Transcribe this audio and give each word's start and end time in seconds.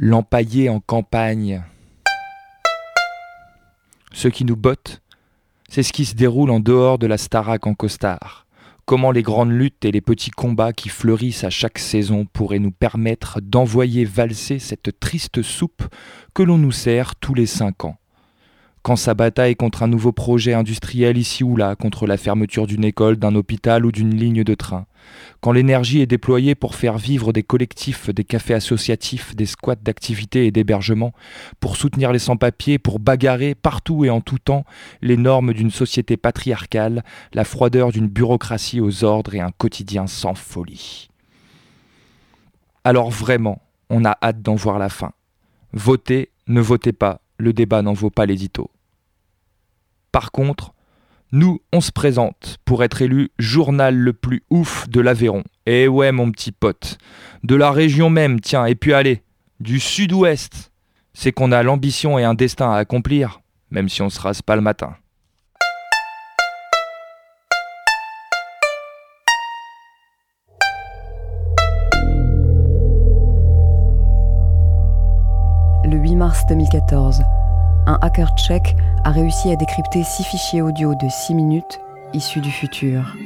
l'empaillé 0.00 0.68
en 0.68 0.78
campagne. 0.78 1.64
Ce 4.12 4.28
qui 4.28 4.44
nous 4.44 4.54
botte, 4.54 5.02
c'est 5.68 5.82
ce 5.82 5.92
qui 5.92 6.04
se 6.04 6.14
déroule 6.14 6.50
en 6.50 6.60
dehors 6.60 6.98
de 6.98 7.08
la 7.08 7.18
Starac 7.18 7.66
en 7.66 7.74
costard. 7.74 8.46
Comment 8.84 9.10
les 9.10 9.22
grandes 9.22 9.50
luttes 9.50 9.84
et 9.84 9.90
les 9.90 10.00
petits 10.00 10.30
combats 10.30 10.72
qui 10.72 10.88
fleurissent 10.88 11.42
à 11.42 11.50
chaque 11.50 11.80
saison 11.80 12.26
pourraient 12.32 12.60
nous 12.60 12.70
permettre 12.70 13.40
d'envoyer 13.42 14.04
valser 14.04 14.60
cette 14.60 15.00
triste 15.00 15.42
soupe 15.42 15.82
que 16.32 16.44
l'on 16.44 16.58
nous 16.58 16.72
sert 16.72 17.16
tous 17.16 17.34
les 17.34 17.46
cinq 17.46 17.84
ans 17.84 17.98
quand 18.82 18.96
sa 18.96 19.12
bataille 19.12 19.54
contre 19.54 19.82
un 19.82 19.88
nouveau 19.88 20.12
projet 20.12 20.54
industriel 20.54 21.18
ici 21.18 21.44
ou 21.44 21.56
là, 21.56 21.76
contre 21.76 22.06
la 22.06 22.16
fermeture 22.16 22.66
d'une 22.66 22.84
école, 22.84 23.16
d'un 23.16 23.34
hôpital 23.34 23.84
ou 23.84 23.92
d'une 23.92 24.14
ligne 24.16 24.44
de 24.44 24.54
train, 24.54 24.86
quand 25.40 25.52
l'énergie 25.52 26.00
est 26.00 26.06
déployée 26.06 26.54
pour 26.54 26.74
faire 26.74 26.98
vivre 26.98 27.32
des 27.32 27.42
collectifs, 27.42 28.10
des 28.10 28.24
cafés 28.24 28.54
associatifs, 28.54 29.36
des 29.36 29.46
squats 29.46 29.76
d'activité 29.76 30.46
et 30.46 30.50
d'hébergement, 30.50 31.12
pour 31.60 31.76
soutenir 31.76 32.12
les 32.12 32.18
sans-papiers, 32.18 32.78
pour 32.78 32.98
bagarrer 32.98 33.54
partout 33.54 34.04
et 34.04 34.10
en 34.10 34.20
tout 34.20 34.38
temps 34.38 34.64
les 35.02 35.16
normes 35.16 35.52
d'une 35.52 35.70
société 35.70 36.16
patriarcale, 36.16 37.04
la 37.32 37.44
froideur 37.44 37.92
d'une 37.92 38.08
bureaucratie 38.08 38.80
aux 38.80 39.04
ordres 39.04 39.34
et 39.34 39.40
un 39.40 39.50
quotidien 39.50 40.06
sans 40.06 40.34
folie. 40.34 41.08
Alors 42.84 43.10
vraiment, 43.10 43.62
on 43.90 44.04
a 44.04 44.16
hâte 44.22 44.42
d'en 44.42 44.54
voir 44.54 44.78
la 44.78 44.88
fin. 44.88 45.12
Votez, 45.72 46.30
ne 46.46 46.60
votez 46.60 46.92
pas, 46.92 47.20
le 47.36 47.52
débat 47.52 47.82
n'en 47.82 47.92
vaut 47.92 48.10
pas 48.10 48.26
l'édito. 48.26 48.70
Par 50.12 50.32
contre, 50.32 50.72
nous, 51.30 51.60
on 51.74 51.82
se 51.82 51.92
présente 51.92 52.56
pour 52.64 52.82
être 52.82 53.02
élu 53.02 53.30
journal 53.38 53.94
le 53.94 54.14
plus 54.14 54.42
ouf 54.48 54.88
de 54.88 55.00
l'Aveyron. 55.00 55.44
Eh 55.66 55.86
ouais, 55.86 56.10
mon 56.10 56.30
petit 56.30 56.52
pote. 56.52 56.96
De 57.44 57.54
la 57.54 57.70
région 57.70 58.08
même, 58.08 58.40
tiens, 58.40 58.64
et 58.64 58.74
puis 58.74 58.94
allez, 58.94 59.22
du 59.60 59.78
sud-ouest. 59.78 60.72
C'est 61.12 61.32
qu'on 61.32 61.52
a 61.52 61.62
l'ambition 61.62 62.18
et 62.18 62.24
un 62.24 62.32
destin 62.32 62.72
à 62.72 62.76
accomplir, 62.76 63.40
même 63.70 63.90
si 63.90 64.00
on 64.00 64.08
se 64.08 64.20
rase 64.20 64.40
pas 64.40 64.56
le 64.56 64.62
matin. 64.62 64.94
Le 75.84 75.96
8 75.96 76.16
mars 76.16 76.46
2014, 76.48 77.22
un 77.88 77.98
hacker 78.02 78.28
tchèque 78.36 78.76
a 79.04 79.10
réussi 79.10 79.50
à 79.50 79.56
décrypter 79.56 80.04
six 80.04 80.22
fichiers 80.22 80.60
audio 80.60 80.94
de 80.94 81.08
6 81.08 81.34
minutes 81.34 81.80
issus 82.12 82.40
du 82.40 82.50
futur. 82.50 83.16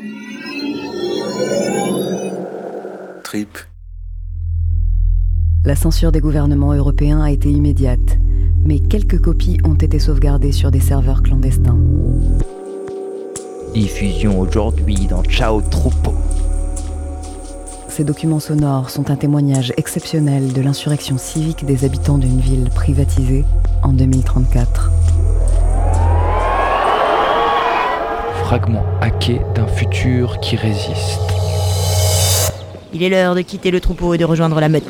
Trip. 3.24 3.58
La 5.64 5.74
censure 5.74 6.12
des 6.12 6.20
gouvernements 6.20 6.72
européens 6.72 7.22
a 7.22 7.30
été 7.30 7.50
immédiate, 7.50 8.18
mais 8.64 8.78
quelques 8.78 9.20
copies 9.20 9.58
ont 9.64 9.74
été 9.74 9.98
sauvegardées 9.98 10.52
sur 10.52 10.70
des 10.70 10.80
serveurs 10.80 11.22
clandestins. 11.22 11.78
Diffusion 13.74 14.38
aujourd'hui 14.38 15.06
dans 15.08 15.24
Ciao 15.24 15.60
Troupeau. 15.60 16.14
Ces 17.94 18.04
documents 18.04 18.40
sonores 18.40 18.88
sont 18.88 19.10
un 19.10 19.16
témoignage 19.16 19.74
exceptionnel 19.76 20.54
de 20.54 20.62
l'insurrection 20.62 21.18
civique 21.18 21.66
des 21.66 21.84
habitants 21.84 22.16
d'une 22.16 22.40
ville 22.40 22.70
privatisée 22.74 23.44
en 23.82 23.92
2034. 23.92 24.90
Fragment 28.44 28.82
hacké 29.02 29.42
d'un 29.54 29.66
futur 29.66 30.40
qui 30.40 30.56
résiste. 30.56 31.20
Il 32.94 33.02
est 33.02 33.10
l'heure 33.10 33.34
de 33.34 33.42
quitter 33.42 33.70
le 33.70 33.78
troupeau 33.78 34.14
et 34.14 34.18
de 34.18 34.24
rejoindre 34.24 34.58
la 34.58 34.70
meute. 34.70 34.84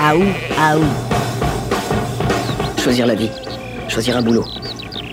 Aou, 0.00 0.22
aou. 0.58 0.82
Choisir 2.78 3.06
la 3.06 3.14
vie, 3.14 3.30
choisir 3.88 4.16
un 4.16 4.22
boulot, 4.22 4.46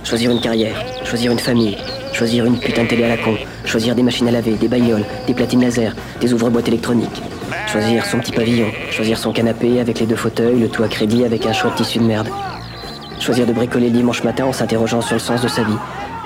choisir 0.05 0.31
une 0.31 0.39
carrière, 0.39 0.81
choisir 1.03 1.33
une 1.33 1.39
famille, 1.39 1.77
choisir 2.13 2.45
une 2.45 2.57
putain 2.57 2.83
de 2.83 2.87
télé 2.87 3.03
à 3.03 3.09
la 3.09 3.17
con, 3.17 3.35
choisir 3.67 3.95
des 3.95 4.03
machines 4.03 4.27
à 4.27 4.31
laver, 4.31 4.53
des 4.53 4.67
bagnoles, 4.67 5.03
des 5.27 5.33
platines 5.33 5.61
laser, 5.61 5.93
des 6.21 6.33
ouvre-boîtes 6.33 6.67
électroniques, 6.67 7.21
choisir 7.67 8.05
son 8.05 8.19
petit 8.19 8.31
pavillon, 8.31 8.67
choisir 8.91 9.17
son 9.17 9.33
canapé 9.33 9.79
avec 9.79 9.99
les 9.99 10.05
deux 10.05 10.15
fauteuils, 10.15 10.59
le 10.59 10.69
tout 10.69 10.83
à 10.83 10.87
crédit 10.87 11.25
avec 11.25 11.45
un 11.45 11.53
choix 11.53 11.71
de 11.71 11.75
tissu 11.75 11.99
de 11.99 12.05
merde, 12.05 12.29
choisir 13.19 13.45
de 13.45 13.51
bricoler 13.51 13.89
le 13.89 13.97
dimanche 13.97 14.23
matin 14.23 14.45
en 14.45 14.53
s'interrogeant 14.53 15.01
sur 15.01 15.15
le 15.15 15.19
sens 15.19 15.41
de 15.41 15.47
sa 15.47 15.63
vie, 15.63 15.77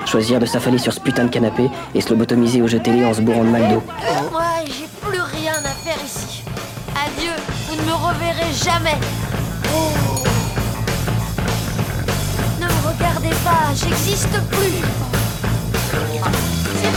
choisir 0.06 0.40
de 0.40 0.46
s'affaler 0.46 0.78
sur 0.78 0.94
ce 0.94 1.00
putain 1.00 1.26
de 1.26 1.30
canapé 1.30 1.70
et 1.96 2.02
se 2.02 2.10
lobotomiser 2.10 2.62
au 2.62 2.68
jeu 2.68 2.80
télé 2.80 3.04
en 3.04 3.14
se 3.14 3.22
bourrant 3.22 3.44
de 3.44 3.50
McDo. 3.50 3.78
Ouais, 3.78 4.66
j'ai 4.66 4.88
plus 5.02 5.22
rien 5.42 5.54
à 5.54 5.70
faire 5.70 5.98
ici. 6.06 6.44
Adieu, 6.96 7.34
vous 7.68 7.76
ne 7.76 7.88
me 7.88 7.94
reverrez 7.94 8.54
jamais. 8.54 8.98
Oh. 9.74 9.90
Ne 12.60 12.66
me 12.66 12.88
regardez 12.88 13.36
pas, 13.44 13.74
j'existe 13.74 14.30
plus. 14.52 15.11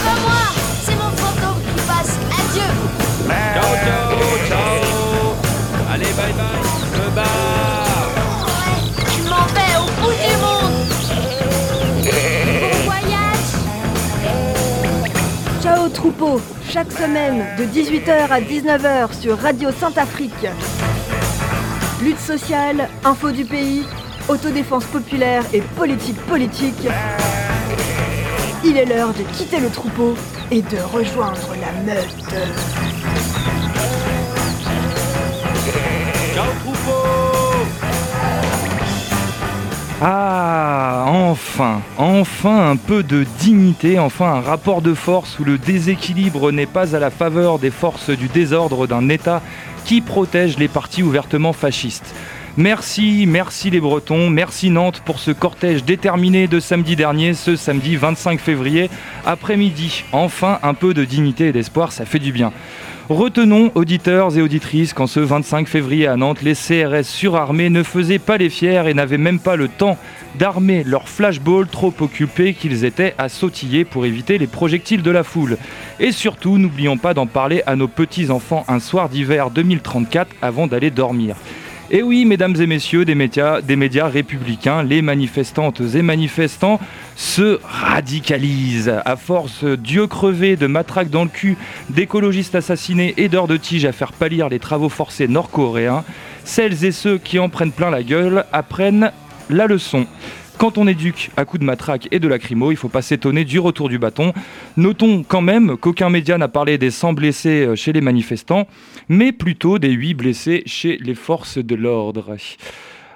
C'est 0.05 0.11
pas 0.11 0.21
moi, 0.21 0.45
c'est 0.85 0.97
mon 0.97 1.11
fantôme 1.17 1.61
qui 1.63 1.81
passe. 1.87 2.19
Adieu. 2.39 2.71
Ciao, 3.55 3.73
ciao, 3.85 4.21
ciao. 4.49 4.79
Allez, 5.91 6.13
bye 6.13 6.33
bye. 6.33 6.45
Je 6.93 7.01
me 7.01 7.09
barre. 7.15 8.09
Ouais, 8.45 8.77
je 9.17 9.23
m'en 9.31 9.47
vais 9.55 9.75
au 9.79 9.87
bout 10.03 10.13
du 10.13 10.35
monde. 10.45 10.79
Bon 12.61 12.77
voyage. 12.85 13.53
Ciao 15.63 15.89
troupeau, 15.89 16.41
chaque 16.69 16.93
semaine 16.93 17.47
de 17.59 17.65
18h 17.65 18.29
à 18.31 18.41
19h 18.41 19.19
sur 19.19 19.39
Radio 19.39 19.71
Sainte-Afrique. 19.71 20.47
Lutte 22.03 22.21
sociale, 22.21 22.89
info 23.05 23.31
du 23.31 23.45
pays, 23.47 23.85
autodéfense 24.29 24.85
populaire 24.85 25.45
et 25.55 25.63
politique 25.63 26.21
politique. 26.27 26.89
Il 28.67 28.79
est 28.79 28.87
l'heure 28.87 29.13
de 29.13 29.23
quitter 29.37 29.61
le 29.61 29.69
troupeau 29.69 30.15
et 30.51 30.63
de 30.63 30.79
rejoindre 30.91 31.55
la 31.61 31.93
meute. 31.93 32.35
Ciao, 36.35 36.45
troupeau. 36.65 37.25
Ah, 40.01 41.05
enfin, 41.09 41.83
enfin 41.99 42.71
un 42.71 42.77
peu 42.77 43.03
de 43.03 43.27
dignité, 43.39 43.99
enfin 43.99 44.33
un 44.35 44.41
rapport 44.41 44.81
de 44.81 44.95
force 44.95 45.39
où 45.39 45.45
le 45.45 45.59
déséquilibre 45.59 46.51
n'est 46.51 46.67
pas 46.67 46.97
à 46.97 46.99
la 46.99 47.11
faveur 47.11 47.59
des 47.59 47.71
forces 47.71 48.11
du 48.11 48.29
désordre 48.29 48.87
d'un 48.87 49.09
État 49.09 49.43
qui 49.85 50.01
protège 50.01 50.59
les 50.59 50.69
partis 50.69 51.03
ouvertement 51.03 51.53
fascistes. 51.53 52.15
Merci, 52.57 53.25
merci 53.27 53.69
les 53.71 53.81
Bretons, 53.81 54.31
merci 54.31 54.71
Nantes 54.71 55.03
pour 55.05 55.19
ce 55.19 55.33
cortège 55.33 55.83
déterminé 55.83 56.47
de 56.47 56.61
samedi 56.61 56.95
dernier, 56.95 57.35
ce 57.35 57.57
samedi 57.57 57.97
25 57.97 58.39
février, 58.39 58.91
après-midi. 59.27 60.05
Enfin 60.13 60.61
un 60.63 60.75
peu 60.75 60.95
de 60.95 61.05
dignité 61.05 61.49
et 61.49 61.53
d'espoir, 61.53 61.91
ça 61.91 62.05
fait 62.05 62.21
du 62.21 62.31
bien. 62.31 62.53
Retenons, 63.09 63.73
auditeurs 63.75 64.39
et 64.39 64.41
auditrices, 64.41 64.95
qu'en 64.95 65.09
ce 65.09 65.19
25 65.19 65.67
février 65.67 66.07
à 66.07 66.17
Nantes, 66.17 66.43
les 66.43 66.55
CRS 66.55 67.03
surarmés 67.03 67.71
ne 67.71 67.83
faisaient 67.83 68.21
pas 68.21 68.39
les 68.39 68.51
fiers 68.51 68.89
et 68.89 68.95
n'avaient 68.95 69.19
même 69.19 69.41
pas 69.41 69.57
le 69.57 69.67
temps 69.67 69.99
d'armer 70.39 70.85
leurs 70.85 71.09
flashballs 71.09 71.67
trop 71.67 71.93
occupés 71.99 72.55
qu'ils 72.55 72.85
étaient 72.85 73.17
à 73.19 73.29
sautiller 73.29 73.85
pour 73.85 74.07
éviter 74.07 74.39
les 74.39 74.47
projectiles 74.47 75.03
de 75.03 75.11
la 75.11 75.25
foule. 75.25 75.59
Et 75.99 76.13
surtout, 76.13 76.57
n'oublions 76.57 76.99
pas 76.99 77.15
d'en 77.15 77.27
parler 77.27 77.65
à 77.67 77.75
nos 77.75 77.89
petits-enfants 77.89 78.65
un 78.69 78.79
soir 78.79 79.09
d'hiver 79.09 79.51
2034 79.51 80.31
avant 80.41 80.69
d'aller 80.69 80.93
dormir. 80.93 81.35
Et 81.91 82.03
oui, 82.03 82.25
mesdames 82.25 82.57
et 82.59 82.67
messieurs 82.67 83.05
des 83.05 83.15
médias, 83.15 83.61
des 83.61 83.77
médias 83.77 84.09
républicains, 84.09 84.83
les 84.83 85.03
manifestantes 85.03 85.83
et 85.95 86.01
manifestants 86.01 86.81
se 87.15 87.61
radicalisent. 87.63 89.03
À 89.05 89.17
force 89.17 89.65
d'yeux 89.65 90.07
crevés, 90.07 90.57
de 90.57 90.67
matraques 90.67 91.11
dans 91.11 91.25
le 91.25 91.31
cul, 91.31 91.59
d'écologistes 91.91 92.55
assassinés 92.55 93.13
et 93.19 93.29
d'heures 93.29 93.49
de 93.49 93.59
tige 93.59 93.85
à 93.85 93.93
faire 93.93 94.13
pâlir 94.13 94.49
les 94.49 94.59
travaux 94.59 94.89
forcés 94.89 95.29
nord-coréens, 95.29 96.05
celles 96.43 96.87
et 96.87 96.93
ceux 96.93 97.19
qui 97.19 97.39
en 97.39 97.51
prennent 97.51 97.73
plein 97.73 97.91
la 97.91 98.03
gueule 98.03 98.47
apprennent 98.51 99.13
la 99.51 99.67
leçon. 99.67 100.07
Quand 100.57 100.79
on 100.79 100.87
éduque 100.87 101.33
à 101.37 101.45
coups 101.45 101.61
de 101.61 101.67
matraque 101.67 102.09
et 102.13 102.21
de 102.21 102.29
lacrymo, 102.29 102.71
il 102.71 102.75
ne 102.75 102.79
faut 102.79 102.89
pas 102.89 103.03
s'étonner 103.03 103.45
du 103.45 103.59
retour 103.59 103.89
du 103.89 103.99
bâton. 103.99 104.33
Notons 104.77 105.25
quand 105.27 105.43
même 105.43 105.77
qu'aucun 105.77 106.09
média 106.09 106.39
n'a 106.39 106.49
parlé 106.49 106.79
des 106.79 106.91
100 106.91 107.13
blessés 107.13 107.69
chez 107.75 107.93
les 107.93 108.01
manifestants, 108.01 108.67
mais 109.09 109.33
plutôt 109.33 109.79
des 109.79 109.91
8 109.91 110.15
blessés 110.15 110.63
chez 110.67 110.99
les 110.99 111.15
forces 111.15 111.59
de 111.59 111.75
l'ordre. 111.75 112.37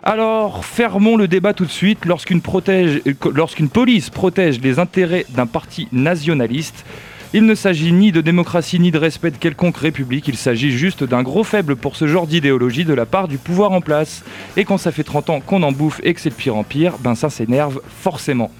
Alors, 0.02 0.64
fermons 0.64 1.16
le 1.16 1.28
débat 1.28 1.54
tout 1.54 1.64
de 1.64 1.70
suite. 1.70 2.04
Lorsqu'une, 2.04 2.40
police 2.40 4.10
protège 4.10 4.60
les 4.60 4.78
intérêts 4.78 5.26
d'un 5.30 5.46
parti 5.46 5.88
nationaliste, 5.92 6.84
il 7.34 7.44
ne 7.44 7.54
s'agit 7.54 7.92
ni 7.92 8.10
de 8.10 8.20
démocratie 8.20 8.80
ni 8.80 8.90
de 8.90 8.98
respect 8.98 9.30
de 9.30 9.36
quelconque 9.36 9.76
république, 9.76 10.28
il 10.28 10.36
s'agit 10.36 10.70
juste 10.70 11.04
d'un 11.04 11.22
gros 11.22 11.44
faible 11.44 11.76
pour 11.76 11.94
ce 11.94 12.06
genre 12.06 12.26
d'idéologie 12.26 12.84
de 12.84 12.94
la 12.94 13.04
part 13.04 13.28
du 13.28 13.36
pouvoir 13.36 13.72
en 13.72 13.82
place. 13.82 14.24
Et 14.56 14.64
quand 14.64 14.78
ça 14.78 14.92
fait 14.92 15.04
30 15.04 15.30
ans 15.30 15.40
qu'on 15.40 15.62
en 15.62 15.72
bouffe 15.72 16.00
et 16.04 16.14
que 16.14 16.20
c'est 16.20 16.30
de 16.30 16.34
pire 16.34 16.56
en 16.56 16.64
pire, 16.64 16.94
ben 17.00 17.14
ça 17.14 17.28
s'énerve 17.28 17.80
forcément. 18.00 18.50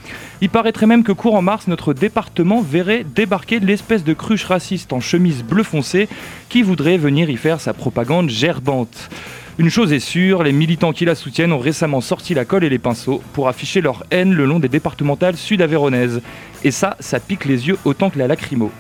Il 0.41 0.51
paraîtrait 0.51 0.87
même 0.87 1.03
que 1.03 1.13
courant 1.13 1.43
mars, 1.43 1.67
notre 1.67 1.95
département 1.95 2.61
verrait 2.61 3.05
débarquer 3.05 3.59
l'espèce 3.59 4.05
de 4.05 4.13
cruche 4.13 4.45
raciste 4.45 4.93
en 4.93 5.01
chemise 5.01 5.43
bleu 5.43 5.63
foncé 5.63 6.09
qui 6.49 6.63
voudrait 6.63 6.99
venir 6.99 7.31
y 7.31 7.37
faire 7.37 7.61
sa 7.61 7.73
propagande 7.73 8.29
gerbante. 8.29 9.09
Une 9.61 9.71
chose 9.71 9.93
est 9.93 9.99
sûre, 9.99 10.45
les 10.45 10.53
militants 10.53 10.93
qui 10.93 11.05
la 11.05 11.17
soutiennent 11.17 11.53
ont 11.53 11.59
récemment 11.59 12.01
sorti 12.01 12.33
la 12.33 12.45
colle 12.45 12.63
et 12.63 12.69
les 12.69 12.79
pinceaux 12.79 13.21
pour 13.33 13.49
afficher 13.49 13.81
leur 13.81 14.05
haine 14.13 14.33
le 14.33 14.45
long 14.45 14.61
des 14.61 14.69
départementales 14.69 15.37
sud-aveyronaises. 15.37 16.23
Et 16.63 16.71
ça, 16.71 16.97
ça 17.01 17.19
pique 17.19 17.45
les 17.45 17.67
yeux 17.67 17.77
autant 17.85 18.09
que 18.09 18.21
la 18.21 18.29
lacrymo. 18.29 18.71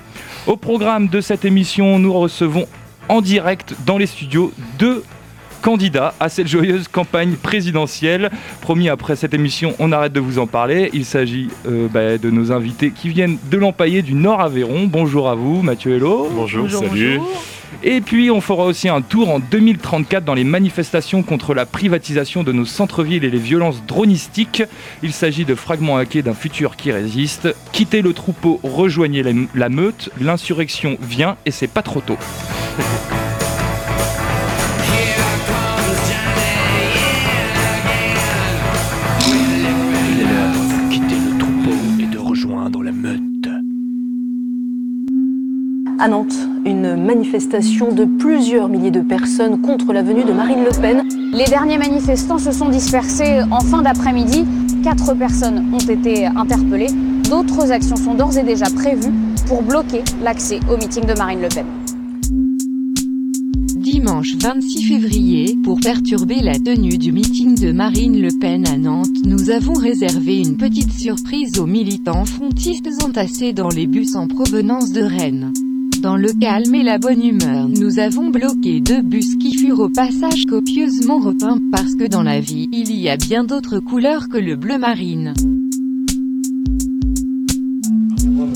Au 0.46 0.56
programme 0.56 1.08
de 1.08 1.20
cette 1.20 1.44
émission, 1.44 1.98
nous 1.98 2.12
recevons 2.12 2.68
en 3.08 3.20
direct 3.20 3.74
dans 3.86 3.98
les 3.98 4.06
studios 4.06 4.52
deux 4.78 5.02
candidats 5.60 6.14
à 6.20 6.28
cette 6.28 6.48
joyeuse 6.48 6.88
campagne 6.88 7.34
présidentielle. 7.34 8.30
Promis, 8.60 8.88
après 8.88 9.16
cette 9.16 9.34
émission, 9.34 9.74
on 9.78 9.92
arrête 9.92 10.12
de 10.12 10.20
vous 10.20 10.38
en 10.38 10.46
parler. 10.46 10.90
Il 10.92 11.04
s'agit 11.04 11.48
euh, 11.66 11.88
bah, 11.88 12.18
de 12.18 12.30
nos 12.30 12.52
invités 12.52 12.90
qui 12.90 13.08
viennent 13.08 13.38
de 13.50 13.56
l'Empaillé 13.56 14.02
du 14.02 14.14
Nord 14.14 14.40
Aveyron. 14.40 14.86
Bonjour 14.86 15.28
à 15.28 15.34
vous, 15.34 15.62
Mathieu 15.62 15.96
Hello. 15.96 16.28
Bonjour, 16.32 16.70
salut. 16.70 17.20
Et 17.82 18.00
puis 18.00 18.30
on 18.30 18.40
fera 18.40 18.64
aussi 18.64 18.88
un 18.88 19.02
tour 19.02 19.30
en 19.30 19.38
2034 19.38 20.24
dans 20.24 20.34
les 20.34 20.44
manifestations 20.44 21.22
contre 21.22 21.54
la 21.54 21.64
privatisation 21.64 22.42
de 22.42 22.50
nos 22.50 22.64
centres-villes 22.64 23.24
et 23.24 23.30
les 23.30 23.38
violences 23.38 23.84
dronistiques. 23.86 24.62
Il 25.02 25.12
s'agit 25.12 25.44
de 25.44 25.54
fragments 25.54 25.96
hackés 25.96 26.22
d'un 26.22 26.34
futur 26.34 26.76
qui 26.76 26.90
résiste. 26.90 27.48
Quittez 27.72 28.02
le 28.02 28.12
troupeau, 28.14 28.58
rejoignez 28.62 29.22
la, 29.22 29.32
la 29.54 29.68
meute, 29.68 30.10
l'insurrection 30.20 30.98
vient 31.00 31.36
et 31.46 31.50
c'est 31.50 31.68
pas 31.68 31.82
trop 31.82 32.00
tôt. 32.00 32.18
À 46.00 46.06
Nantes, 46.06 46.36
une 46.64 46.94
manifestation 46.94 47.90
de 47.90 48.04
plusieurs 48.04 48.68
milliers 48.68 48.92
de 48.92 49.00
personnes 49.00 49.60
contre 49.60 49.92
la 49.92 50.00
venue 50.00 50.22
de 50.22 50.32
Marine 50.32 50.62
Le 50.62 50.70
Pen. 50.80 51.02
Les 51.32 51.46
derniers 51.46 51.76
manifestants 51.76 52.38
se 52.38 52.52
sont 52.52 52.68
dispersés 52.68 53.40
en 53.50 53.58
fin 53.58 53.82
d'après-midi. 53.82 54.46
Quatre 54.84 55.12
personnes 55.14 55.74
ont 55.74 55.78
été 55.78 56.26
interpellées. 56.26 56.92
D'autres 57.28 57.72
actions 57.72 57.96
sont 57.96 58.14
d'ores 58.14 58.38
et 58.38 58.44
déjà 58.44 58.66
prévues 58.66 59.12
pour 59.48 59.64
bloquer 59.64 60.04
l'accès 60.22 60.60
au 60.72 60.76
meeting 60.76 61.04
de 61.04 61.14
Marine 61.14 61.40
Le 61.42 61.48
Pen. 61.48 61.66
Dimanche 63.74 64.36
26 64.36 64.84
février, 64.84 65.56
pour 65.64 65.80
perturber 65.80 66.40
la 66.40 66.60
tenue 66.60 66.96
du 66.96 67.10
meeting 67.10 67.58
de 67.58 67.72
Marine 67.72 68.22
Le 68.22 68.30
Pen 68.38 68.68
à 68.68 68.78
Nantes, 68.78 69.08
nous 69.24 69.50
avons 69.50 69.74
réservé 69.74 70.38
une 70.38 70.56
petite 70.56 70.92
surprise 70.92 71.58
aux 71.58 71.66
militants 71.66 72.24
frontistes 72.24 72.88
entassés 73.04 73.52
dans 73.52 73.68
les 73.68 73.88
bus 73.88 74.14
en 74.14 74.28
provenance 74.28 74.92
de 74.92 75.02
Rennes. 75.02 75.52
Dans 76.00 76.16
le 76.16 76.32
calme 76.32 76.74
et 76.76 76.84
la 76.84 76.98
bonne 76.98 77.24
humeur, 77.24 77.68
nous 77.68 77.98
avons 77.98 78.28
bloqué 78.30 78.80
deux 78.80 79.02
bus 79.02 79.36
qui 79.36 79.58
furent 79.58 79.80
au 79.80 79.88
passage 79.88 80.46
copieusement 80.46 81.18
repeints 81.18 81.58
parce 81.72 81.96
que 81.96 82.06
dans 82.06 82.22
la 82.22 82.38
vie, 82.38 82.68
il 82.72 82.92
y 82.92 83.08
a 83.08 83.16
bien 83.16 83.42
d'autres 83.42 83.80
couleurs 83.80 84.28
que 84.28 84.38
le 84.38 84.54
bleu 84.54 84.78
marine. 84.78 85.34
On 88.30 88.46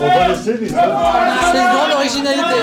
va 0.00 0.28
laisser 0.28 0.56
les 0.58 0.70
autres. 0.70 0.80
C'est 1.52 1.58
une 1.58 1.68
grande 1.68 1.92
originalité. 1.96 2.56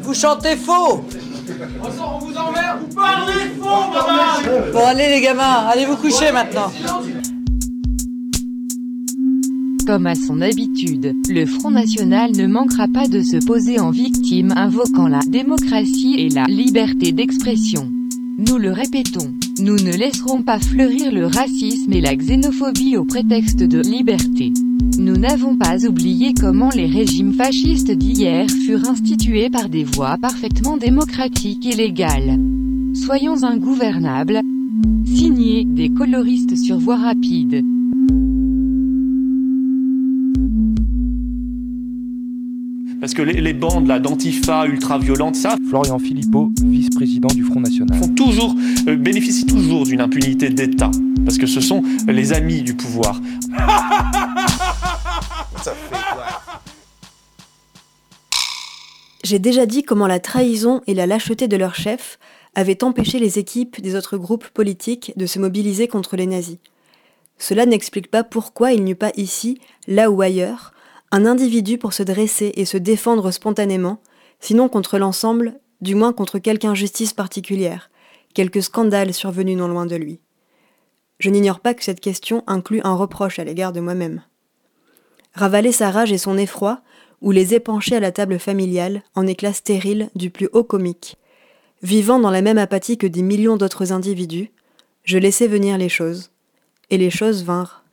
Vous 0.00 0.14
chantez 0.14 0.56
faux 0.56 1.04
On 1.86 2.18
vous 2.18 2.34
emmerde, 2.34 2.78
vous 2.80 2.94
parlez 2.94 3.32
faux, 3.60 4.72
Bon 4.72 4.86
allez 4.86 5.08
les 5.08 5.20
gamins, 5.20 5.66
allez 5.68 5.84
vous 5.84 5.96
coucher 5.96 6.32
maintenant. 6.32 6.72
Comme 9.86 10.06
à 10.06 10.14
son 10.14 10.40
habitude, 10.40 11.14
le 11.28 11.44
Front 11.44 11.70
National 11.70 12.32
ne 12.32 12.46
manquera 12.46 12.88
pas 12.88 13.06
de 13.06 13.20
se 13.20 13.44
poser 13.44 13.78
en 13.78 13.90
victime 13.90 14.54
invoquant 14.56 15.08
la 15.08 15.20
démocratie 15.28 16.14
et 16.20 16.30
la 16.30 16.44
liberté 16.44 17.12
d'expression. 17.12 17.92
Nous 18.38 18.56
le 18.56 18.72
répétons, 18.72 19.34
nous 19.60 19.76
ne 19.76 19.92
laisserons 19.92 20.42
pas 20.42 20.58
fleurir 20.58 21.12
le 21.12 21.26
racisme 21.26 21.92
et 21.92 22.00
la 22.00 22.16
xénophobie 22.16 22.96
au 22.96 23.04
prétexte 23.04 23.62
de 23.62 23.80
liberté. 23.80 24.52
Nous 24.98 25.16
n'avons 25.16 25.56
pas 25.56 25.84
oublié 25.86 26.34
comment 26.34 26.70
les 26.70 26.86
régimes 26.86 27.34
fascistes 27.34 27.90
d'hier 27.90 28.46
furent 28.48 28.88
institués 28.88 29.50
par 29.50 29.68
des 29.68 29.84
voies 29.84 30.16
parfaitement 30.20 30.76
démocratiques 30.76 31.66
et 31.66 31.76
légales. 31.76 32.38
Soyons 32.94 33.42
ingouvernables. 33.42 34.40
Signé 35.04 35.64
des 35.64 35.88
coloristes 35.88 36.56
sur 36.56 36.78
voie 36.78 36.96
rapide. 36.96 37.64
Parce 43.04 43.12
que 43.12 43.20
les, 43.20 43.42
les 43.42 43.52
bandes 43.52 43.86
là 43.86 43.98
d'antifa 43.98 44.64
ultra-violentes, 44.64 45.36
ça, 45.36 45.58
Florian 45.68 45.98
Philippot, 45.98 46.48
vice-président 46.64 47.28
du 47.28 47.44
Front 47.44 47.60
National. 47.60 47.98
font 47.98 48.08
toujours, 48.08 48.54
euh, 48.88 48.96
bénéficient 48.96 49.44
toujours 49.44 49.84
d'une 49.84 50.00
impunité 50.00 50.48
d'État. 50.48 50.90
Parce 51.22 51.36
que 51.36 51.46
ce 51.46 51.60
sont 51.60 51.82
les 52.08 52.32
amis 52.32 52.62
du 52.62 52.72
pouvoir. 52.74 53.20
J'ai 59.22 59.38
déjà 59.38 59.66
dit 59.66 59.82
comment 59.82 60.06
la 60.06 60.18
trahison 60.18 60.80
et 60.86 60.94
la 60.94 61.06
lâcheté 61.06 61.46
de 61.46 61.58
leur 61.58 61.74
chef 61.74 62.18
avaient 62.54 62.82
empêché 62.82 63.18
les 63.18 63.38
équipes 63.38 63.82
des 63.82 63.96
autres 63.96 64.16
groupes 64.16 64.48
politiques 64.48 65.12
de 65.16 65.26
se 65.26 65.38
mobiliser 65.38 65.88
contre 65.88 66.16
les 66.16 66.24
nazis. 66.24 66.56
Cela 67.36 67.66
n'explique 67.66 68.10
pas 68.10 68.24
pourquoi 68.24 68.72
il 68.72 68.82
n'y 68.82 68.92
eut 68.92 68.96
pas 68.96 69.12
ici, 69.16 69.60
là 69.88 70.10
ou 70.10 70.22
ailleurs, 70.22 70.73
un 71.14 71.26
individu 71.26 71.78
pour 71.78 71.92
se 71.92 72.02
dresser 72.02 72.50
et 72.56 72.64
se 72.64 72.76
défendre 72.76 73.30
spontanément, 73.30 74.00
sinon 74.40 74.68
contre 74.68 74.98
l'ensemble, 74.98 75.60
du 75.80 75.94
moins 75.94 76.12
contre 76.12 76.40
quelque 76.40 76.64
injustice 76.64 77.12
particulière, 77.12 77.88
quelque 78.34 78.60
scandale 78.60 79.14
survenu 79.14 79.54
non 79.54 79.68
loin 79.68 79.86
de 79.86 79.94
lui. 79.94 80.18
Je 81.20 81.30
n'ignore 81.30 81.60
pas 81.60 81.72
que 81.74 81.84
cette 81.84 82.00
question 82.00 82.42
inclut 82.48 82.80
un 82.82 82.96
reproche 82.96 83.38
à 83.38 83.44
l'égard 83.44 83.72
de 83.72 83.78
moi-même. 83.78 84.22
Ravaler 85.34 85.70
sa 85.70 85.92
rage 85.92 86.10
et 86.10 86.18
son 86.18 86.36
effroi, 86.36 86.80
ou 87.20 87.30
les 87.30 87.54
épancher 87.54 87.94
à 87.94 88.00
la 88.00 88.10
table 88.10 88.40
familiale 88.40 89.04
en 89.14 89.24
éclats 89.28 89.52
stériles 89.52 90.10
du 90.16 90.30
plus 90.30 90.48
haut 90.52 90.64
comique. 90.64 91.16
Vivant 91.84 92.18
dans 92.18 92.32
la 92.32 92.42
même 92.42 92.58
apathie 92.58 92.98
que 92.98 93.06
des 93.06 93.22
millions 93.22 93.56
d'autres 93.56 93.92
individus, 93.92 94.50
je 95.04 95.18
laissai 95.18 95.46
venir 95.46 95.78
les 95.78 95.88
choses, 95.88 96.32
et 96.90 96.98
les 96.98 97.10
choses 97.10 97.44
vinrent. 97.44 97.83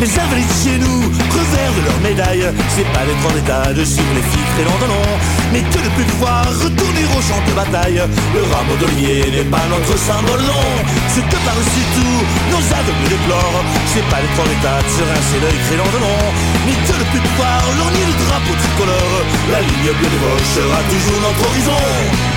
Les 0.00 0.10
invalides 0.18 0.56
chez 0.62 0.78
nous 0.78 1.00
revers 1.30 1.72
de 1.78 1.82
leurs 1.86 2.00
médailles. 2.02 2.48
C'est 2.74 2.88
pas 2.92 3.06
en 3.06 3.34
état 3.38 3.72
de 3.72 3.84
suivre 3.84 4.14
les 4.14 4.22
filles 4.22 4.50
créant 4.54 4.78
de 4.82 4.88
nom 4.90 5.06
Mais 5.52 5.62
que 5.62 5.78
de 5.78 5.90
plus 5.94 6.04
pouvoir 6.04 6.44
retourner 6.46 7.04
au 7.14 7.20
champ 7.22 7.40
de 7.46 7.52
bataille. 7.54 8.02
Le 8.34 8.42
rameau 8.42 8.76
d'olivier 8.80 9.30
n'est 9.30 9.50
pas 9.50 9.62
notre 9.70 9.96
symbole 9.98 10.42
non. 10.42 10.66
Ce 11.14 11.20
que 11.20 11.38
par-dessus 11.46 11.86
tout 11.94 12.20
nos 12.50 12.64
aveugles 12.74 13.08
déplorent 13.08 13.64
C'est 13.94 14.06
pas 14.10 14.18
d'être 14.18 14.40
en 14.42 14.48
état 14.50 14.82
de 14.82 14.90
se 14.90 15.02
rincer 15.06 15.38
l'œil 15.42 15.60
créant 15.70 15.90
de 15.94 16.00
nom 16.02 16.20
Mais 16.66 16.74
que 16.74 16.94
de 16.98 17.06
plus 17.14 17.22
pouvoir 17.22 17.62
lorgner 17.78 18.04
le 18.10 18.16
drapeau 18.18 18.54
tricolore 18.58 19.18
La 19.52 19.60
ligne 19.62 19.94
bleue 19.94 20.10
de 20.10 20.18
Vosges 20.18 20.50
sera 20.58 20.80
toujours 20.90 21.20
notre 21.22 21.42
horizon 21.48 22.33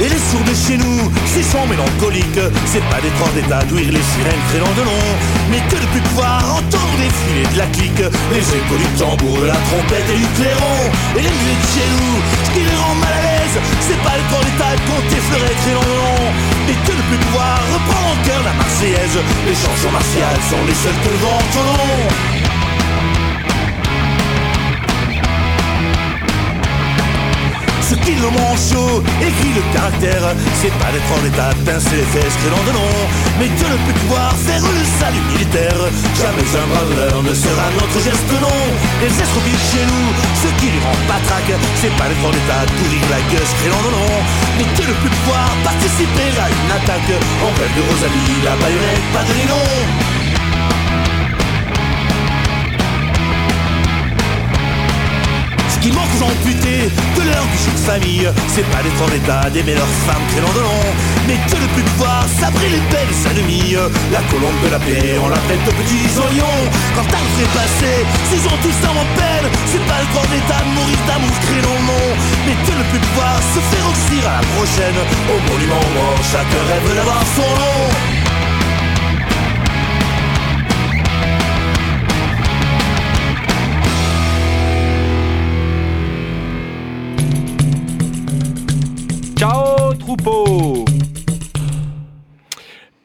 Et 0.00 0.08
les 0.08 0.16
sourds 0.16 0.44
de 0.48 0.56
chez 0.56 0.78
nous, 0.78 1.12
ces 1.28 1.42
sons 1.42 1.66
mélancoliques, 1.68 2.40
c'est 2.64 2.84
pas 2.88 3.00
des 3.04 3.12
tranches 3.20 3.36
d'état 3.36 3.60
d'ouïr 3.68 3.92
les 3.92 4.00
sirènes 4.00 4.44
créant 4.48 4.72
de 4.72 4.82
long, 4.88 5.08
mais 5.50 5.60
que 5.68 5.76
de 5.76 5.86
plus 5.92 6.00
pouvoir 6.08 6.40
entendre 6.56 6.96
défiler 6.96 7.44
de 7.52 7.58
la 7.58 7.68
clique, 7.68 8.04
les 8.32 8.40
échos 8.40 8.80
du 8.80 8.88
tambour, 8.96 9.44
de 9.44 9.52
la 9.52 9.60
trompette 9.68 10.08
et 10.08 10.16
du 10.16 10.28
clairon. 10.40 10.76
Et 11.20 11.22
les 11.22 11.34
musiques 11.36 11.60
de 11.60 11.70
chez 11.76 11.88
nous, 11.92 12.16
ce 12.16 12.50
qui 12.56 12.62
les 12.64 12.78
rend 12.80 12.96
mal 12.96 13.12
à 13.12 13.22
l'aise, 13.28 13.56
c'est 13.84 14.00
pas 14.00 14.16
le 14.16 14.24
grand 14.32 14.40
d'état 14.40 14.72
compter 14.88 15.20
fleuret 15.20 15.56
créant 15.68 15.84
de 15.84 15.96
long, 16.00 16.24
mais 16.64 16.76
que 16.80 16.92
de 16.96 17.04
plus 17.04 17.20
pouvoir 17.28 17.60
reprendre 17.68 18.08
en 18.08 18.18
cœur 18.24 18.40
la 18.40 18.56
Marseillaise. 18.56 19.20
Les 19.44 19.56
chansons 19.56 19.92
martiales 19.92 20.40
sont 20.48 20.64
les 20.64 20.78
seules 20.80 21.00
que 21.04 21.12
le 21.12 21.20
vent 21.20 22.49
qui 28.04 28.14
le 28.14 28.30
manchot 28.30 29.02
écrit 29.20 29.52
le 29.54 29.64
caractère. 29.72 30.22
C'est 30.60 30.72
pas 30.78 30.90
d'être 30.92 31.12
en 31.12 31.22
état 31.24 31.50
pincer 31.64 31.96
les 31.96 32.08
fesses 32.12 32.36
créant 32.40 32.64
de 32.66 32.72
nom 32.72 32.92
Mais 33.38 33.48
de 33.48 33.66
ne 33.66 33.78
plus 33.84 33.96
pouvoir 34.04 34.32
faire 34.36 34.62
le 34.62 34.84
salut 35.00 35.24
militaire. 35.32 35.78
Jamais 36.16 36.48
un 36.50 36.66
braveur 36.72 37.22
ne 37.22 37.34
sera 37.34 37.66
notre 37.76 37.98
geste 38.00 38.32
non. 38.40 38.60
Les 39.00 39.12
estropies 39.12 39.62
chez 39.72 39.84
nous, 39.84 40.06
ce 40.42 40.48
qui 40.60 40.68
lui 40.72 40.80
rend 40.80 40.96
patraque 41.08 41.54
C'est 41.80 41.94
pas 41.96 42.08
d'être 42.08 42.24
en 42.24 42.34
état 42.34 42.62
de 42.68 42.72
pourrir 42.78 43.04
la 43.10 43.20
gueule 43.32 43.50
créant 43.60 43.82
de 43.84 43.92
nom 43.96 44.12
Mais 44.58 44.68
de 44.68 44.84
ne 44.88 44.94
plus 45.00 45.12
pouvoir 45.22 45.48
participer 45.64 46.30
à 46.40 46.46
une 46.48 46.70
attaque. 46.72 47.12
En 47.44 47.50
bref 47.56 47.70
de 47.76 47.82
Rosalie, 47.84 48.38
la 48.44 48.54
baïonnette, 48.56 49.06
pas 49.12 49.24
de 49.24 49.34
nom 49.48 50.09
qui 55.80 55.90
manquent 55.92 56.14
aux 56.20 56.24
amputés 56.24 56.92
de 57.16 57.22
leur 57.22 57.44
bijoux 57.52 57.72
de 57.72 57.84
famille. 57.84 58.28
C'est 58.48 58.68
pas 58.70 58.82
des 58.82 58.90
trois 58.96 59.08
d'état 59.10 59.48
d'aimer 59.50 59.74
leurs 59.74 59.94
femmes 60.06 60.24
traînant 60.30 60.52
de 60.52 60.60
long, 60.60 60.86
mais 61.26 61.38
que 61.48 61.56
le 61.56 61.68
plus 61.74 61.82
pouvoir 61.82 62.24
sabrer 62.40 62.68
les 62.68 62.82
belles 62.92 63.16
ennemies. 63.30 63.76
La 64.12 64.22
colombe 64.28 64.60
de 64.64 64.70
la 64.70 64.78
paix, 64.78 65.16
on 65.22 65.28
l'appelle 65.28 65.62
de 65.64 65.72
petits 65.72 66.12
oignons. 66.20 66.60
Quand 66.94 67.06
t'as 67.08 67.24
le 67.40 67.48
passer, 67.56 68.04
s'ils 68.28 68.46
ont 68.46 68.60
tous 68.62 68.76
ça 68.82 68.90
en 68.92 69.06
peine, 69.16 69.48
c'est 69.66 69.84
pas 69.88 70.00
le 70.04 70.08
grand 70.12 70.26
d'état 70.28 70.60
de 70.60 70.70
mourir 70.76 70.98
d'amour 71.08 71.36
dans 71.64 71.78
le 71.78 71.84
nom, 71.88 72.06
mais 72.46 72.56
que 72.66 72.74
le 72.76 72.84
plus 72.92 73.00
pouvoir 73.00 73.36
se 73.54 73.60
faire 73.72 73.86
oxyre 73.88 74.28
à 74.28 74.40
la 74.40 74.46
prochaine. 74.54 74.98
Au 75.32 75.38
monument 75.50 75.84
mort, 75.96 76.20
chaque 76.30 76.52
rêve 76.68 76.94
d'avoir 76.94 77.22
son 77.36 77.48
nom. 77.56 78.19
Troupeau 90.16 90.84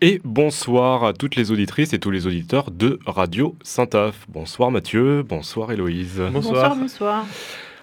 Et 0.02 0.20
bonsoir 0.24 1.04
à 1.04 1.14
toutes 1.14 1.36
les 1.36 1.52
auditrices 1.52 1.94
et 1.94 2.00
tous 2.00 2.10
les 2.10 2.26
auditeurs 2.26 2.72
de 2.72 2.98
Radio 3.06 3.56
Saint-Af. 3.62 4.26
Bonsoir 4.28 4.72
Mathieu, 4.72 5.22
bonsoir 5.22 5.72
Héloïse. 5.72 6.20
Bonsoir, 6.34 6.76
bonsoir. 6.76 7.26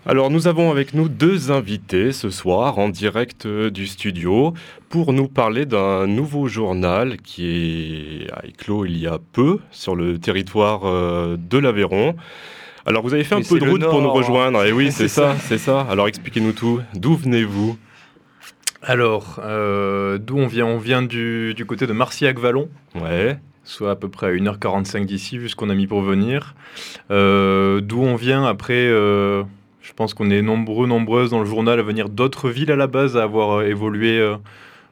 Alors 0.06 0.28
nous 0.30 0.48
avons 0.48 0.72
avec 0.72 0.92
nous 0.94 1.08
deux 1.08 1.52
invités 1.52 2.10
ce 2.10 2.30
soir 2.30 2.80
en 2.80 2.88
direct 2.88 3.46
euh, 3.46 3.70
du 3.70 3.86
studio 3.86 4.54
pour 4.88 5.12
nous 5.12 5.28
parler 5.28 5.66
d'un 5.66 6.08
nouveau 6.08 6.48
journal 6.48 7.18
qui 7.18 8.24
est- 8.26 8.32
a 8.32 8.44
éclos 8.44 8.86
il 8.86 8.98
y 8.98 9.06
a 9.06 9.18
peu 9.32 9.60
sur 9.70 9.94
le 9.94 10.18
territoire 10.18 10.80
euh, 10.84 11.36
de 11.38 11.58
l'Aveyron. 11.58 12.16
Alors 12.86 13.04
vous 13.04 13.14
avez 13.14 13.22
fait 13.22 13.36
un 13.36 13.38
Mais 13.38 13.44
peu 13.44 13.60
de 13.60 13.70
route 13.70 13.84
pour 13.84 14.02
nous 14.02 14.10
rejoindre. 14.10 14.64
Et 14.64 14.72
oui, 14.72 14.86
c'est 14.90 15.02
C'est 15.06 15.08
ça, 15.08 15.34
ça. 15.36 15.40
c'est 15.46 15.58
ça. 15.58 15.82
Alors 15.88 16.08
expliquez-nous 16.08 16.52
tout. 16.54 16.80
D'où 16.96 17.14
venez-vous? 17.14 17.78
Alors, 18.82 19.40
euh, 19.44 20.18
d'où 20.18 20.38
on 20.38 20.46
vient? 20.46 20.66
On 20.66 20.78
vient 20.78 21.02
du, 21.02 21.54
du 21.54 21.64
côté 21.64 21.86
de 21.86 21.92
Marcillac-Vallon. 21.92 22.68
Ouais. 23.00 23.38
Soit 23.64 23.92
à 23.92 23.96
peu 23.96 24.08
près 24.08 24.26
à 24.26 24.30
1h45 24.32 25.06
d'ici, 25.06 25.38
vu 25.38 25.48
ce 25.48 25.54
qu'on 25.54 25.70
a 25.70 25.74
mis 25.74 25.86
pour 25.86 26.02
venir. 26.02 26.54
Euh, 27.10 27.80
d'où 27.80 28.02
on 28.02 28.16
vient? 28.16 28.44
Après, 28.44 28.86
euh, 28.88 29.44
je 29.82 29.92
pense 29.92 30.14
qu'on 30.14 30.30
est 30.30 30.42
nombreux, 30.42 30.88
nombreuses 30.88 31.30
dans 31.30 31.40
le 31.40 31.46
journal 31.46 31.78
à 31.78 31.82
venir 31.82 32.08
d'autres 32.08 32.50
villes 32.50 32.72
à 32.72 32.76
la 32.76 32.88
base, 32.88 33.16
à 33.16 33.22
avoir 33.22 33.62
évolué 33.62 34.20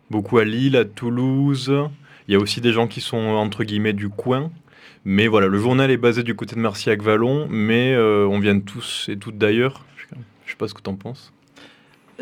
beaucoup 0.08 0.38
à 0.38 0.44
Lille, 0.44 0.76
à 0.76 0.84
Toulouse. 0.84 1.72
Il 2.28 2.34
y 2.34 2.36
a 2.36 2.38
aussi 2.38 2.60
des 2.60 2.72
gens 2.72 2.86
qui 2.86 3.00
sont 3.00 3.18
entre 3.18 3.64
guillemets 3.64 3.92
du 3.92 4.08
coin. 4.08 4.50
Mais 5.04 5.28
voilà, 5.28 5.46
le 5.46 5.58
journal 5.58 5.90
est 5.90 5.96
basé 5.96 6.22
du 6.22 6.34
côté 6.34 6.54
de 6.54 6.60
Marcillac-Vallon, 6.60 7.48
mais 7.50 7.94
euh, 7.94 8.26
on 8.26 8.38
vient 8.38 8.58
tous 8.60 9.06
et 9.08 9.16
toutes 9.16 9.38
d'ailleurs. 9.38 9.84
Je 9.96 10.04
je 10.44 10.50
sais 10.50 10.56
pas 10.56 10.68
ce 10.68 10.74
que 10.74 10.82
tu 10.82 10.90
en 10.90 10.96
penses. 10.96 11.32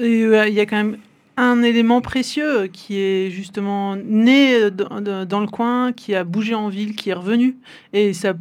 Il 0.00 0.30
y 0.30 0.60
a 0.60 0.66
quand 0.66 0.76
même 0.76 0.98
un 1.40 1.62
élément 1.62 2.00
précieux 2.00 2.66
qui 2.66 2.98
est 2.98 3.30
justement 3.30 3.94
né 3.96 4.70
dans, 4.70 5.40
le 5.40 5.46
coin, 5.46 5.92
qui 5.92 6.14
a 6.14 6.24
bougé 6.24 6.54
en 6.54 6.68
ville, 6.68 6.96
qui 6.96 7.10
est 7.10 7.14
revenu. 7.14 7.56
Et 7.92 8.12
ça, 8.12 8.34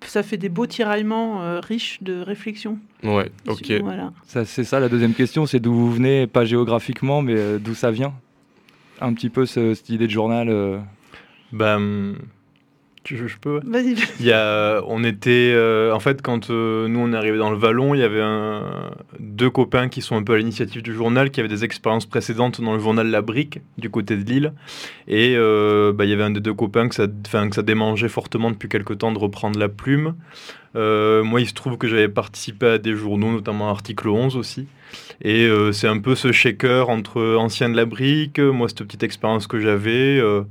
ça 0.00 0.22
fait 0.22 0.38
des 0.38 0.48
beaux 0.48 0.66
tiraillements 0.66 1.42
euh, 1.42 1.60
riches 1.60 1.98
de 2.02 2.20
réflexion. 2.20 2.78
Ouais, 3.02 3.30
ok. 3.46 3.72
Voilà. 3.82 4.12
Ça, 4.26 4.44
c'est 4.44 4.64
ça 4.64 4.80
la 4.80 4.88
deuxième 4.88 5.12
question, 5.14 5.44
c'est 5.46 5.60
d'où 5.60 5.74
vous 5.74 5.92
venez, 5.92 6.26
pas 6.26 6.44
géographiquement, 6.44 7.20
mais 7.22 7.34
euh, 7.36 7.58
d'où 7.58 7.74
ça 7.74 7.90
vient? 7.90 8.14
Un 9.00 9.12
petit 9.12 9.28
peu 9.28 9.44
ce- 9.46 9.74
cette 9.74 9.90
idée 9.90 10.06
de 10.06 10.12
journal. 10.12 10.48
euh. 10.48 10.78
Ben, 11.52 12.14
tu- 13.08 13.16
je, 13.16 13.26
je 13.26 13.36
peux. 13.38 13.60
Vas-y. 13.64 13.94
Il 14.20 14.26
y 14.26 14.32
a, 14.32 14.80
on 14.86 15.02
était, 15.04 15.52
euh, 15.54 15.92
en 15.94 16.00
fait, 16.00 16.22
quand 16.22 16.50
euh, 16.50 16.88
nous 16.88 17.00
on 17.00 17.12
est 17.12 17.16
arrivé 17.16 17.38
dans 17.38 17.50
le 17.50 17.56
Vallon, 17.56 17.94
il 17.94 18.00
y 18.00 18.04
avait 18.04 18.20
un, 18.20 18.90
deux 19.20 19.50
copains 19.50 19.88
qui 19.88 20.00
sont 20.02 20.16
un 20.16 20.22
peu 20.22 20.34
à 20.34 20.38
l'initiative 20.38 20.82
du 20.82 20.92
journal, 20.94 21.30
qui 21.30 21.40
avaient 21.40 21.48
des 21.48 21.64
expériences 21.64 22.06
précédentes 22.06 22.60
dans 22.60 22.74
le 22.74 22.78
journal 22.80 23.08
La 23.10 23.22
Brique 23.22 23.60
du 23.78 23.90
côté 23.90 24.16
de 24.16 24.24
Lille, 24.24 24.52
et 25.06 25.34
euh, 25.36 25.92
bah, 25.92 26.04
il 26.04 26.10
y 26.10 26.12
avait 26.12 26.22
un 26.24 26.30
des 26.30 26.40
deux 26.40 26.54
copains 26.54 26.88
que 26.88 26.94
ça, 26.94 27.06
enfin, 27.26 27.48
que 27.48 27.54
ça 27.54 27.62
démangeait 27.62 28.08
fortement 28.08 28.50
depuis 28.50 28.68
quelque 28.68 28.92
temps 28.94 29.12
de 29.12 29.18
reprendre 29.18 29.58
la 29.58 29.68
plume. 29.68 30.14
Euh, 30.76 31.22
moi, 31.24 31.40
il 31.40 31.46
se 31.48 31.54
trouve 31.54 31.78
que 31.78 31.88
j'avais 31.88 32.08
participé 32.08 32.66
à 32.66 32.78
des 32.78 32.94
journaux, 32.94 33.32
notamment 33.32 33.70
Article 33.70 34.08
11 34.08 34.36
aussi. 34.36 34.66
Et 35.22 35.46
euh, 35.46 35.72
c'est 35.72 35.88
un 35.88 35.98
peu 35.98 36.14
ce 36.14 36.30
shaker 36.30 36.88
entre 36.90 37.36
anciens 37.36 37.68
de 37.70 37.76
la 37.76 37.84
brique, 37.86 38.38
moi, 38.38 38.68
cette 38.68 38.82
petite 38.84 39.02
expérience 39.02 39.46
que 39.46 39.58
j'avais. 39.60 40.18
euh, 40.20 40.42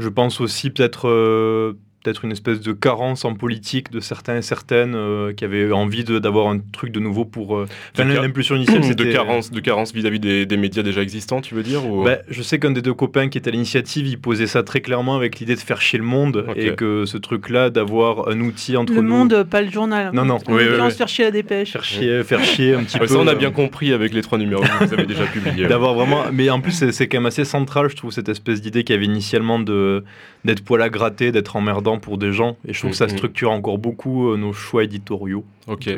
je 0.00 0.08
pense 0.08 0.40
aussi 0.40 0.70
peut-être 0.70 1.08
euh, 1.08 1.74
peut-être 2.02 2.24
une 2.24 2.32
espèce 2.32 2.60
de 2.60 2.72
carence 2.72 3.24
en 3.24 3.34
politique 3.34 3.90
de 3.90 4.00
certains 4.00 4.38
et 4.38 4.42
certaines 4.42 4.94
euh, 4.94 5.32
qui 5.32 5.44
avaient 5.44 5.70
envie 5.72 6.02
de- 6.04 6.18
d'avoir 6.18 6.48
un 6.48 6.58
truc 6.72 6.92
de 6.92 7.00
nouveau 7.00 7.24
pour... 7.24 7.56
euh, 7.56 7.66
Enfin, 7.94 8.08
De 8.08 8.14
l'impulsion 8.14 8.56
initiale, 8.56 8.80
de 8.82 8.86
c'était... 8.86 9.10
carence, 9.12 9.50
de 9.50 9.60
carence 9.60 9.92
vis-à-vis 9.92 10.18
des, 10.20 10.46
des 10.46 10.56
médias 10.56 10.82
déjà 10.82 11.02
existants, 11.02 11.40
tu 11.40 11.54
veux 11.54 11.62
dire 11.62 11.84
ou... 11.86 12.04
Bah, 12.04 12.18
je 12.28 12.42
sais 12.42 12.58
qu'un 12.58 12.70
des 12.70 12.82
deux 12.82 12.94
copains 12.94 13.28
qui 13.28 13.38
était 13.38 13.48
à 13.48 13.52
l'initiative, 13.52 14.06
il 14.06 14.18
posait 14.18 14.46
ça 14.46 14.62
très 14.62 14.80
clairement 14.80 15.16
avec 15.16 15.38
l'idée 15.40 15.54
de 15.54 15.60
faire 15.60 15.80
chier 15.82 15.98
le 15.98 16.04
monde 16.04 16.46
et 16.56 16.74
que 16.74 17.04
ce 17.06 17.18
truc-là, 17.18 17.70
d'avoir 17.70 18.28
un 18.28 18.40
outil 18.40 18.76
entre 18.76 18.92
Le 18.94 19.02
nous... 19.02 19.08
monde, 19.08 19.42
pas 19.44 19.60
le 19.62 19.70
journal. 19.70 20.10
Non, 20.14 20.24
non. 20.24 20.38
Oui, 20.48 20.62
oui, 20.70 20.76
oui. 20.82 20.90
faire 20.92 21.08
chier 21.08 21.24
la 21.24 21.30
dépêche. 21.30 21.72
Faire 21.72 21.84
chier, 21.84 22.22
faire 22.24 22.42
chier 22.42 22.74
un 22.74 22.84
petit 22.84 22.94
Ouais, 22.96 23.06
peu. 23.06 23.14
ça, 23.14 23.18
on 23.18 23.26
a 23.26 23.32
euh, 23.32 23.36
bien 23.36 23.50
compris 23.50 23.92
avec 23.92 24.12
les 24.14 24.22
trois 24.22 24.38
numéros 24.38 24.62
que 24.62 24.84
vous 24.86 24.94
avez 24.94 25.06
déjà 25.06 25.24
publiés. 25.24 25.66
D'avoir 25.66 25.94
vraiment. 25.94 26.24
Mais 26.32 26.48
en 26.50 26.60
plus, 26.60 26.72
c'est 26.72 26.92
c'est 26.92 27.08
quand 27.08 27.18
même 27.18 27.26
assez 27.26 27.44
central, 27.44 27.88
je 27.90 27.96
trouve, 27.96 28.10
cette 28.10 28.28
espèce 28.28 28.60
d'idée 28.60 28.84
qu'il 28.84 28.94
y 28.94 28.96
avait 28.96 29.06
initialement 29.06 29.58
de 29.58 30.02
d'être 30.44 30.62
poil 30.64 30.80
à 30.82 30.88
gratter, 30.88 31.32
d'être 31.32 31.56
emmerdant 31.56 31.89
pour 31.98 32.18
des 32.18 32.32
gens. 32.32 32.56
Et 32.66 32.72
je 32.72 32.78
trouve 32.78 32.90
que 32.92 32.96
ça 32.96 33.06
Mhm. 33.06 33.10
structure 33.16 33.50
encore 33.50 33.78
beaucoup 33.78 34.30
euh, 34.30 34.36
nos 34.36 34.52
choix 34.52 34.84
éditoriaux. 34.84 35.44
Ok. 35.66 35.88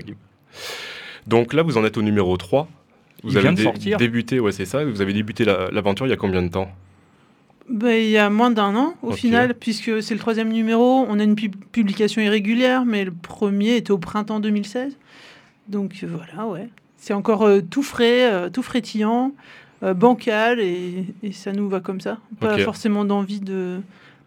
Donc 1.26 1.52
là, 1.54 1.62
vous 1.62 1.76
en 1.78 1.84
êtes 1.84 1.96
au 1.96 2.02
numéro 2.02 2.37
3. 2.37 2.68
Vous 3.22 3.30
Il 3.30 3.37
avez 3.38 3.42
vient 3.42 3.52
de 3.52 3.56
dé- 3.58 3.62
sortir. 3.62 3.99
débuté, 3.99 4.40
ouais, 4.40 4.52
c'est 4.52 4.64
ça. 4.64 4.84
Vous 4.84 5.00
avez 5.00 5.12
débuté 5.12 5.44
la- 5.44 5.70
l'aventure 5.70 6.06
il 6.06 6.11
y 6.11 6.12
a 6.12 6.16
combien 6.16 6.42
de 6.42 6.49
temps? 6.49 6.68
Ben, 7.68 7.90
il 8.02 8.11
y 8.11 8.18
a 8.18 8.28
moins 8.28 8.50
d'un 8.50 8.75
an 8.75 8.94
au 9.02 9.12
final, 9.12 9.54
puisque 9.54 10.02
c'est 10.02 10.14
le 10.14 10.20
troisième 10.20 10.49
numéro. 10.52 11.06
On 11.08 11.20
a 11.20 11.22
une 11.22 11.37
pub- 11.37 11.54
publication 11.70 12.20
irrégulière, 12.20 12.84
mais 12.84 13.04
le 13.04 13.12
premier 13.12 13.76
était 13.76 13.92
au 13.92 13.99
printemps 13.99 14.40
2016. 14.40 14.96
Donc 15.68 16.00
euh, 16.02 16.08
voilà, 16.11 16.49
ouais. 16.49 16.68
C'est 16.96 17.14
encore 17.14 17.42
euh, 17.42 17.61
tout 17.61 17.84
frais, 17.84 18.30
euh, 18.32 18.50
tout 18.50 18.62
frétillant, 18.62 19.32
euh, 19.84 19.94
bancal, 19.94 20.58
et, 20.58 21.04
et 21.22 21.30
ça 21.32 21.52
nous 21.52 21.68
va 21.68 21.78
comme 21.78 22.00
ça. 22.00 22.18
Pas 22.40 22.58
forcément 22.58 23.04
d'envie 23.04 23.40
de 23.40 23.78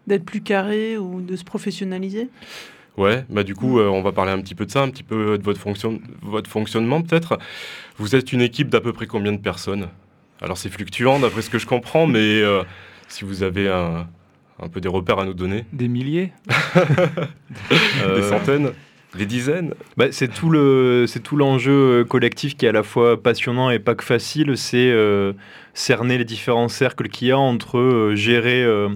d'être 0.07 0.25
plus 0.25 0.41
carré 0.41 0.97
ou 0.97 1.21
de 1.21 1.35
se 1.35 1.43
professionnaliser? 1.43 2.29
Ouais, 2.97 3.25
bah 3.29 3.43
du 3.43 3.55
coup, 3.55 3.79
euh, 3.79 3.87
on 3.87 4.01
va 4.01 4.11
parler 4.13 4.31
un 4.31 4.39
petit 4.41 4.55
peu 4.55 4.65
de 4.65 4.71
ça, 4.71 4.81
un 4.83 4.89
petit 4.89 5.03
peu 5.03 5.37
de 5.37 5.43
votre, 5.43 5.59
fonction... 5.59 5.99
votre 6.21 6.49
fonctionnement 6.49 7.01
peut-être. 7.01 7.37
Vous 7.97 8.15
êtes 8.15 8.31
une 8.31 8.41
équipe 8.41 8.69
d'à 8.69 8.79
peu 8.81 8.93
près 8.93 9.05
combien 9.05 9.33
de 9.33 9.37
personnes? 9.37 9.87
Alors 10.41 10.57
c'est 10.57 10.69
fluctuant 10.69 11.19
d'après 11.19 11.41
ce 11.41 11.49
que 11.49 11.59
je 11.59 11.65
comprends, 11.65 12.07
mais 12.07 12.19
euh, 12.41 12.63
si 13.07 13.25
vous 13.25 13.43
avez 13.43 13.67
un, 13.67 14.07
un 14.61 14.67
peu 14.69 14.79
des 14.79 14.87
repères 14.87 15.19
à 15.19 15.25
nous 15.25 15.33
donner. 15.33 15.65
Des 15.73 15.87
milliers? 15.89 16.31
Des 17.69 17.75
Euh, 18.03 18.29
centaines? 18.29 18.71
Des 19.17 19.25
dizaines? 19.25 19.73
Bah, 19.95 20.07
c'est 20.11 20.27
tout 20.27 20.49
le 20.49 21.05
c'est 21.07 21.21
tout 21.21 21.37
l'enjeu 21.37 21.71
euh, 21.71 22.03
collectif 22.03 22.57
qui 22.57 22.65
est 22.65 22.69
à 22.69 22.73
la 22.73 22.83
fois 22.83 23.21
passionnant 23.21 23.69
et 23.69 23.79
pas 23.79 23.95
que 23.95 24.03
facile. 24.03 24.57
C'est 24.57 24.89
euh, 24.91 25.31
cerner 25.73 26.17
les 26.17 26.25
différents 26.25 26.67
cercles 26.67 27.07
qu'il 27.07 27.29
y 27.29 27.31
a 27.31 27.37
entre 27.37 27.77
euh, 27.77 28.15
gérer 28.15 28.61
euh, 28.63 28.89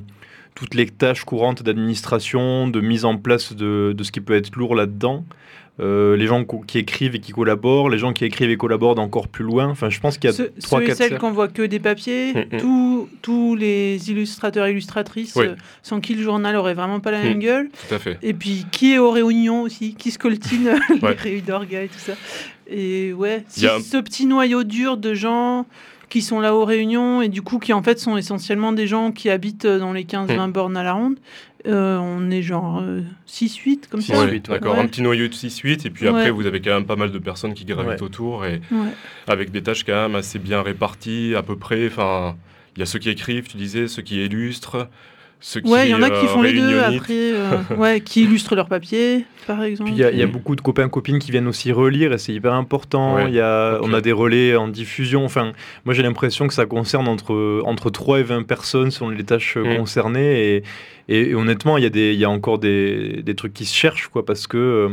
toutes 0.56 0.76
les 0.76 0.88
tâches 0.88 1.24
courantes 1.24 1.64
d'administration, 1.64 2.68
de 2.68 2.82
mise 2.82 3.06
en 3.06 3.18
place 3.18 3.54
de, 3.56 3.94
de 3.98 4.04
ce 4.04 4.12
qui 4.12 4.22
peut 4.22 4.34
être 4.36 4.56
lourd 4.56 4.76
là-dedans. 4.76 5.24
Euh, 5.82 6.18
les 6.18 6.28
gens 6.28 6.44
qui 6.44 6.78
écrivent 6.78 7.16
et 7.16 7.20
qui 7.20 7.32
collaborent, 7.32 7.90
les 7.90 7.98
gens 7.98 8.12
qui 8.12 8.26
écrivent 8.26 8.50
et 8.50 8.58
collaborent 8.58 8.96
d'encore 8.96 9.30
plus 9.30 9.46
loin. 9.46 9.68
Enfin, 9.70 9.90
je 9.90 10.02
pense 10.02 10.18
qu'il 10.18 10.30
y 10.30 10.34
a 10.34 10.36
Ceux, 10.36 10.52
trois, 10.62 10.80
ceux 10.80 10.84
et 10.84 10.88
quatre 10.88 10.98
celles 10.98 11.18
qui 11.18 11.24
n'envoient 11.24 11.48
que 11.48 11.62
des 11.62 11.80
papiers, 11.80 12.34
Mm, 12.34 12.56
mm. 12.56 12.60
tous- 12.60 13.10
tous 13.22 13.56
les 13.56 14.12
illustrateurs 14.12 14.66
et 14.66 14.72
illustratrices, 14.72 15.36
Oui. 15.38 15.46
euh, 15.46 15.56
sans 15.82 16.02
qui 16.02 16.16
le 16.16 16.22
journal 16.22 16.58
aurait 16.58 16.74
vraiment 16.74 17.00
pas 17.00 17.12
la 17.12 17.22
même 17.24 17.38
Mm, 17.38 17.42
gueule. 17.42 17.70
tout 17.88 17.96
à 17.96 18.00
fait. 18.00 18.18
Et 18.22 18.34
puis 18.34 18.66
qui 18.70 18.92
est 18.92 18.98
aux 18.98 19.12
réunions 19.12 19.62
aussi, 19.62 19.96
qui 19.96 20.12
scoltine 20.12 20.70
les 20.90 21.00
Ouais. 21.02 21.16
réunions 21.18 21.44
d'orga 21.48 21.84
et 21.84 21.88
tout 21.88 22.00
ça. 22.00 22.14
Et 22.68 23.14
ouais, 23.14 23.46
y 23.58 23.66
a 23.66 23.76
un- 23.76 23.80
ce 23.80 23.96
petit 23.98 24.26
noyau 24.26 24.66
dur 24.66 24.98
de 24.98 25.14
gens 25.14 25.66
qui 26.10 26.22
sont 26.22 26.40
là 26.40 26.56
aux 26.56 26.66
réunions 26.66 27.22
et 27.22 27.30
du 27.30 27.42
coup 27.42 27.60
qui 27.60 27.72
en 27.74 27.84
fait 27.84 28.00
sont 28.00 28.18
essentiellement 28.18 28.72
des 28.74 28.88
gens 28.88 29.12
qui 29.12 29.30
habitent 29.30 29.66
euh, 29.66 29.80
dans 29.80 29.94
les 29.94 30.04
15-20 30.06 30.48
Mm. 30.48 30.52
bornes 30.52 30.78
à 30.78 30.84
la 30.84 30.94
ronde. 30.94 31.18
Euh, 31.68 31.98
on 31.98 32.32
est 32.32 32.42
genre 32.42 32.82
6-8 33.28 33.88
comme 33.90 34.02
ça. 34.02 34.18
Ouais, 34.26 34.40
D'accord, 34.40 34.76
Ouais. 34.76 34.80
un 34.80 34.88
petit 34.88 35.02
noyau 35.02 35.28
de 35.28 35.34
6-8, 35.34 35.86
et 35.86 35.90
puis 35.90 36.06
Ouais. 36.06 36.10
après, 36.12 36.32
vous 36.32 36.46
avez 36.46 36.62
quand 36.62 36.74
même 36.74 36.86
pas 36.86 36.96
mal 36.96 37.12
de 37.12 37.20
personnes 37.20 37.54
qui 37.54 37.66
gravitent 37.66 38.00
Ouais. 38.00 38.02
autour, 38.02 38.46
et 38.46 38.62
Ouais. 38.72 38.78
avec 39.28 39.52
des 39.52 39.62
tâches 39.62 39.84
quand 39.84 39.94
même 40.08 40.16
assez 40.16 40.40
bien 40.40 40.62
réparties, 40.62 41.34
à 41.36 41.44
peu 41.44 41.58
près. 41.58 41.88
Enfin, 41.88 42.38
il 42.76 42.80
y 42.80 42.84
a 42.84 42.86
ceux 42.86 43.00
qui 43.00 43.10
écrivent, 43.10 43.48
tu 43.48 43.58
disais, 43.58 43.90
ceux 43.90 44.02
qui 44.02 44.24
illustrent, 44.24 44.88
ceux. 45.40 45.62
Ouais, 45.66 45.88
il 45.88 45.92
y 45.92 45.96
en 45.96 46.02
a 46.02 46.10
qui 46.10 46.26
euh, 46.26 46.30
font 46.30 46.42
les 46.42 46.54
deux 46.54 46.80
après, 46.80 47.32
euh, 47.34 47.58
ouais, 47.78 48.02
qui 48.02 48.24
illustrent 48.24 48.56
leur 48.56 48.68
papier, 48.68 49.26
par 49.48 49.64
exemple. 49.64 49.90
Puis 49.92 49.98
il 50.00 50.02
y, 50.02 50.04
a- 50.06 50.12
il 50.12 50.18
y 50.18 50.22
a 50.24 50.28
beaucoup 50.28 50.56
de 50.56 50.62
copains 50.62 50.90
copines 50.90 51.20
qui 51.20 51.32
viennent 51.32 51.48
aussi 51.48 51.72
relire 51.72 52.12
et 52.14 52.18
c'est 52.18 52.34
hyper 52.34 52.54
important. 52.54 53.16
Ouais, 53.16 53.26
Il 53.30 53.36
y 53.36 53.40
a. 53.40 53.80
On 53.82 53.94
a 53.94 54.02
des 54.02 54.12
relais 54.12 54.56
en 54.56 54.68
diffusion. 54.68 55.24
Enfin, 55.26 55.54
moi 55.86 55.94
j'ai 55.94 56.04
l'impression 56.04 56.48
que 56.48 56.54
ça 56.54 56.66
concerne 56.66 57.08
entre, 57.08 57.62
entre 57.66 57.90
3 57.90 58.20
et 58.20 58.24
20 58.24 58.44
personnes 58.44 58.92
selon 58.92 59.10
les 59.10 59.24
tâches 59.24 59.56
euh, 59.58 59.64
Mm. 59.76 59.78
concernées. 59.78 60.56
Et, 60.58 60.64
et- 61.08 61.30
et 61.30 61.36
honnêtement, 61.36 61.78
il 61.78 61.84
y, 61.84 61.88
a 61.88 61.90
des- 61.90 62.14
il 62.14 62.20
y 62.20 62.26
a 62.26 62.30
encore 62.30 62.60
des, 62.60 63.22
des 63.24 63.36
trucs 63.36 63.54
qui 63.54 63.66
se 63.66 63.76
cherchent 63.76 64.08
quoi, 64.10 64.26
parce 64.26 64.48
que. 64.48 64.58
euh, 64.58 64.90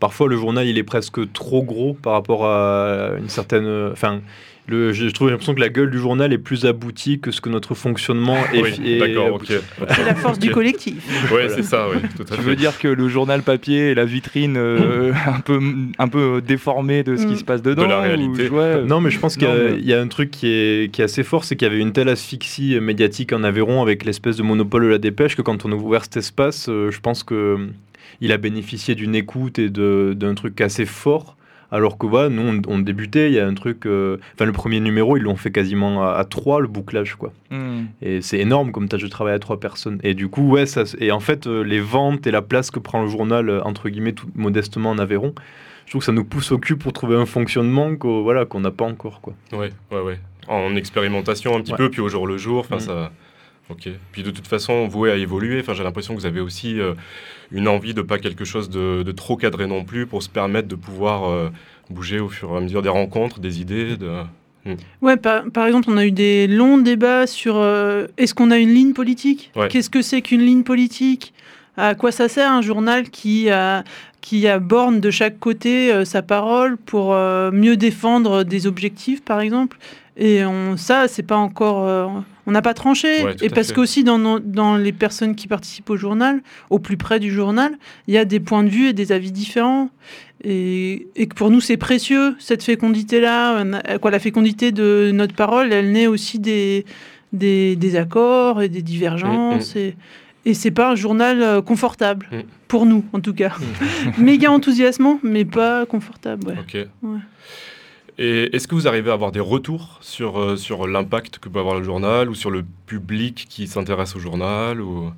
Parfois, 0.00 0.26
le 0.26 0.36
journal, 0.38 0.66
il 0.66 0.78
est 0.78 0.84
presque 0.84 1.30
trop 1.34 1.62
gros 1.62 1.92
par 1.92 2.14
rapport 2.14 2.46
à 2.46 3.10
une 3.18 3.28
certaine. 3.28 3.90
Enfin, 3.92 4.22
le, 4.68 4.92
je 4.92 5.06
trouve 5.08 5.28
l'impression 5.28 5.54
que 5.54 5.60
la 5.60 5.68
gueule 5.68 5.90
du 5.90 5.98
journal 5.98 6.32
est 6.32 6.38
plus 6.38 6.66
aboutie 6.66 7.18
que 7.18 7.30
ce 7.32 7.40
que 7.40 7.48
notre 7.48 7.74
fonctionnement 7.74 8.36
est. 8.54 8.60
Oui, 8.62 8.80
est 8.86 8.98
d'accord, 8.98 9.34
ok. 9.34 9.46
C'est 9.88 10.04
la 10.04 10.14
force 10.14 10.38
du 10.38 10.50
collectif. 10.50 10.94
Ouais, 11.32 11.48
c'est 11.48 11.64
ça, 11.64 11.88
oui, 11.92 11.98
tout 12.16 12.22
à 12.22 12.36
Tu 12.36 12.42
fait. 12.42 12.42
veux 12.42 12.54
dire 12.56 12.78
que 12.78 12.86
le 12.88 13.08
journal 13.08 13.42
papier 13.42 13.90
est 13.90 13.94
la 13.94 14.04
vitrine 14.04 14.56
euh, 14.56 15.12
un, 15.26 15.40
peu, 15.40 15.58
un 15.98 16.08
peu 16.08 16.40
déformée 16.46 17.02
de 17.02 17.16
ce 17.16 17.26
qui 17.26 17.32
Mm. 17.32 17.36
se 17.36 17.44
passe 17.44 17.62
dedans 17.62 17.82
de 17.82 17.88
la 17.88 17.98
ou- 17.98 18.02
réalité. 18.02 18.48
ouais, 18.50 18.84
non, 18.84 19.00
mais 19.00 19.10
je 19.10 19.18
pense 19.18 19.34
qu'il 19.36 19.48
y, 19.48 19.50
a- 19.50 19.54
mais- 19.54 19.78
il 19.78 19.84
y 19.86 19.92
a 19.94 20.00
un 20.00 20.06
truc 20.08 20.30
qui 20.30 20.46
est, 20.46 20.92
qui 20.92 21.00
est 21.02 21.04
assez 21.04 21.24
fort, 21.24 21.44
c'est 21.44 21.56
qu'il 21.56 21.66
y 21.66 21.70
avait 21.70 21.80
une 21.80 21.92
telle 21.92 22.08
asphyxie 22.08 22.78
médiatique 22.80 23.32
en 23.32 23.42
Aveyron 23.42 23.82
avec 23.82 24.04
l'espèce 24.04 24.36
de 24.36 24.42
monopole 24.44 24.84
de 24.84 24.88
la 24.88 24.98
dépêche 24.98 25.34
que 25.36 25.42
quand 25.42 25.64
on 25.64 25.72
a 25.72 25.74
ouvert 25.74 26.04
cet 26.04 26.18
espace, 26.18 26.68
euh, 26.68 26.90
je 26.92 27.00
pense 27.00 27.24
que 27.24 27.34
euh, 27.34 27.56
il 28.20 28.30
a 28.30 28.36
bénéficié 28.36 28.94
d'une 28.94 29.14
écoute 29.16 29.58
et 29.58 29.68
d'un 29.70 30.34
truc 30.34 30.60
assez 30.60 30.86
fort. 30.86 31.36
Alors 31.72 31.98
que 31.98 32.06
voilà, 32.06 32.28
nous, 32.28 32.42
on, 32.42 32.60
on 32.74 32.78
débutait, 32.78 33.30
il 33.30 33.34
y 33.34 33.40
a 33.40 33.46
un 33.46 33.54
truc... 33.54 33.86
euh, 33.86 34.18
Enfin, 34.34 34.44
le 34.44 34.52
premier 34.52 34.78
numéro, 34.78 35.16
ils 35.16 35.22
l'ont 35.22 35.36
fait 35.36 35.50
quasiment 35.50 36.06
à, 36.06 36.12
à 36.12 36.24
trois, 36.24 36.60
le 36.60 36.68
bouclage, 36.68 37.14
quoi. 37.16 37.32
Mm. 37.50 37.84
Et 38.02 38.20
c'est 38.20 38.38
énorme 38.38 38.70
comme 38.72 38.88
tâche 38.88 39.02
de 39.02 39.08
travail 39.08 39.34
à 39.34 39.38
trois 39.40 39.58
personnes. 39.58 39.98
Et 40.04 40.14
du 40.14 40.28
coup, 40.28 40.48
ouais, 40.50 40.66
ça, 40.66 40.84
et 41.00 41.10
en 41.10 41.20
fait, 41.20 41.46
euh, 41.46 41.62
les 41.62 41.80
ventes 41.80 42.26
et 42.26 42.30
la 42.30 42.42
place 42.42 42.70
que 42.70 42.78
prend 42.78 43.02
le 43.02 43.08
journal, 43.08 43.48
euh, 43.48 43.62
entre 43.64 43.88
guillemets, 43.88 44.12
tout 44.12 44.28
modestement 44.34 44.90
en 44.90 44.98
Aveyron, 44.98 45.34
je 45.86 45.90
trouve 45.92 46.00
que 46.02 46.06
ça 46.06 46.12
nous 46.12 46.24
pousse 46.24 46.52
au 46.52 46.58
cul 46.58 46.76
pour 46.76 46.92
trouver 46.92 47.16
un 47.16 47.26
fonctionnement 47.26 47.96
qu'au- 47.96 48.22
voilà, 48.22 48.44
qu'on 48.44 48.60
n'a 48.60 48.70
pas 48.70 48.84
encore. 48.84 49.20
Quoi. 49.20 49.34
Ouais, 49.52 49.70
ouais, 49.90 50.00
ouais. 50.00 50.18
En 50.48 50.76
expérimentation 50.76 51.56
un 51.56 51.60
petit 51.60 51.72
Ouais. 51.72 51.78
peu, 51.78 51.90
puis 51.90 52.00
au 52.00 52.08
jour 52.08 52.26
le 52.26 52.36
jour. 52.36 52.60
Enfin, 52.60 52.76
Mm. 52.76 52.80
ça. 52.80 53.10
Ok. 53.70 53.88
Puis 54.10 54.22
de 54.22 54.30
toute 54.30 54.46
façon, 54.46 54.86
voué 54.88 55.10
à 55.10 55.16
évoluer. 55.16 55.60
Enfin, 55.60 55.72
j'ai 55.72 55.84
l'impression 55.84 56.14
que 56.14 56.20
vous 56.20 56.26
avez 56.26 56.40
aussi 56.40 56.78
euh, 56.78 56.94
une 57.50 57.68
envie 57.68 57.94
de 57.94 58.02
pas 58.02 58.18
quelque 58.18 58.44
chose 58.44 58.68
de, 58.68 59.02
de 59.02 59.12
trop 59.12 59.36
cadré 59.36 59.66
non 59.66 59.84
plus 59.84 60.06
pour 60.06 60.22
se 60.22 60.28
permettre 60.28 60.68
de 60.68 60.74
pouvoir 60.74 61.30
euh, 61.30 61.48
bouger 61.88 62.20
au 62.20 62.28
fur 62.28 62.50
et 62.52 62.56
à 62.56 62.60
mesure 62.60 62.82
des 62.82 62.88
rencontres, 62.88 63.40
des 63.40 63.60
idées. 63.60 63.96
De... 63.96 64.22
Mm. 64.66 64.74
Ouais, 65.00 65.16
par, 65.16 65.44
par 65.50 65.66
exemple, 65.66 65.88
on 65.90 65.96
a 65.96 66.04
eu 66.04 66.12
des 66.12 66.48
longs 66.48 66.78
débats 66.78 67.26
sur 67.26 67.56
euh, 67.56 68.08
est-ce 68.18 68.34
qu'on 68.34 68.50
a 68.50 68.58
une 68.58 68.74
ligne 68.74 68.92
politique? 68.92 69.52
Ouais. 69.56 69.68
Qu'est-ce 69.68 69.90
que 69.90 70.02
c'est 70.02 70.22
qu'une 70.22 70.42
ligne 70.42 70.64
politique? 70.64 71.32
À 71.76 71.94
quoi 71.94 72.12
ça 72.12 72.28
sert 72.28 72.50
un 72.50 72.60
journal 72.60 73.08
qui, 73.08 73.48
a, 73.48 73.84
qui 74.20 74.46
aborne 74.46 75.00
de 75.00 75.10
chaque 75.10 75.38
côté 75.38 76.04
sa 76.04 76.20
parole 76.20 76.76
pour 76.76 77.14
mieux 77.14 77.78
défendre 77.78 78.42
des 78.42 78.66
objectifs, 78.66 79.24
par 79.24 79.40
exemple? 79.40 79.78
Et 80.18 80.44
on, 80.44 80.76
ça, 80.76 81.08
c'est 81.08 81.22
pas 81.22 81.38
encore. 81.38 82.22
On 82.46 82.50
n'a 82.50 82.62
pas 82.62 82.74
tranché. 82.74 83.22
Ouais, 83.24 83.36
Et 83.42 83.48
parce 83.50 83.72
qu'aussi, 83.72 84.02
dans, 84.04 84.18
nos- 84.18 84.38
dans 84.40 84.76
les 84.76 84.92
personnes 84.92 85.34
qui 85.36 85.46
participent 85.48 85.90
au 85.90 85.96
journal, 85.96 86.40
au 86.70 86.78
plus 86.78 86.96
près 86.96 87.20
du 87.20 87.30
journal, 87.30 87.72
il 88.08 88.14
y 88.14 88.18
a 88.18 88.24
des 88.24 88.40
points 88.40 88.64
de 88.64 88.68
vue 88.68 88.88
et 88.88 88.92
des 88.92 89.12
avis 89.12 89.30
différents. 89.32 89.90
Et, 90.44 91.06
et 91.14 91.26
que 91.28 91.34
pour 91.34 91.50
nous, 91.50 91.60
c'est 91.60 91.76
précieux, 91.76 92.34
cette 92.40 92.62
fécondité-là. 92.64 93.58
Euh, 93.64 93.98
Quoi, 93.98 94.10
la 94.10 94.18
fécondité 94.18 94.72
de 94.72 95.10
notre 95.14 95.34
parole, 95.34 95.72
elle 95.72 95.92
naît 95.92 96.08
aussi 96.08 96.38
des, 96.40 96.84
des, 97.32 97.76
des 97.76 97.96
accords 97.96 98.60
et 98.60 98.68
des 98.68 98.82
divergences. 98.82 99.74
Mm, 99.76 99.78
Et, 99.78 99.94
et 100.44 100.54
c'est 100.54 100.72
pas 100.72 100.90
un 100.90 100.94
journal 100.96 101.40
euh, 101.42 101.62
confortable, 101.62 102.26
Mm. 102.32 102.40
pour 102.66 102.86
nous 102.86 103.04
en 103.12 103.20
tout 103.20 103.34
cas. 103.34 103.52
Méga 104.18 104.50
enthousiasmant, 104.50 105.20
mais 105.22 105.44
pas 105.44 105.86
confortable. 105.86 106.48
Ouais. 106.48 106.54
Ok. 106.58 106.88
Ouais. 107.04 107.18
Et 108.18 108.54
est-ce 108.54 108.68
que 108.68 108.74
vous 108.74 108.86
arrivez 108.86 109.10
à 109.10 109.14
avoir 109.14 109.32
des 109.32 109.40
retours 109.40 109.98
sur, 110.00 110.38
euh, 110.38 110.56
sur 110.56 110.86
l'impact 110.86 111.38
que 111.38 111.48
peut 111.48 111.58
avoir 111.60 111.76
le 111.78 111.82
journal 111.84 112.28
ou 112.28 112.34
sur 112.34 112.50
le 112.50 112.64
public 112.86 113.46
qui 113.48 113.66
s'intéresse 113.66 114.14
au 114.16 114.18
journal 114.20 114.80
ou... 114.80 115.10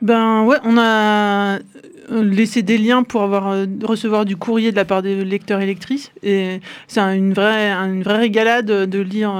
Ben 0.00 0.44
ouais, 0.44 0.58
on 0.64 0.78
a 0.78 1.58
euh, 1.58 2.22
laissé 2.22 2.62
des 2.62 2.78
liens 2.78 3.02
pour 3.02 3.22
avoir 3.22 3.48
euh, 3.48 3.66
recevoir 3.82 4.24
du 4.24 4.36
courrier 4.36 4.70
de 4.70 4.76
la 4.76 4.84
part 4.84 5.02
des 5.02 5.24
lecteurs 5.24 5.60
et 5.60 5.66
lectrices 5.66 6.12
et 6.22 6.60
c'est 6.86 7.00
un- 7.00 7.14
une 7.14 7.32
vraie 7.34 7.70
une 7.72 8.02
vraie 8.04 8.18
régalade 8.18 8.66
de 8.66 8.98
lire. 9.00 9.32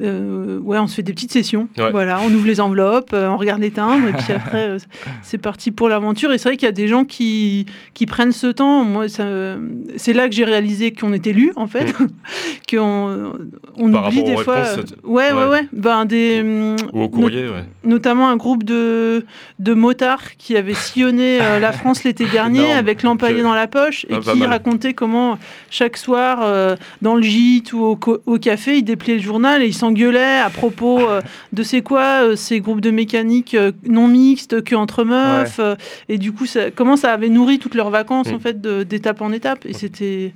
Euh, 0.00 0.58
ouais, 0.60 0.78
on 0.78 0.86
se 0.86 0.94
fait 0.94 1.02
des 1.02 1.12
petites 1.12 1.32
sessions. 1.32 1.68
Ouais. 1.76 1.90
Voilà, 1.90 2.20
on 2.24 2.32
ouvre 2.32 2.46
les 2.46 2.60
enveloppes, 2.60 3.10
euh, 3.12 3.28
on 3.28 3.36
regarde 3.36 3.60
les 3.60 3.70
timbres 3.70 4.08
et 4.08 4.12
puis 4.12 4.32
après 4.34 4.68
euh, 4.68 4.78
c'est 5.22 5.38
parti 5.38 5.70
pour 5.70 5.88
l'aventure. 5.88 6.32
Et 6.32 6.38
c'est 6.38 6.48
vrai 6.48 6.56
qu'il 6.56 6.66
y 6.66 6.68
a 6.68 6.72
des 6.72 6.88
gens 6.88 7.04
qui 7.04 7.66
qui 7.94 8.06
prennent 8.06 8.32
ce 8.32 8.46
temps. 8.46 8.84
Moi, 8.84 9.06
c'est 9.08 10.12
là 10.12 10.28
que 10.28 10.34
j'ai 10.34 10.44
réalisé 10.44 10.92
qu'on 10.92 11.12
était 11.12 11.32
lu 11.32 11.52
en 11.56 11.66
fait, 11.66 11.94
qu'on 12.70 13.32
on 13.76 13.92
Par 13.92 14.08
oublie 14.08 14.22
des 14.24 14.36
fois. 14.36 14.62
réponses, 14.62 14.94
ouais, 15.04 15.32
ouais, 15.32 15.32
ouais. 15.32 15.48
ouais, 15.48 15.68
Ben 15.72 16.04
des 16.04 16.40
hum, 16.40 16.76
Ou 16.92 17.02
au 17.02 17.08
courrier, 17.08 17.44
ouais. 17.48 17.64
notamment 17.84 18.28
un 18.28 18.36
groupe 18.36 18.64
de, 18.64 19.24
de 19.58 19.74
motards 19.74 20.36
qui 20.38 20.56
avait 20.56 20.74
sillonné 20.74 21.38
la 21.38 21.72
France 21.72 22.04
l'été 22.04 22.26
dernier 22.26 22.72
avec 22.72 23.02
l'empaillé 23.02 23.38
Je- 23.38 23.42
dans 23.42 23.54
la 23.54 23.66
poche 23.66 24.04
et 24.08 24.14
Ah, 24.14 24.20
pas 24.20 24.32
qui 24.32 24.44
racontait 24.44 24.94
comment 24.94 25.38
chaque 25.70 25.96
soir 25.96 26.76
dans 27.02 27.14
le 27.16 27.22
gîte 27.22 27.72
ou 27.72 27.80
au, 27.82 27.98
au 28.26 28.38
café 28.38 28.78
ils 28.78 28.82
dépliaient 28.82 29.16
le 29.16 29.22
journal 29.22 29.62
et 29.62 29.66
ils 29.66 29.72
s'engueulaient 29.82 30.38
à 30.38 30.48
propos 30.50 31.00
euh, 31.00 31.20
de 31.52 31.62
c'est 31.62 31.82
quoi 31.82 32.22
euh, 32.24 32.36
ces 32.36 32.60
groupes 32.60 32.80
de 32.80 32.90
mécaniques 32.90 33.54
euh, 33.54 33.72
non 33.86 34.06
mixtes 34.08 34.62
que 34.62 34.74
entre 34.76 35.02
meufs 35.04 35.60
et 36.08 36.18
du 36.18 36.30
coup 36.32 36.46
ça, 36.46 36.70
comment 36.70 36.96
ça 36.96 37.12
avait 37.12 37.28
nourri 37.28 37.58
toutes 37.58 37.74
leurs 37.74 37.90
vacances 37.90 38.30
Mm. 38.30 38.34
en 38.34 38.38
fait 38.38 38.60
d'étape 38.60 39.20
en 39.20 39.32
étape 39.32 39.66
et 39.66 39.72
c'était 39.72 40.32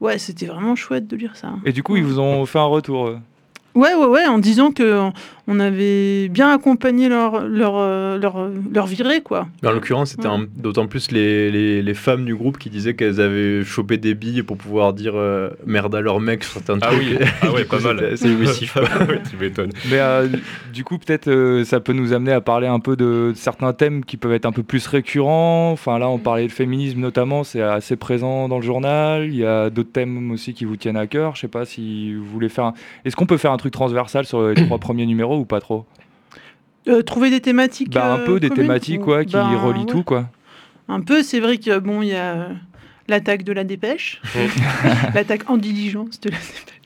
ouais 0.00 0.16
c'était 0.18 0.46
vraiment 0.46 0.74
chouette 0.76 1.06
de 1.06 1.16
lire 1.16 1.36
ça 1.36 1.50
Et 1.66 1.72
du 1.72 1.82
coup, 1.82 1.96
ils 1.96 2.04
vous 2.04 2.18
ont 2.18 2.46
fait 2.46 2.58
un 2.58 2.64
retour. 2.64 3.10
Euh. 3.76 3.78
Ouais, 3.80 3.94
ouais, 3.94 4.06
ouais, 4.06 4.26
en 4.26 4.38
disant 4.38 4.70
que 4.72 5.10
on 5.52 5.58
avait 5.58 6.28
bien 6.28 6.50
accompagné 6.52 7.08
leur, 7.08 7.40
leur, 7.48 7.72
euh, 7.76 8.18
leur, 8.18 8.48
leur 8.72 8.86
virée, 8.86 9.20
quoi. 9.20 9.48
En 9.64 9.72
l'occurrence, 9.72 10.10
c'était 10.10 10.28
Ouais. 10.28 10.46
d'autant 10.56 10.86
plus 10.86 11.10
les, 11.10 11.50
les, 11.50 11.82
les 11.82 11.94
femmes 11.94 12.24
du 12.24 12.36
groupe 12.36 12.56
qui 12.56 12.70
disaient 12.70 12.94
qu'elles 12.94 13.20
avaient 13.20 13.64
chopé 13.64 13.96
des 13.96 14.14
billes 14.14 14.44
pour 14.44 14.56
pouvoir 14.56 14.92
dire 14.92 15.14
euh, 15.16 15.50
merde 15.66 15.92
à 15.96 16.00
leur 16.00 16.20
mec 16.20 16.44
sur 16.44 16.60
certains 16.62 16.78
Ah 16.82 16.88
trucs. 16.92 17.00
oui, 17.00 17.16
ah 17.42 17.50
ouais, 17.52 17.64
coup, 17.64 17.76
pas 17.78 17.94
mal. 17.94 18.04
assez 18.12 18.28
jouissif. 18.36 18.74
quoi. 18.74 18.82
Ouais, 18.82 19.20
tu 19.28 19.36
m'étonnes. 19.36 19.72
Mais 19.90 19.98
euh, 19.98 20.28
du 20.72 20.84
coup, 20.84 20.98
peut-être 20.98 21.26
euh, 21.28 21.64
ça 21.64 21.80
peut 21.80 21.94
nous 21.94 22.12
amener 22.12 22.32
à 22.32 22.40
parler 22.40 22.68
un 22.68 22.78
peu 22.78 22.94
de 22.94 23.32
certains 23.34 23.72
thèmes 23.72 24.04
qui 24.04 24.16
peuvent 24.16 24.32
être 24.34 24.46
un 24.46 24.52
peu 24.52 24.62
plus 24.62 24.86
récurrents. 24.86 25.72
Enfin, 25.72 25.98
là, 25.98 26.08
on 26.08 26.18
parlait 26.18 26.46
de 26.46 26.52
féminisme 26.52 27.00
notamment, 27.00 27.42
c'est 27.42 27.62
assez 27.62 27.96
présent 27.96 28.48
dans 28.48 28.58
le 28.58 28.64
journal. 28.64 29.24
Il 29.26 29.34
y 29.36 29.44
a 29.44 29.68
d'autres 29.70 29.90
thèmes 29.92 30.30
aussi 30.30 30.54
qui 30.54 30.64
vous 30.64 30.76
tiennent 30.76 30.96
à 30.96 31.08
cœur. 31.08 31.34
Je 31.34 31.40
sais 31.40 31.48
pas 31.48 31.64
si 31.64 32.14
vous 32.14 32.24
voulez 32.26 32.48
faire. 32.48 32.66
un- 32.66 32.74
Est-ce 33.04 33.16
qu'on 33.16 33.26
peut 33.26 33.36
faire 33.38 33.50
un 33.52 33.56
truc 33.60 33.72
transversal 33.72 34.24
sur 34.26 34.48
les 34.48 34.54
trois 34.66 34.78
premiers 34.86 35.06
numéros 35.06 35.38
ou 35.38 35.44
pas 35.44 35.60
trop 35.60 35.84
Euh, 36.88 37.02
trouver 37.02 37.30
des 37.30 37.40
thématiques. 37.40 37.90
Bah, 37.92 38.14
un 38.14 38.18
euh, 38.20 38.26
peu 38.26 38.40
des 38.40 38.50
thématiques, 38.50 39.06
ou- 39.06 39.12
ouais, 39.12 39.24
qui 39.26 39.34
Ben, 39.34 39.56
relient 39.56 39.80
ouais. 39.80 39.86
tout, 39.86 40.02
quoi. 40.02 40.28
Un 40.88 41.00
peu, 41.00 41.22
c'est 41.22 41.38
vrai 41.40 41.58
que 41.58 41.78
bon, 41.78 42.02
il 42.02 42.08
y 42.08 42.14
a 42.14 42.32
euh, 42.32 42.48
l'attaque 43.06 43.44
de 43.44 43.52
la 43.52 43.62
dépêche, 43.64 44.20
l'attaque 45.14 45.48
en 45.48 45.56
diligence 45.56 46.20
de 46.20 46.30
la 46.30 46.36
dépêche. 46.36 46.80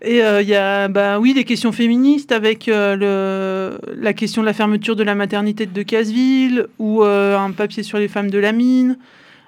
Et 0.00 0.22
euh, 0.22 0.40
il 0.42 0.48
y 0.48 0.54
a, 0.54 0.88
bah 0.88 1.18
oui, 1.18 1.32
les 1.34 1.44
questions 1.44 1.72
féministes 1.72 2.30
avec 2.32 2.68
euh, 2.68 2.94
le, 2.96 3.80
la 4.00 4.12
question 4.12 4.40
de 4.42 4.46
la 4.46 4.52
fermeture 4.54 4.96
de 4.96 5.02
la 5.02 5.14
maternité 5.14 5.66
de 5.66 5.72
Decazeville 5.72 6.66
ou 6.78 7.02
euh, 7.02 7.36
un 7.36 7.50
papier 7.50 7.82
sur 7.82 7.98
les 7.98 8.08
femmes 8.08 8.30
de 8.30 8.38
la 8.38 8.52
mine. 8.52 8.96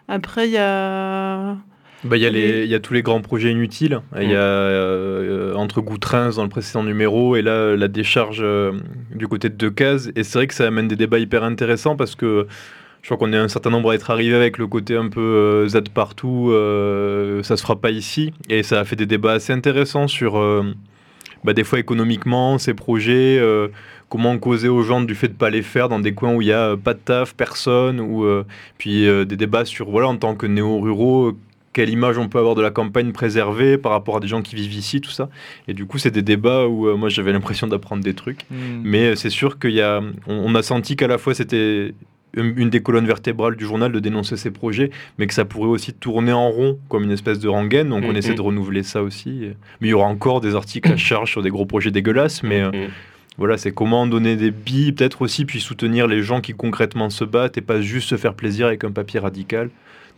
Après, 0.09 0.49
il 0.49 0.53
y 0.53 0.59
a. 0.59 1.57
Bah, 2.05 2.17
Il 2.17 2.23
y, 2.23 2.27
a 2.27 2.31
Les- 2.31 2.53
les- 2.53 2.65
il 2.65 2.71
y 2.71 2.75
a 2.75 2.81
tous 2.81 2.95
les 2.95 3.03
grands 3.03 3.21
projets 3.21 3.51
inutiles. 3.51 4.01
Il 4.21 4.31
y 4.31 4.35
a 4.35 4.39
euh, 4.39 5.55
entre 5.55 5.81
Goutrins 5.81 6.31
dans 6.37 6.43
le 6.43 6.49
précédent 6.49 6.83
numéro 6.83 7.37
et 7.37 7.43
là 7.43 7.77
la 7.77 7.89
décharge 7.89 8.41
euh, 8.43 8.73
du 9.15 9.29
côté 9.29 9.49
de 9.49 9.55
Decazes. 9.57 10.11
Et 10.17 10.23
c'est 10.25 10.39
vrai 10.39 10.47
que 10.47 10.55
ça 10.55 10.67
amène 10.67 10.89
des 10.89 10.97
débats 10.97 11.19
hyper 11.19 11.45
intéressants 11.45 11.97
parce 11.97 12.15
que 12.15 12.47
je 13.03 13.07
crois 13.09 13.17
qu'on 13.19 13.33
est 13.33 13.37
un 13.39 13.49
certain 13.49 13.71
nombre 13.71 13.91
à 13.91 13.95
être 13.95 14.11
arrivé 14.11 14.35
avec 14.35 14.59
le 14.59 14.67
côté 14.67 14.97
un 14.97 15.09
peu 15.09 15.21
euh, 15.21 15.69
Z 15.69 15.81
partout, 15.95 16.51
euh, 16.51 17.43
ça 17.43 17.57
se 17.57 17.63
fera 17.63 17.77
pas 17.81 17.91
ici. 17.91 18.33
Et 18.49 18.63
ça 18.63 18.81
a 18.81 18.85
fait 18.85 18.97
des 18.97 19.07
débats 19.07 19.33
assez 19.33 19.53
intéressants 19.53 20.09
sur 20.09 20.39
euh, 20.39 20.65
bah, 21.45 21.53
des 21.53 21.65
fois 21.65 21.79
économiquement 21.79 22.59
ces 22.59 22.75
projets. 22.75 23.39
euh, 23.39 23.69
Comment 24.09 24.37
causer 24.39 24.67
aux 24.69 24.83
gens 24.83 25.01
du 25.01 25.15
fait 25.15 25.29
de 25.29 25.35
pas 25.35 25.51
les 25.51 25.63
faire 25.63 25.89
dans 25.89 26.01
des 26.01 26.13
coins 26.15 26.35
où 26.35 26.43
il 26.43 26.49
y 26.49 26.53
a 26.53 26.71
euh, 26.71 26.77
pas 26.77 26.95
de 26.95 26.99
taf, 26.99 27.33
personne, 27.37 28.01
ou 28.01 28.25
euh, 28.25 28.45
puis 28.77 29.07
euh, 29.07 29.25
des 29.25 29.37
débats 29.37 29.65
sur 29.65 29.89
voilà 29.89 30.09
en 30.09 30.17
tant 30.17 30.35
que 30.35 30.47
néo-ruraux, 30.47 31.29
euh, 31.29 31.37
quelle 31.73 31.89
image 31.91 32.19
on 32.19 32.29
peut 32.29 32.39
avoir 32.39 32.55
de 32.55 32.63
la 32.63 32.71
campagne 32.71 33.13
préservée 33.13 33.79
par 33.79 33.93
rapport 33.93 34.17
à 34.17 34.21
des 34.21 34.27
gens 34.29 34.43
qui 34.43 34.57
vivent 34.57 34.75
ici, 34.75 35.01
tout 35.01 35.11
ça. 35.11 35.29
Et 35.69 35.75
du 35.75 35.87
coup, 35.87 35.99
c'est 35.99 36.11
des 36.11 36.23
débats 36.23 36.67
où 36.67 36.89
euh, 36.89 36.97
moi 36.97 37.09
j'avais 37.09 37.33
l'impression 37.33 37.67
d'apprendre 37.69 38.03
des 38.03 38.15
trucs. 38.15 38.43
Mm. 38.51 38.57
Mais 38.83 39.05
euh, 39.11 39.15
c'est 39.15 39.31
sûr 39.31 39.59
qu'il 39.59 39.71
y 39.73 39.81
a, 39.81 40.01
on, 40.27 40.35
on 40.35 40.55
a 40.55 40.63
senti 40.63 40.97
qu'à 40.97 41.07
la 41.07 41.19
fois 41.19 41.35
c'était 41.35 41.95
une 42.37 42.71
des 42.71 42.81
colonnes 42.81 43.07
vertébrales 43.09 43.57
du 43.57 43.65
journal 43.65 43.91
de 43.91 43.99
dénoncer 43.99 44.37
ces 44.37 44.53
projets, 44.53 44.91
mais 45.19 45.27
que 45.27 45.35
ça 45.35 45.45
pourrait 45.45 45.69
aussi 45.69 45.93
tourner 45.93 46.33
en 46.33 46.49
rond 46.49 46.79
comme 46.89 47.03
une 47.03 47.11
espèce 47.11 47.41
de 47.41 47.49
rengaine. 47.49 47.89
Donc 47.89 48.05
on 48.05 48.11
Mhm. 48.11 48.17
essaie 48.17 48.35
de 48.35 48.41
renouveler 48.41 48.85
ça 48.85 49.03
aussi. 49.03 49.49
Mais 49.81 49.89
il 49.89 49.91
y 49.91 49.95
aura 49.95 50.07
encore 50.07 50.41
des 50.41 50.55
articles 50.55 50.93
à 50.93 50.97
charge 50.97 51.31
sur 51.33 51.43
des 51.43 51.51
gros 51.51 51.67
projets 51.67 51.91
dégueulasses. 51.91 52.45
Mais 52.45 52.61
euh, 52.63 52.87
voilà, 53.37 53.59
c'est 53.59 53.73
comment 53.73 54.07
donner 54.07 54.37
des 54.37 54.53
billes, 54.53 54.93
peut-être 54.93 55.23
aussi, 55.23 55.45
puis 55.45 55.61
soutenir 55.61 56.07
les 56.07 56.23
gens 56.23 56.41
qui 56.41 56.53
concrètement 56.53 57.11
se 57.11 57.25
battent 57.25 57.59
et 57.59 57.63
pas 57.63 57.81
juste 57.81 58.11
se 58.11 58.17
faire 58.17 58.35
plaisir 58.35 58.67
avec 58.69 58.85
un 58.85 58.93
papier 58.93 59.19
radical, 59.19 59.71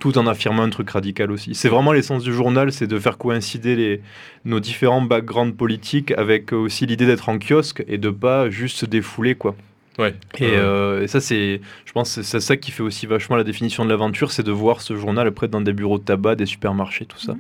tout 0.02 0.18
en 0.18 0.26
affirmant 0.26 0.64
un 0.64 0.70
truc 0.70 0.90
radical 0.90 1.30
aussi. 1.30 1.54
C'est 1.54 1.68
vraiment 1.68 1.92
l'essence 1.92 2.24
du 2.24 2.32
journal, 2.32 2.72
c'est 2.72 2.88
de 2.88 2.98
faire 2.98 3.18
coïncider 3.18 3.76
les, 3.76 4.00
nos 4.44 4.58
différents 4.58 5.00
backgrounds 5.00 5.54
politiques 5.56 6.10
avec 6.18 6.52
aussi 6.52 6.86
l'idée 6.86 7.06
d'être 7.06 7.28
en 7.28 7.38
kiosque 7.38 7.84
et 7.86 7.98
de 7.98 8.10
pas 8.10 8.50
juste 8.50 8.78
se 8.78 8.84
défouler, 8.86 9.36
quoi. 9.36 9.54
Ouais. 10.00 10.14
Et, 10.38 10.44
Ouais. 10.46 10.50
euh, 10.56 11.02
et 11.04 11.06
ça, 11.06 11.20
c'est, 11.20 11.60
je 11.84 11.92
pense, 11.92 12.16
que 12.16 12.22
c'est 12.22 12.40
ça 12.40 12.56
qui 12.56 12.72
fait 12.72 12.82
aussi 12.82 13.06
vachement 13.06 13.36
la 13.36 13.44
définition 13.44 13.84
de 13.84 13.90
l'aventure, 13.90 14.32
c'est 14.32 14.42
de 14.42 14.50
voir 14.50 14.80
ce 14.80 14.96
journal 14.96 15.28
après 15.28 15.46
dans 15.46 15.60
des 15.60 15.72
bureaux 15.72 15.98
de 16.00 16.04
tabac, 16.04 16.34
des 16.34 16.46
supermarchés, 16.46 17.04
tout 17.04 17.20
ça. 17.20 17.36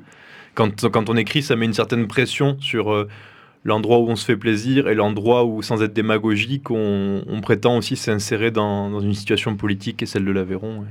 Quand, 0.54 0.88
quand 0.88 1.10
on 1.10 1.16
écrit, 1.16 1.42
ça 1.42 1.56
met 1.56 1.66
une 1.66 1.72
certaine 1.74 2.06
pression 2.06 2.56
sur 2.60 2.92
euh, 2.92 3.08
l'endroit 3.64 3.98
où 3.98 4.08
on 4.08 4.14
se 4.14 4.24
fait 4.24 4.36
plaisir 4.36 4.86
et 4.88 4.94
l'endroit 4.94 5.44
où, 5.46 5.62
sans 5.62 5.82
être 5.82 5.94
démagogique, 5.94 6.70
on, 6.70 7.24
on 7.26 7.40
prétend 7.40 7.76
aussi 7.78 7.96
s'insérer 7.96 8.52
dans, 8.52 8.88
dans 8.88 9.00
une 9.00 9.14
situation 9.14 9.56
politique 9.56 10.00
et 10.02 10.06
celle 10.06 10.24
de 10.24 10.30
l'Aveyron. 10.30 10.84
Et, 10.84 10.86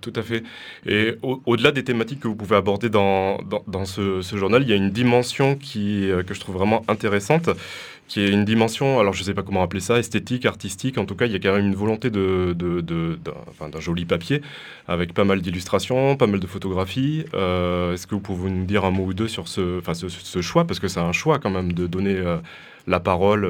tout 0.00 0.12
à 0.16 0.22
fait. 0.22 0.42
Et 0.86 1.14
au- 1.22 1.42
au-delà 1.46 1.72
des 1.72 1.84
thématiques 1.84 2.20
que 2.20 2.28
vous 2.28 2.36
pouvez 2.36 2.56
aborder 2.56 2.88
dans, 2.90 3.38
dans, 3.66 3.84
ce, 3.84 4.20
journal, 4.36 4.62
il 4.62 4.68
y 4.68 4.72
a 4.72 4.76
une 4.76 4.90
dimension 4.90 5.56
qui, 5.56 6.10
euh, 6.10 6.22
que 6.22 6.34
je 6.34 6.40
trouve 6.40 6.56
vraiment 6.56 6.82
intéressante, 6.88 7.50
qui 8.08 8.20
est 8.20 8.28
une 8.30 8.44
dimension, 8.44 9.00
alors 9.00 9.14
je 9.14 9.20
ne 9.20 9.24
sais 9.24 9.34
pas 9.34 9.42
comment 9.42 9.62
appeler 9.62 9.80
ça, 9.80 9.98
esthétique, 9.98 10.44
artistique. 10.44 10.98
En 10.98 11.06
tout 11.06 11.14
cas, 11.14 11.26
il 11.26 11.32
y 11.32 11.36
a 11.36 11.38
quand 11.38 11.54
même 11.54 11.66
une 11.66 11.74
volonté 11.74 12.10
de, 12.10 12.52
de- 12.56 12.80
de- 12.82 13.18
d'un, 13.24 13.68
d'un 13.68 13.80
joli 13.80 14.04
papier, 14.04 14.42
avec 14.86 15.14
pas 15.14 15.24
mal 15.24 15.40
d'illustrations, 15.40 16.16
pas 16.16 16.26
mal 16.26 16.40
de 16.40 16.46
photographies. 16.46 17.24
Euh, 17.34 17.94
Est-ce 17.94 18.06
que 18.06 18.14
vous 18.14 18.20
pouvez 18.20 18.50
nous 18.50 18.64
dire 18.66 18.84
un 18.84 18.90
mot 18.90 19.04
ou 19.06 19.14
deux 19.14 19.28
sur 19.28 19.48
ce, 19.48 19.80
ce, 19.94 20.42
choix? 20.42 20.66
Parce 20.66 20.80
que 20.80 20.88
c'est 20.88 21.00
un 21.00 21.12
choix 21.12 21.38
quand 21.38 21.50
même 21.50 21.72
de 21.72 21.86
donner 21.86 22.16
euh, 22.16 22.36
la 22.86 23.00
parole 23.00 23.48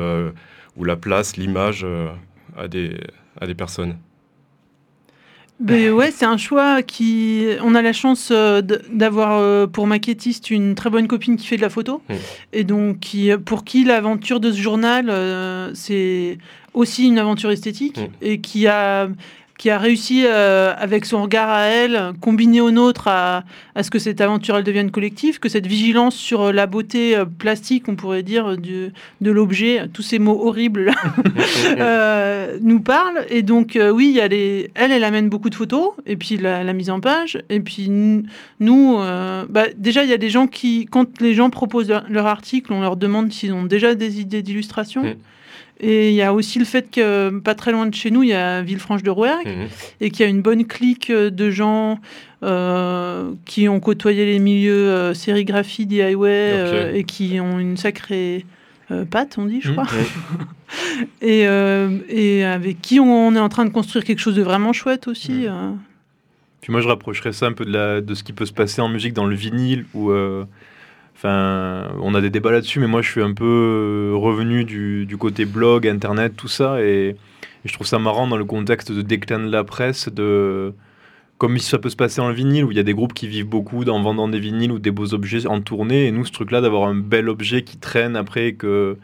ou 0.76 0.84
la 0.84 0.96
place, 0.96 1.36
l'image 1.36 1.86
à, 2.56 2.68
des, 2.68 2.96
à 3.40 3.46
des 3.46 3.54
personnes. 3.54 3.96
Ben 5.62 5.92
ouais, 5.92 6.10
c'est 6.10 6.24
un 6.24 6.36
choix 6.36 6.82
qui. 6.82 7.46
On 7.62 7.76
a 7.76 7.82
la 7.82 7.92
chance 7.92 8.30
euh, 8.32 8.62
d'avoir 8.62 9.38
euh, 9.38 9.68
pour 9.68 9.86
maquettiste 9.86 10.50
une 10.50 10.74
très 10.74 10.90
bonne 10.90 11.06
copine 11.06 11.36
qui 11.36 11.46
fait 11.46 11.56
de 11.56 11.62
la 11.62 11.70
photo. 11.70 12.02
Et 12.52 12.64
donc, 12.64 12.98
qui, 12.98 13.30
pour 13.44 13.62
qui 13.62 13.84
l'aventure 13.84 14.40
de 14.40 14.50
ce 14.50 14.60
journal, 14.60 15.08
euh, 15.08 15.70
c'est 15.74 16.38
aussi 16.74 17.06
une 17.06 17.18
aventure 17.18 17.52
esthétique. 17.52 18.00
Et 18.20 18.40
qui 18.40 18.66
a, 18.66 19.08
qui 19.62 19.70
a 19.70 19.78
réussi, 19.78 20.24
euh, 20.26 20.74
avec 20.76 21.04
son 21.04 21.22
regard 21.22 21.48
à 21.48 21.66
elle, 21.66 22.14
combiné 22.20 22.60
au 22.60 22.72
nôtre, 22.72 23.06
à, 23.06 23.44
à 23.76 23.84
ce 23.84 23.92
que 23.92 24.00
cette 24.00 24.20
aventure 24.20 24.56
elle 24.56 24.64
devienne 24.64 24.90
collective, 24.90 25.38
que 25.38 25.48
cette 25.48 25.68
vigilance 25.68 26.16
sur 26.16 26.40
euh, 26.40 26.52
la 26.52 26.66
beauté 26.66 27.16
euh, 27.16 27.26
plastique, 27.26 27.88
on 27.88 27.94
pourrait 27.94 28.24
dire, 28.24 28.56
du, 28.56 28.88
de 29.20 29.30
l'objet, 29.30 29.86
tous 29.92 30.02
ces 30.02 30.18
mots 30.18 30.48
horribles 30.48 30.86
là, 30.86 30.94
euh, 31.78 32.58
nous 32.60 32.80
parle. 32.80 33.24
Et 33.30 33.42
donc, 33.42 33.76
euh, 33.76 33.90
oui, 33.90 34.08
il 34.08 34.16
y 34.16 34.20
a 34.20 34.26
les... 34.26 34.72
elle, 34.74 34.90
elle 34.90 35.04
amène 35.04 35.28
beaucoup 35.28 35.48
de 35.48 35.54
photos, 35.54 35.90
et 36.06 36.16
puis 36.16 36.38
la, 36.38 36.64
la 36.64 36.72
mise 36.72 36.90
en 36.90 36.98
page. 36.98 37.38
Et 37.48 37.60
puis 37.60 37.88
nous, 38.58 38.96
bah, 39.48 39.66
déjà, 39.76 40.02
il 40.02 40.10
y 40.10 40.12
a 40.12 40.18
des 40.18 40.30
gens 40.30 40.48
qui, 40.48 40.88
quand 40.90 41.20
les 41.20 41.34
gens 41.34 41.50
proposent 41.50 41.88
leur, 41.88 42.02
leur 42.10 42.26
article, 42.26 42.72
on 42.72 42.80
leur 42.80 42.96
demande 42.96 43.30
s'ils 43.30 43.52
ont 43.52 43.62
déjà 43.62 43.94
des 43.94 44.20
idées 44.20 44.42
d'illustration. 44.42 45.04
Et 45.84 46.10
il 46.10 46.14
y 46.14 46.22
a 46.22 46.32
aussi 46.32 46.58
le 46.60 46.64
fait 46.64 46.90
que, 46.90 47.30
pas 47.40 47.54
très 47.56 47.72
loin 47.72 47.86
de 47.86 47.94
chez 47.94 48.10
nous, 48.12 48.22
il 48.22 48.28
y 48.28 48.32
a 48.34 48.62
Villefranche-de-Rouergue, 48.62 49.46
Mhm. 49.48 49.68
et 50.00 50.10
qu'il 50.10 50.24
y 50.24 50.26
a 50.26 50.30
une 50.30 50.40
bonne 50.40 50.64
clique 50.64 51.10
euh, 51.10 51.28
de 51.30 51.50
gens 51.50 51.98
euh, 52.44 53.32
qui 53.44 53.68
ont 53.68 53.80
côtoyé 53.80 54.24
les 54.24 54.38
milieux 54.38 54.72
euh, 54.90 55.12
sérigraphie, 55.14 55.86
DIY, 55.86 56.14
euh, 56.24 56.94
et 56.94 57.02
qui 57.04 57.38
ont 57.40 57.58
une 57.58 57.76
sacrée 57.76 58.46
euh, 58.90 59.04
patte, 59.04 59.38
on 59.38 59.46
dit, 59.46 59.60
je 59.60 59.70
Mhm. 59.70 59.74
crois. 59.74 59.86
et, 61.20 61.46
euh, 61.46 61.98
et 62.08 62.44
avec 62.44 62.80
qui 62.80 63.00
on 63.00 63.34
est 63.34 63.38
en 63.40 63.48
train 63.48 63.64
de 63.64 63.70
construire 63.70 64.04
quelque 64.04 64.18
chose 64.20 64.34
de 64.36 64.42
vraiment 64.42 64.72
chouette 64.72 65.08
aussi. 65.08 65.46
euh. 65.46 65.70
Puis 66.60 66.70
moi, 66.72 66.80
je 66.80 66.88
rapprocherais 66.88 67.32
ça 67.32 67.46
un 67.46 67.52
peu 67.52 67.64
de, 67.64 67.72
la, 67.72 68.00
de 68.00 68.14
ce 68.14 68.22
qui 68.22 68.32
peut 68.32 68.46
se 68.46 68.52
passer 68.52 68.80
en 68.80 68.88
musique 68.88 69.14
dans 69.14 69.26
le 69.26 69.34
vinyle, 69.34 69.84
où, 69.94 70.10
euh, 70.10 70.44
enfin, 71.14 71.92
on 72.00 72.14
a 72.14 72.20
des 72.20 72.30
débats 72.30 72.52
là-dessus, 72.52 72.80
mais 72.80 72.86
moi, 72.86 73.02
je 73.02 73.10
suis 73.10 73.22
un 73.22 73.32
peu 73.32 73.44
euh, 74.12 74.16
revenu 74.16 74.64
du, 74.64 75.06
du 75.06 75.16
côté 75.16 75.44
blog, 75.44 75.86
internet, 75.86 76.34
tout 76.36 76.48
ça, 76.48 76.82
et, 76.82 77.16
je 77.64 77.72
trouve 77.72 77.86
ça 77.86 77.98
marrant 78.00 78.26
dans 78.26 78.36
le 78.36 78.44
contexte 78.44 78.90
de 78.90 79.02
déclin 79.02 79.38
de 79.38 79.50
la 79.50 79.62
presse, 79.62 80.08
de 80.08 80.74
comme 81.38 81.58
ça 81.58 81.78
peut 81.78 81.90
se 81.90 81.96
passer 81.96 82.20
en 82.20 82.32
vinyle, 82.32 82.64
où 82.64 82.70
il 82.70 82.76
y 82.76 82.80
a 82.80 82.84
des 82.84 82.94
groupes 82.94 83.14
qui 83.14 83.26
vivent 83.26 83.48
beaucoup 83.48 83.82
en 83.84 84.00
vendant 84.02 84.28
des 84.28 84.38
vinyles 84.38 84.70
ou 84.70 84.78
des 84.78 84.92
beaux 84.92 85.14
objets 85.14 85.46
en 85.46 85.60
tournée, 85.60 86.06
et 86.06 86.12
nous, 86.12 86.24
ce 86.24 86.32
truc-là, 86.32 86.60
d'avoir 86.60 86.88
un 86.88 86.94
bel 86.94 87.28
objet 87.28 87.62
qui 87.62 87.78
traîne 87.78 88.16
après, 88.16 88.52
que 88.52 88.96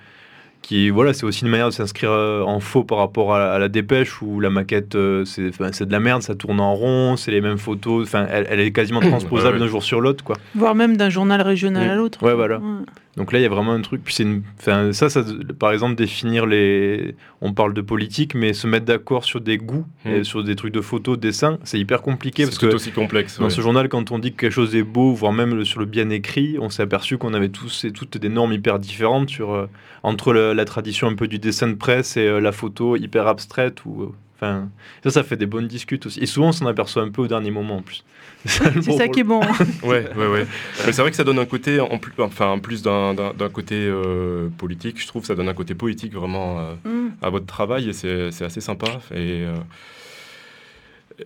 qui 0.63 0.91
voilà 0.91 1.13
c'est 1.15 1.25
aussi 1.25 1.45
une 1.45 1.51
manière 1.51 1.69
de 1.69 1.73
s'inscrire 1.73 2.11
euh, 2.11 2.43
en 2.43 2.61
faux 2.61 2.85
par 2.85 2.99
rapport 2.99 3.35
à, 3.35 3.53
à 3.53 3.59
la 3.59 3.69
dépêche 3.69 4.21
où 4.23 4.41
la 4.41 4.51
maquette 4.51 4.95
euh, 4.97 5.25
c'est 5.25 5.51
c'est 5.73 5.87
de 5.87 5.93
la 5.93 6.01
merde 6.01 6.23
ça 6.23 6.35
tourne 6.35 6.61
en 6.61 6.75
rond 6.75 7.17
c'est 7.17 7.31
les 7.31 7.41
mêmes 7.41 7.59
photos 7.59 8.07
enfin 8.07 8.27
elle, 8.31 8.47
elle 8.51 8.61
est 8.61 8.73
quasiment 8.73 9.01
transposable 9.01 9.55
Ouais, 9.57 9.61
ouais. 9.61 9.67
d'un 9.67 9.71
jour 9.71 9.83
sur 9.83 10.01
l'autre 10.01 10.25
quoi 10.25 10.37
Voire 10.55 10.75
même 10.75 10.97
d'un 10.97 11.11
journal 11.11 11.41
régional 11.41 11.89
à 11.89 11.95
l'autre. 11.95 12.23
ouais 12.23 12.35
voilà 12.35 12.59
Ouais. 12.59 12.85
donc 13.17 13.33
là 13.33 13.39
il 13.39 13.43
y 13.43 13.47
a 13.47 13.49
vraiment 13.49 13.73
un 13.73 13.81
truc 13.81 14.03
puis 14.05 14.13
c'est 14.15 14.25
une 14.25 14.43
enfin 14.59 14.93
ça 14.93 15.09
ça 15.09 15.23
par 15.59 15.73
exemple 15.73 15.95
définir 15.95 16.45
les 16.45 17.15
on 17.41 17.53
parle 17.53 17.73
de 17.73 17.81
politique 17.81 18.35
mais 18.35 18.53
se 18.53 18.67
mettre 18.67 18.85
d'accord 18.85 19.25
sur 19.25 19.41
des 19.41 19.59
goûts 19.59 19.87
Mm. 20.05 20.11
et 20.11 20.25
sur 20.25 20.45
des 20.45 20.55
trucs 20.55 20.73
de 20.75 20.81
photos 20.81 21.17
de 21.17 21.21
dessin 21.23 21.59
c'est 21.65 21.79
hyper 21.79 22.03
compliqué 22.03 22.43
C'est 22.45 22.49
parce 22.51 22.59
tout 22.59 22.69
que 22.69 22.75
aussi 22.75 22.91
complexe, 22.93 23.39
dans 23.39 23.45
ouais. 23.45 23.51
ce 23.51 23.61
journal 23.61 23.89
quand 23.89 24.11
on 24.13 24.19
dit 24.19 24.33
que 24.33 24.37
quelque 24.41 24.53
chose 24.53 24.75
est 24.77 24.83
beau 24.85 25.13
voire 25.13 25.33
même 25.33 25.55
le- 25.55 25.65
sur 25.65 25.81
le 25.81 25.87
bien 25.87 26.11
écrit 26.11 26.57
on 26.61 26.69
s'est 26.71 26.83
aperçu 26.83 27.17
qu'on 27.19 27.33
avait 27.35 27.49
tous 27.49 27.85
et 27.85 27.91
toutes 27.93 28.17
des 28.19 28.29
normes 28.29 28.53
hyper 28.53 28.79
différentes 28.79 29.29
sur 29.31 29.53
euh, 29.53 29.67
entre 30.05 30.33
le- 30.33 30.48
la 30.55 30.65
tradition 30.65 31.09
un 31.09 31.15
peu 31.15 31.29
du 31.29 31.39
dessin 31.39 31.69
de 31.69 31.75
presse 31.75 32.17
et 32.17 32.27
euh, 32.27 32.41
la 32.41 32.53
photo 32.53 32.97
hyper 32.97 33.27
abstraite 33.27 33.85
ou 33.85 34.03
euh, 34.03 34.13
enfin 34.37 34.69
ça 35.05 35.11
ça 35.11 35.23
fait 35.23 35.37
des 35.37 35.47
bonnes 35.47 35.69
discutes 35.69 36.07
aussi 36.07 36.21
et 36.21 36.27
souvent 36.27 36.49
on 36.49 36.53
s'en 36.53 36.67
aperçoit 36.67 37.03
un 37.03 37.11
peu 37.11 37.23
au 37.23 37.29
dernier 37.29 37.51
moment 37.51 37.77
en 37.77 37.83
plus 37.83 38.05
C'est 38.45 38.93
ça 38.93 39.09
qui 39.09 39.21
est 39.21 39.25
bon. 39.25 39.41
ouais, 39.83 40.09
ouais, 40.17 40.27
ouais. 40.27 40.47
Mais 40.87 40.93
c'est 40.93 41.03
vrai 41.03 41.11
que 41.11 41.17
ça 41.17 41.25
donne 41.25 41.39
un 41.41 41.45
côté, 41.45 41.81
en 41.81 41.99
plus, 41.99 42.13
enfin, 42.19 42.47
en 42.47 42.61
plus 42.61 42.83
d'un, 42.83 43.15
côté 43.53 43.75
euh, 43.75 44.49
politique, 44.57 45.01
je 45.01 45.07
trouve, 45.09 45.25
ça 45.25 45.35
donne 45.35 45.49
un 45.49 45.55
côté 45.55 45.75
poétique 45.75 46.15
vraiment 46.15 46.61
euh, 46.61 46.75
Mm. 46.85 47.11
à 47.21 47.31
votre 47.31 47.47
travail 47.47 47.89
et 47.89 47.93
c'est, 47.93 48.31
c'est 48.31 48.45
assez 48.45 48.61
sympa. 48.61 48.87
Et, 49.13 49.45
euh, 49.45 49.55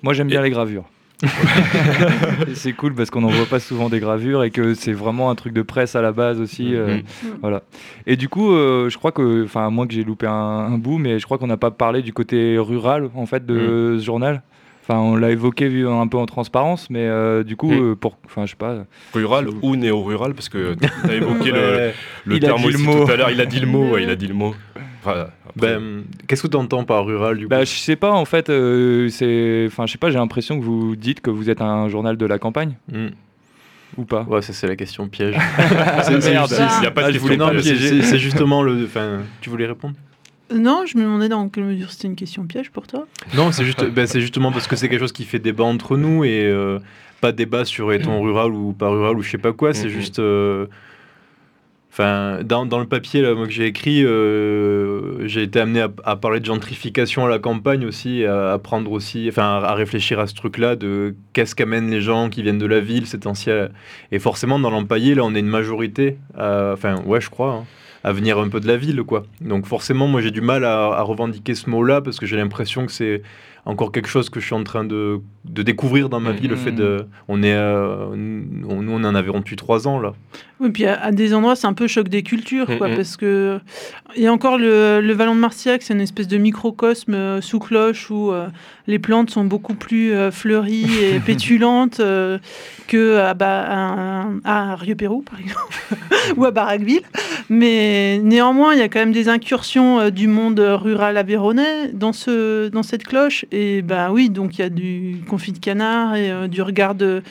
Moi, 0.02 0.14
j'aime 0.14 0.28
bien 0.28 0.40
les 0.42 0.50
gravures. 0.50 0.84
C'est 2.54 2.72
cool 2.72 2.94
parce 2.94 3.10
qu'on 3.10 3.20
n'en 3.20 3.28
voit 3.28 3.46
pas 3.46 3.60
souvent 3.60 3.88
des 3.88 4.00
gravures 4.00 4.44
et 4.44 4.50
que 4.50 4.74
c'est 4.74 4.92
vraiment 4.92 5.30
un 5.30 5.34
truc 5.34 5.52
de 5.52 5.62
presse 5.62 5.94
à 5.96 6.02
la 6.02 6.12
base 6.12 6.40
aussi. 6.40 6.74
euh, 6.74 6.96
Mhm. 6.96 7.02
voilà. 7.40 7.62
Et 8.06 8.16
du 8.16 8.28
coup, 8.28 8.52
euh, 8.52 8.88
je 8.88 8.98
crois 8.98 9.12
que, 9.12 9.44
enfin, 9.44 9.66
à 9.66 9.70
moins 9.70 9.86
que 9.86 9.94
j'ai 9.94 10.04
loupé 10.04 10.26
un, 10.26 10.32
un 10.32 10.78
bout, 10.78 10.98
mais 10.98 11.18
je 11.18 11.24
crois 11.24 11.38
qu'on 11.38 11.46
n'a 11.46 11.56
pas 11.56 11.70
parlé 11.70 12.02
du 12.02 12.12
côté 12.12 12.58
rural 12.58 13.08
en 13.14 13.26
fait 13.26 13.44
de 13.46 13.96
ce 13.98 14.04
journal. 14.04 14.42
Enfin, 14.84 14.98
on 14.98 15.14
l'a 15.14 15.30
évoqué 15.30 15.68
vu 15.68 15.86
un 15.88 16.08
peu 16.08 16.18
en 16.18 16.26
transparence, 16.26 16.90
mais 16.90 17.06
euh, 17.06 17.44
du 17.44 17.54
coup, 17.54 17.72
euh, 17.72 17.94
pour, 17.94 18.18
enfin, 18.26 18.46
je 18.46 18.50
sais 18.50 18.56
pas. 18.56 18.78
rural 19.14 19.46
ou 19.62 19.76
néo-rural, 19.76 20.34
parce 20.34 20.48
que 20.48 20.74
tu 20.74 21.08
as 21.10 21.14
évoqué 21.14 21.52
Ouais. 21.52 21.94
le, 22.26 22.32
le 22.32 22.36
Il 22.36 22.44
a 22.44 22.48
terme 22.48 22.62
dit 22.62 22.68
le 22.68 22.74
aussi 22.74 22.84
mot. 22.84 23.04
tout 23.04 23.12
à 23.12 23.16
l'heure. 23.16 23.30
Il 23.30 23.40
a 23.40 23.46
dit 23.46 23.60
le 23.60 23.68
mot, 23.68 23.90
ouais, 23.92 24.02
il 24.02 24.10
a 24.10 24.16
dit 24.16 24.26
le 24.26 24.34
mot. 24.34 24.56
Enfin, 25.04 25.26
après- 25.48 25.52
Ben, 25.56 26.04
qu'est-ce 26.28 26.42
que 26.42 26.46
tu 26.48 26.56
entends 26.56 26.84
par 26.84 27.04
rural 27.04 27.36
du 27.36 27.44
coup 27.44 27.50
Bah, 27.50 27.64
je 27.64 27.70
sais 27.70 27.96
pas, 27.96 28.12
en 28.12 28.24
fait, 28.24 28.48
euh, 28.50 29.08
c'est, 29.08 29.64
enfin, 29.66 29.86
je 29.86 29.92
sais 29.92 29.98
pas, 29.98 30.10
j'ai 30.10 30.18
l'impression 30.18 30.58
que 30.58 30.64
vous 30.64 30.94
dites 30.96 31.20
que 31.20 31.30
vous 31.30 31.50
êtes 31.50 31.60
un 31.60 31.88
journal 31.88 32.16
de 32.16 32.26
la 32.26 32.38
campagne. 32.38 32.76
Mm. 32.92 33.08
Ou 33.98 34.04
pas 34.04 34.22
Ouais, 34.22 34.40
ça 34.40 34.52
c'est 34.54 34.66
la 34.66 34.76
question 34.76 35.06
piège. 35.08 35.34
C'est- 36.02 36.30
Merde. 36.30 36.50
il 36.80 36.86
a 36.86 36.90
pas 36.90 37.10
de 37.12 37.18
question 37.18 37.48
piège. 37.50 38.20
justement 38.20 38.62
le. 38.62 38.84
Enfin, 38.84 39.18
tu 39.42 39.50
voulais 39.50 39.66
répondre? 39.66 39.94
Non, 40.54 40.84
je 40.86 40.96
me 40.96 41.02
demandais 41.02 41.28
dans 41.28 41.48
quelle 41.48 41.64
mesure 41.64 41.90
c'était 41.90 42.08
une 42.08 42.16
question 42.16 42.44
piège 42.46 42.70
pour 42.70 42.86
toi. 42.86 43.06
Non, 43.34 43.52
c'est 43.52 43.64
juste, 43.64 43.84
ben, 43.90 44.06
c'est 44.06 44.20
justement 44.20 44.52
parce 44.52 44.66
que 44.66 44.76
c'est 44.76 44.88
quelque 44.88 45.00
chose 45.00 45.12
qui 45.12 45.24
fait 45.24 45.38
débat 45.38 45.64
entre 45.64 45.96
nous 45.96 46.24
et 46.24 46.44
euh, 46.44 46.78
pas 47.20 47.32
débat 47.32 47.64
sur 47.64 47.92
est-on 47.92 48.20
rural 48.22 48.52
ou 48.52 48.72
pas 48.72 48.88
rural 48.88 49.16
ou 49.16 49.22
je 49.22 49.30
sais 49.30 49.38
pas 49.38 49.52
quoi. 49.52 49.74
C'est 49.74 49.86
Mhm. 49.88 49.90
juste. 49.92 50.18
euh, 50.20 50.66
Enfin, 51.92 52.42
dans, 52.42 52.64
dans 52.64 52.78
le 52.78 52.86
papier 52.86 53.20
que 53.20 53.50
j'ai 53.50 53.66
écrit, 53.66 54.02
euh, 54.02 55.28
j'ai 55.28 55.42
été 55.42 55.60
amené 55.60 55.84
à, 56.04 56.16
parler 56.16 56.40
de 56.40 56.46
gentrification 56.46 57.26
à 57.26 57.28
la 57.28 57.38
campagne 57.38 57.84
aussi, 57.84 58.24
à, 58.24 58.58
prendre 58.58 58.90
aussi, 58.92 59.26
enfin, 59.28 59.60
à, 59.62 59.74
réfléchir 59.74 60.18
à 60.18 60.26
ce 60.26 60.32
truc-là 60.34 60.74
de 60.74 61.14
qu'est-ce 61.34 61.54
qu'amènent 61.54 61.90
les 61.90 62.00
gens 62.00 62.30
qui 62.30 62.42
viennent 62.42 62.56
de 62.56 62.64
la 62.64 62.80
ville, 62.80 63.06
c'est 63.06 63.26
ancien. 63.26 63.68
Et 64.10 64.18
forcément, 64.18 64.58
dans 64.58 64.70
l'empaillé, 64.70 65.14
là, 65.14 65.22
on 65.22 65.34
est 65.34 65.40
une 65.40 65.46
majorité, 65.46 66.16
à- 66.34 66.70
enfin, 66.72 67.02
ouais, 67.04 67.20
je 67.20 67.28
crois, 67.28 67.52
hein, 67.52 67.64
à 68.04 68.12
venir 68.12 68.38
un 68.38 68.48
peu 68.48 68.60
de 68.60 68.68
la 68.68 68.78
ville, 68.78 69.02
quoi. 69.02 69.24
Donc 69.42 69.66
forcément, 69.66 70.08
moi, 70.08 70.22
j'ai 70.22 70.30
du 70.30 70.40
mal 70.40 70.64
à 70.64 71.02
revendiquer 71.02 71.54
ce 71.54 71.68
mot-là 71.68 72.00
parce 72.00 72.18
que 72.18 72.24
j'ai 72.24 72.38
l'impression 72.38 72.86
que 72.86 72.92
c'est 72.92 73.20
encore 73.66 73.92
quelque 73.92 74.08
chose 74.08 74.30
que 74.30 74.40
je 74.40 74.46
suis 74.46 74.54
en 74.54 74.64
train 74.64 74.84
de, 74.84 75.20
de 75.44 75.62
découvrir 75.62 76.08
dans 76.08 76.20
ma 76.20 76.30
vie, 76.32 76.46
le 76.48 76.56
fait 76.56 76.70
de... 76.72 77.06
On 77.28 77.42
est... 77.42 77.52
euh, 77.52 78.06
on- 78.68 78.82
nous, 78.82 78.92
on 78.92 79.02
en 79.04 79.14
avait 79.14 79.32
depuis 79.32 79.56
trois 79.56 79.88
ans, 79.88 79.98
là. 79.98 80.12
Oui, 80.60 80.70
puis 80.70 80.86
à, 80.86 81.02
à 81.02 81.10
des 81.10 81.34
endroits, 81.34 81.56
c'est 81.56 81.66
un 81.66 81.72
peu 81.72 81.88
choc 81.88 82.08
des 82.08 82.22
cultures, 82.22 82.66
quoi, 82.78 82.88
Mhm. 82.88 82.94
parce 82.96 83.16
que 83.16 83.58
a 84.24 84.28
encore 84.30 84.56
le, 84.58 85.00
le 85.00 85.12
Vallon 85.14 85.34
de 85.34 85.40
Marciac, 85.40 85.82
c'est 85.82 85.94
une 85.94 86.00
espèce 86.00 86.28
de 86.28 86.38
microcosme 86.38 87.14
euh, 87.14 87.40
sous 87.40 87.58
cloche 87.58 88.08
où 88.10 88.30
euh, 88.30 88.46
les 88.86 89.00
plantes 89.00 89.30
sont 89.30 89.44
beaucoup 89.44 89.74
plus 89.74 90.12
euh, 90.12 90.30
fleuries 90.30 90.86
et 91.02 91.18
pétulantes 91.26 91.98
euh, 91.98 92.38
que 92.86 93.16
à, 93.18 93.34
Ba- 93.34 93.66
à, 93.68 94.26
à 94.44 94.76
Rieux-Pérou, 94.76 95.22
par 95.22 95.40
exemple, 95.40 95.74
ou 96.36 96.44
à 96.44 96.52
Barraqueville. 96.52 97.02
Mais 97.48 98.20
néanmoins, 98.22 98.74
il 98.74 98.78
y 98.78 98.82
a 98.82 98.88
quand 98.88 99.00
même 99.00 99.12
des 99.12 99.28
incursions 99.28 99.98
euh, 99.98 100.10
du 100.10 100.28
monde 100.28 100.60
rural 100.60 101.16
aveyronais 101.16 101.88
dans, 101.92 102.12
ce, 102.12 102.68
dans 102.68 102.84
cette 102.84 103.02
cloche. 103.04 103.44
Et 103.50 103.82
bah 103.82 104.10
oui, 104.12 104.30
donc 104.30 104.58
il 104.58 104.60
y 104.60 104.64
a 104.64 104.68
du 104.68 105.16
confit 105.32 105.52
de 105.52 105.58
canard 105.58 106.14
et 106.14 106.30
euh, 106.30 106.46
du 106.46 106.60
regard 106.60 106.94
de 106.94 107.22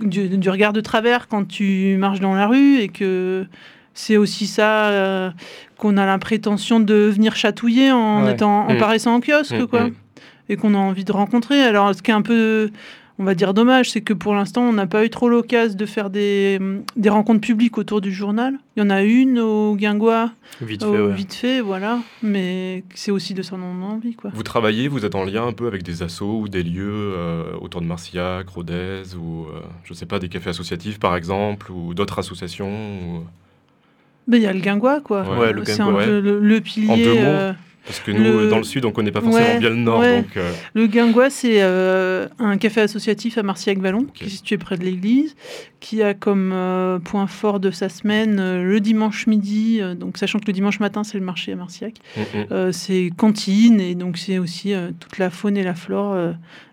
du, 0.00 0.26
du 0.38 0.48
regard 0.48 0.72
de 0.72 0.80
travers 0.80 1.28
quand 1.28 1.46
tu 1.46 1.96
marches 1.98 2.18
dans 2.20 2.34
la 2.34 2.46
rue 2.46 2.78
et 2.78 2.88
que 2.88 3.44
c'est 3.92 4.16
aussi 4.16 4.46
ça 4.46 4.86
euh, 4.88 5.30
qu'on 5.76 5.98
a 5.98 6.06
la 6.06 6.16
prétention 6.18 6.80
de 6.80 6.94
venir 6.94 7.36
chatouiller 7.36 7.92
en, 7.92 8.24
Ouais. 8.24 8.32
étant, 8.32 8.66
en 8.68 8.72
Mm. 8.74 8.78
paraissant 8.78 9.14
en 9.16 9.20
kiosque, 9.20 9.52
Mm, 9.60 9.66
quoi. 9.66 9.84
mm. 9.84 9.92
Et 10.48 10.56
qu'on 10.56 10.74
a 10.74 10.78
envie 10.78 11.04
de 11.04 11.12
rencontrer. 11.12 11.60
Alors, 11.62 11.94
ce 11.94 12.02
qui 12.02 12.10
est 12.10 12.14
un 12.14 12.22
peu, 12.22 12.70
on 13.18 13.24
va 13.24 13.34
dire, 13.34 13.54
dommage, 13.54 13.90
c'est 13.90 14.00
que 14.00 14.12
pour 14.14 14.34
l'instant, 14.34 14.62
on 14.62 14.72
n'a 14.72 14.86
pas 14.86 15.04
eu 15.04 15.10
trop 15.10 15.28
l'occasion 15.28 15.76
de 15.76 15.86
faire 15.86 16.10
des, 16.10 16.58
des 16.96 17.08
rencontres 17.08 17.40
publiques 17.40 17.78
autour 17.78 18.00
du 18.00 18.10
journal. 18.12 18.54
Il 18.76 18.80
y 18.82 18.86
en 18.86 18.90
a 18.90 19.02
une 19.02 19.38
au 19.38 19.76
Guingois. 19.76 20.30
Vite 20.60 20.82
au- 20.82 20.92
fait, 20.92 21.00
ouais. 21.00 21.12
Vite 21.14 21.34
fait, 21.34 21.60
voilà. 21.60 21.98
Mais 22.22 22.84
c'est 22.94 23.10
aussi 23.10 23.34
de 23.34 23.42
ça 23.42 23.56
dont 23.56 23.62
on 23.64 23.82
a 23.82 23.86
envie, 23.86 24.14
quoi. 24.14 24.30
Vous 24.34 24.42
travaillez, 24.42 24.88
vous 24.88 25.04
êtes 25.04 25.14
en 25.14 25.24
lien 25.24 25.46
un 25.46 25.52
peu 25.52 25.66
avec 25.66 25.82
des 25.82 26.02
assos 26.02 26.40
ou 26.40 26.48
des 26.48 26.62
lieux 26.62 26.90
euh, 27.16 27.44
autour 27.60 27.80
de 27.82 27.86
Marciac, 27.86 28.48
Rodez, 28.48 29.02
ou 29.16 29.44
euh, 29.44 29.60
je 29.84 29.94
sais 29.94 30.06
pas, 30.06 30.18
des 30.18 30.28
cafés 30.28 30.50
associatifs 30.50 30.98
par 30.98 31.14
exemple, 31.16 31.70
ou 31.70 31.94
d'autres 31.94 32.18
associations 32.18 32.70
ou- 32.70 33.24
Il 34.32 34.40
y 34.40 34.46
a 34.46 34.52
le 34.52 34.60
Guingois, 34.60 35.00
quoi. 35.00 35.22
Ouais, 35.22 35.38
Ouais, 35.38 35.52
le 35.52 35.64
c'est 35.64 35.82
ouais. 35.82 36.20
le 36.20 36.60
pilier. 36.60 36.88
En 36.90 36.96
deux 36.96 37.14
mots, 37.14 37.20
euh, 37.20 37.52
parce 37.84 38.00
que 38.00 38.10
nous, 38.12 38.22
le- 38.40 38.48
dans 38.48 38.58
le 38.58 38.64
sud, 38.64 38.84
on 38.84 38.92
connaît 38.92 39.10
pas 39.10 39.20
forcément 39.20 39.44
Ouais, 39.44 39.58
bien 39.58 39.70
le 39.70 39.76
nord, 39.76 40.00
ouais. 40.00 40.22
donc... 40.22 40.36
euh, 40.36 40.52
Le 40.74 40.86
Guingois, 40.86 41.30
c'est 41.30 41.62
euh, 41.62 42.28
un 42.38 42.56
café 42.58 42.80
associatif 42.82 43.38
à 43.38 43.42
Marciac-Vallon, 43.42 44.06
qui 44.14 44.24
est 44.24 44.28
situé 44.28 44.56
près 44.58 44.76
de 44.76 44.84
l'église, 44.84 45.34
qui 45.80 46.02
a 46.02 46.14
comme 46.14 46.52
euh, 46.52 46.98
point 46.98 47.26
fort 47.26 47.58
de 47.60 47.70
sa 47.70 47.88
semaine 47.88 48.38
euh, 48.40 48.62
le 48.62 48.80
dimanche 48.80 49.26
midi, 49.26 49.78
euh, 49.80 49.94
donc 49.94 50.16
sachant 50.18 50.38
que 50.38 50.46
le 50.46 50.52
dimanche 50.52 50.78
matin, 50.80 51.02
c'est 51.04 51.18
le 51.18 51.24
marché 51.24 51.52
à 51.52 51.56
Marciac. 51.56 51.94
Mhm. 52.16 52.46
Euh, 52.52 52.72
c'est 52.72 53.10
cantine, 53.16 53.80
et 53.80 53.94
donc 53.94 54.16
c'est 54.18 54.38
aussi 54.38 54.72
euh, 54.74 54.90
toute 55.00 55.18
la 55.18 55.30
faune 55.30 55.56
et 55.56 55.64
la 55.64 55.74
flore 55.74 56.12
euh, 56.14 56.32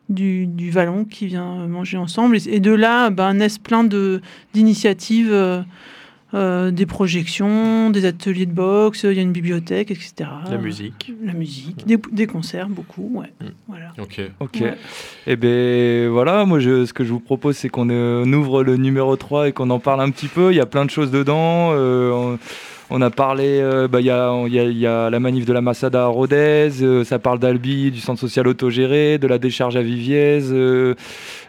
du, 0.10 0.46
du 0.48 0.70
Vallon 0.72 1.06
qui 1.06 1.28
vient 1.28 1.62
euh, 1.62 1.68
manger 1.68 1.98
ensemble. 1.98 2.38
Et, 2.38 2.56
et 2.56 2.60
de 2.60 2.72
là, 2.72 3.10
ben, 3.10 3.34
naissent 3.34 3.58
plein 3.60 3.84
de- 3.84 4.22
d'initiatives. 4.54 5.32
Euh, 6.34 6.70
des 6.72 6.86
projections, 6.86 7.90
des 7.90 8.06
ateliers 8.06 8.46
de 8.46 8.52
boxe, 8.54 9.04
il 9.04 9.14
y 9.14 9.20
a 9.20 9.22
une 9.22 9.32
bibliothèque, 9.32 9.92
etc. 9.92 10.30
La 10.50 10.58
musique. 10.58 11.12
La 11.24 11.34
musique, 11.34 11.86
des, 11.88 11.98
des 12.12 12.28
concerts, 12.28 12.70
beaucoup, 12.70 13.10
ouais. 13.16 13.32
Voilà. 13.68 13.94
Ok. 14.00 14.22
Ok. 14.40 14.58
Ouais. 14.62 14.78
Et 15.28 15.36
ben 15.36 16.10
voilà, 16.10 16.46
moi 16.46 16.60
je, 16.60 16.86
ce 16.86 16.94
que 16.94 17.04
je 17.04 17.12
vous 17.12 17.20
propose 17.20 17.58
c'est 17.58 17.70
qu'on 17.70 17.90
euh, 17.90 18.24
ouvre 18.26 18.64
le 18.64 18.78
numéro 18.78 19.16
3 19.16 19.50
et 19.50 19.52
qu'on 19.54 19.70
en 19.72 19.80
parle 19.80 20.02
un 20.02 20.10
petit 20.12 20.28
peu. 20.28 20.52
Il 20.52 20.56
y 20.56 20.62
a 20.62 20.66
plein 20.66 20.86
de 20.86 20.92
choses 20.92 21.12
dedans. 21.12 21.72
euh, 21.74 22.12
on, 22.12 22.40
on 22.90 23.02
a 23.02 23.10
parlé, 23.10 23.60
euh, 23.62 23.88
bah, 23.88 24.00
il 24.02 24.08
y, 24.08 24.10
a, 24.10 24.34
il 24.48 24.54
y 24.54 24.60
a- 24.60 24.64
il 24.64 24.78
y 24.78 24.88
a 24.88 25.10
la 25.10 25.20
manif 25.20 25.46
de 25.46 25.54
la 25.54 25.62
Massada 25.62 26.04
à 26.04 26.08
Rodez, 26.08 26.70
euh, 26.82 27.04
ça 27.04 27.20
parle 27.20 27.40
d'Albi, 27.40 27.92
du 27.92 28.00
centre 28.00 28.20
social 28.20 28.48
autogéré, 28.48 29.18
de 29.18 29.28
la 29.28 29.38
décharge 29.38 29.76
à 29.76 29.82
Viviez, 29.82 30.40
euh, 30.52 30.96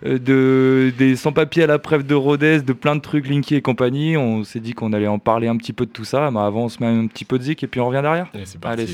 de, 0.05 0.93
des 0.99 1.17
sans-papiers 1.17 1.63
à 1.65 1.67
la 1.67 1.79
preuve 1.79 2.05
de 2.07 2.15
Rodez, 2.15 2.61
de 2.63 2.73
plein 2.73 2.97
de 2.97 3.01
trucs, 3.01 3.29
Linky 3.29 3.55
et 3.57 3.63
compagnie. 3.63 4.17
On 4.17 4.45
s'est 4.45 4.61
dit 4.61 4.73
qu'on 4.75 4.93
allait 4.93 5.07
en 5.07 5.19
parler 5.19 5.49
un 5.49 5.57
petit 5.57 5.73
peu 5.73 5.87
de 5.87 5.91
tout 5.91 6.05
ça, 6.05 6.31
mais 6.31 6.41
avant 6.41 6.65
on 6.65 6.69
se 6.69 6.83
met 6.83 6.87
un 6.89 7.07
petit 7.07 7.25
peu 7.25 7.39
de 7.39 7.45
zik 7.45 7.63
et 7.63 7.67
puis 7.67 7.81
on 7.81 7.87
revient 7.89 8.03
derrière. 8.03 8.27
Allez, 8.35 8.45
c'est 8.47 8.59
parti. 8.61 8.83
Allez, 8.83 8.87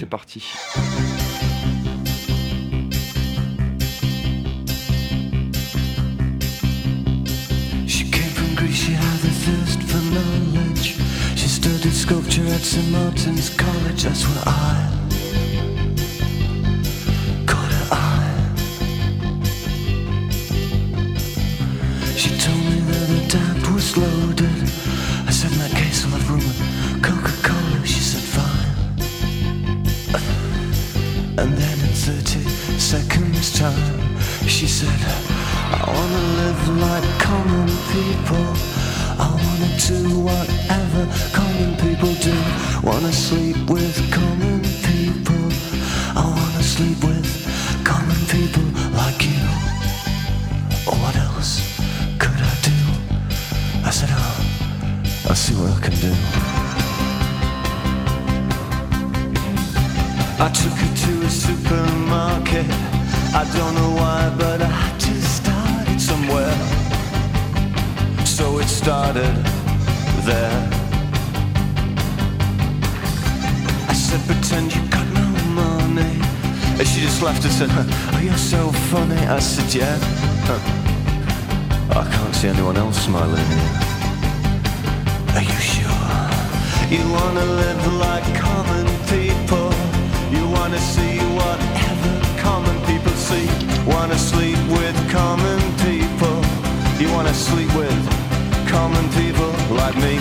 sculpture 12.36 12.54
at 12.54 12.60
St. 12.60 12.90
Martin's 12.90 13.50
College, 13.56 14.02
that's 14.02 14.24
where 14.26 14.42
I 14.46 14.90
caught 17.46 17.72
her 17.72 17.88
eye. 17.92 18.54
She 22.16 22.30
told 22.38 22.58
me 22.58 22.80
that 22.90 23.06
the 23.08 23.20
tap 23.28 23.72
was 23.72 23.96
loaded. 23.96 24.62
I 25.26 25.30
said, 25.30 25.52
in 25.52 25.58
that 25.58 25.70
case, 25.72 26.04
I'll 26.04 26.10
have 26.10 26.28
room 26.30 26.38
with 26.38 27.02
Coca 27.02 27.32
Cola. 27.46 27.86
She 27.86 28.00
said, 28.00 28.22
fine. 28.36 28.72
And 31.38 31.52
then 31.56 31.78
in 31.80 31.94
30 31.94 32.40
seconds 32.78 33.58
time 33.58 34.18
She 34.48 34.66
said 34.66 35.00
I 35.70 35.84
wanna 35.86 36.22
live 36.40 36.68
like 36.80 37.06
common 37.20 37.68
people 37.92 38.46
I 39.18 39.28
wanna 39.28 39.70
do 39.86 40.20
whatever 40.20 41.06
common 41.32 41.75
Wanna 42.86 43.12
sleep 43.12 43.68
with 43.68 43.96
common 44.12 44.60
people 44.86 45.44
I 46.14 46.22
wanna 46.24 46.62
sleep 46.62 47.02
with 47.02 47.28
common 47.84 48.20
people 48.30 48.62
like 48.94 49.20
you 49.26 49.42
What 51.02 51.16
else 51.16 51.52
could 52.20 52.40
I 52.52 52.54
do? 52.62 52.78
I 53.84 53.90
said 53.90 54.10
oh, 54.12 55.28
I'll 55.28 55.34
see 55.34 55.54
what 55.54 55.72
I 55.72 55.80
can 55.80 55.94
do 55.94 56.14
I 60.38 60.48
took 60.50 60.72
her 60.72 60.96
to 61.06 61.26
a 61.26 61.30
supermarket. 61.30 62.66
I 63.34 63.50
don't 63.56 63.74
know 63.74 63.90
why, 63.96 64.30
but 64.38 64.60
I 64.60 64.66
had 64.66 65.00
to 65.00 65.22
start 65.22 65.88
it 65.88 65.98
somewhere. 65.98 66.54
So 68.26 68.58
it 68.58 68.68
started 68.68 69.34
there. 70.26 70.75
Pretend 74.24 74.74
you 74.74 74.82
got 74.88 75.06
no 75.12 75.26
money. 75.54 76.18
And 76.78 76.88
she 76.88 77.00
just 77.00 77.22
laughed 77.22 77.44
and 77.44 77.52
said, 77.52 77.68
Oh, 77.70 78.20
you're 78.22 78.36
so 78.36 78.72
funny. 78.90 79.20
I 79.26 79.38
said, 79.38 79.72
Yeah. 79.72 79.98
Huh. 80.48 82.00
I 82.00 82.04
can't 82.10 82.34
see 82.34 82.48
anyone 82.48 82.76
else 82.76 83.04
smiling 83.04 83.46
here. 83.54 83.72
Are 85.36 85.42
you 85.42 85.60
sure? 85.60 85.86
You 86.90 87.02
wanna 87.12 87.44
live 87.44 87.82
like 88.04 88.26
common 88.34 88.86
people. 89.06 89.70
You 90.34 90.48
wanna 90.56 90.78
see 90.78 91.18
whatever 91.38 92.12
common 92.40 92.76
people 92.86 93.12
see. 93.12 93.46
Wanna 93.86 94.18
sleep 94.18 94.58
with 94.78 94.96
common 95.10 95.60
people. 95.86 96.36
You 97.00 97.12
wanna 97.12 97.34
sleep 97.34 97.72
with 97.74 98.02
common 98.68 99.06
people 99.20 99.50
like 99.76 99.96
me. 99.96 100.18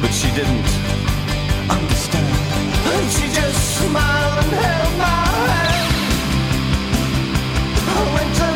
But 0.00 0.12
she 0.12 0.28
didn't 0.34 0.68
understand. 1.70 2.33
And 2.92 3.10
she 3.12 3.28
just 3.28 3.78
smiled 3.78 4.44
and 4.44 4.52
held 4.52 4.98
my 4.98 5.04
hand. 5.48 5.94
I 7.76 8.14
went 8.14 8.36
to 8.36 8.53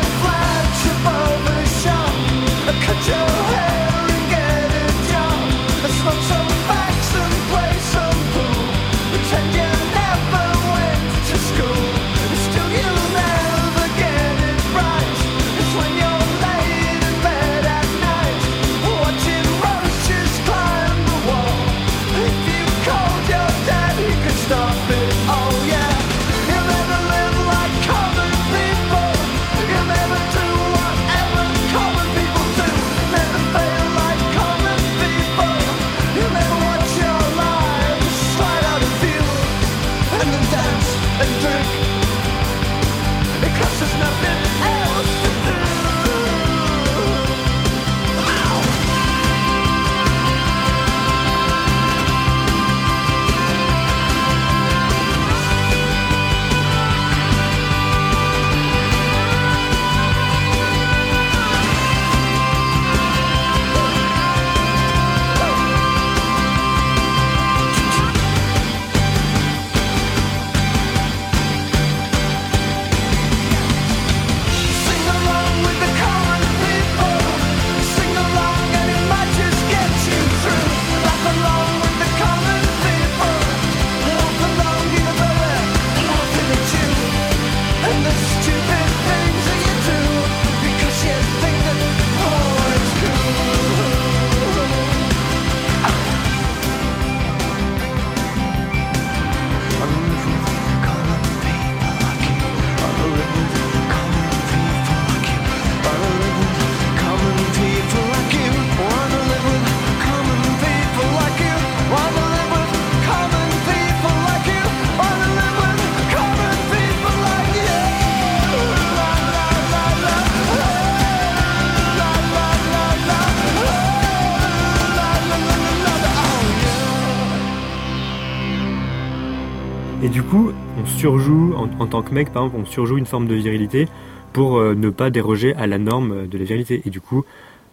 surjoue, 130.99 131.53
en, 131.55 131.87
tant 131.87 132.01
que 132.01 132.13
mec, 132.13 132.29
par 132.33 132.43
exemple, 132.43 132.61
on 132.61 132.69
surjoue 132.69 132.97
une 132.97 133.05
forme 133.05 133.25
de 133.25 133.35
virilité 133.35 133.87
pour 134.33 134.57
euh, 134.57 134.75
ne 134.75 134.89
pas 134.89 135.09
déroger 135.09 135.55
à 135.55 135.65
la 135.65 135.77
norme 135.77 136.27
de 136.27 136.37
la 136.37 136.43
virilité. 136.43 136.81
Et 136.85 136.89
du 136.89 136.99
coup, 136.99 137.23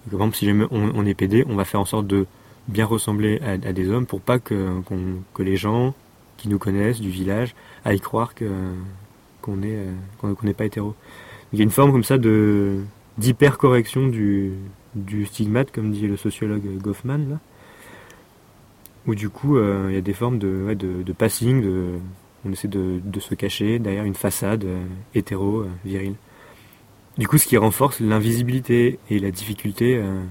par 0.05 0.21
exemple, 0.21 0.37
si 0.37 0.47
jamais 0.47 0.65
on, 0.71 1.05
est 1.05 1.15
pédé, 1.15 1.45
on 1.49 1.57
va 1.57 1.65
faire 1.65 1.81
en 1.81 1.85
sorte 1.85 2.07
de 2.07 2.27
bien 2.69 2.87
ressembler 2.87 3.41
à, 3.43 3.73
des 3.73 3.91
hommes 3.91 4.07
pour 4.07 4.21
pas 4.21 4.39
que, 4.39 4.81
les 5.41 5.57
gens 5.57 5.93
qui 6.37 6.49
nous 6.49 6.59
connaissent 6.61 7.01
du 7.01 7.11
village 7.11 7.57
aillent 7.85 7.99
croire 7.99 8.33
qu'on 9.43 9.63
est, 9.63 9.77
euh, 10.23 10.35
n'est 10.45 10.55
pas 10.55 10.67
hétéro. 10.67 10.95
Il 11.53 11.59
y 11.59 11.63
a 11.63 11.65
une 11.65 11.71
forme 11.71 11.91
comme 11.91 12.05
ça 12.05 12.19
de 12.19 12.79
d'hyper-correction 13.19 14.07
du, 14.07 14.53
stigmate, 15.27 15.73
comme 15.73 15.91
dit 15.91 16.07
le 16.07 16.17
sociologue 16.17 16.79
Goffman, 16.81 17.19
là, 17.29 17.41
où 19.09 19.17
du 19.17 19.31
coup, 19.31 19.57
euh, 19.57 19.87
il 19.89 19.97
y 19.97 19.99
a 19.99 20.03
des 20.03 20.13
formes 20.13 20.39
de 20.39 21.13
passing, 21.19 21.61
de, 21.63 21.99
on 22.47 22.53
essaie 22.53 22.69
de, 22.69 23.01
se 23.21 23.35
cacher 23.35 23.79
derrière 23.79 24.05
une 24.05 24.15
façade 24.15 24.65
euh, 24.65 24.85
hétéro, 25.15 25.65
euh. 25.65 26.11
Du 27.19 27.27
coup, 27.29 27.39
ce 27.39 27.47
qui 27.47 27.57
renforce 27.57 28.01
l'invisibilité 28.01 28.99
et 29.11 29.19
la 29.19 29.31
difficulté 29.31 29.97
euh, 29.97 30.23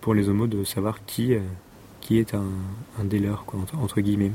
pour 0.00 0.14
les 0.14 0.28
homos 0.28 0.46
de 0.46 0.62
savoir 0.62 1.04
qui, 1.06 1.32
qui 2.00 2.18
est 2.18 2.34
un, 2.34 2.44
un 3.00 3.04
des 3.04 3.18
leurs, 3.18 3.46
entre, 3.80 4.00
guillemets. 4.00 4.32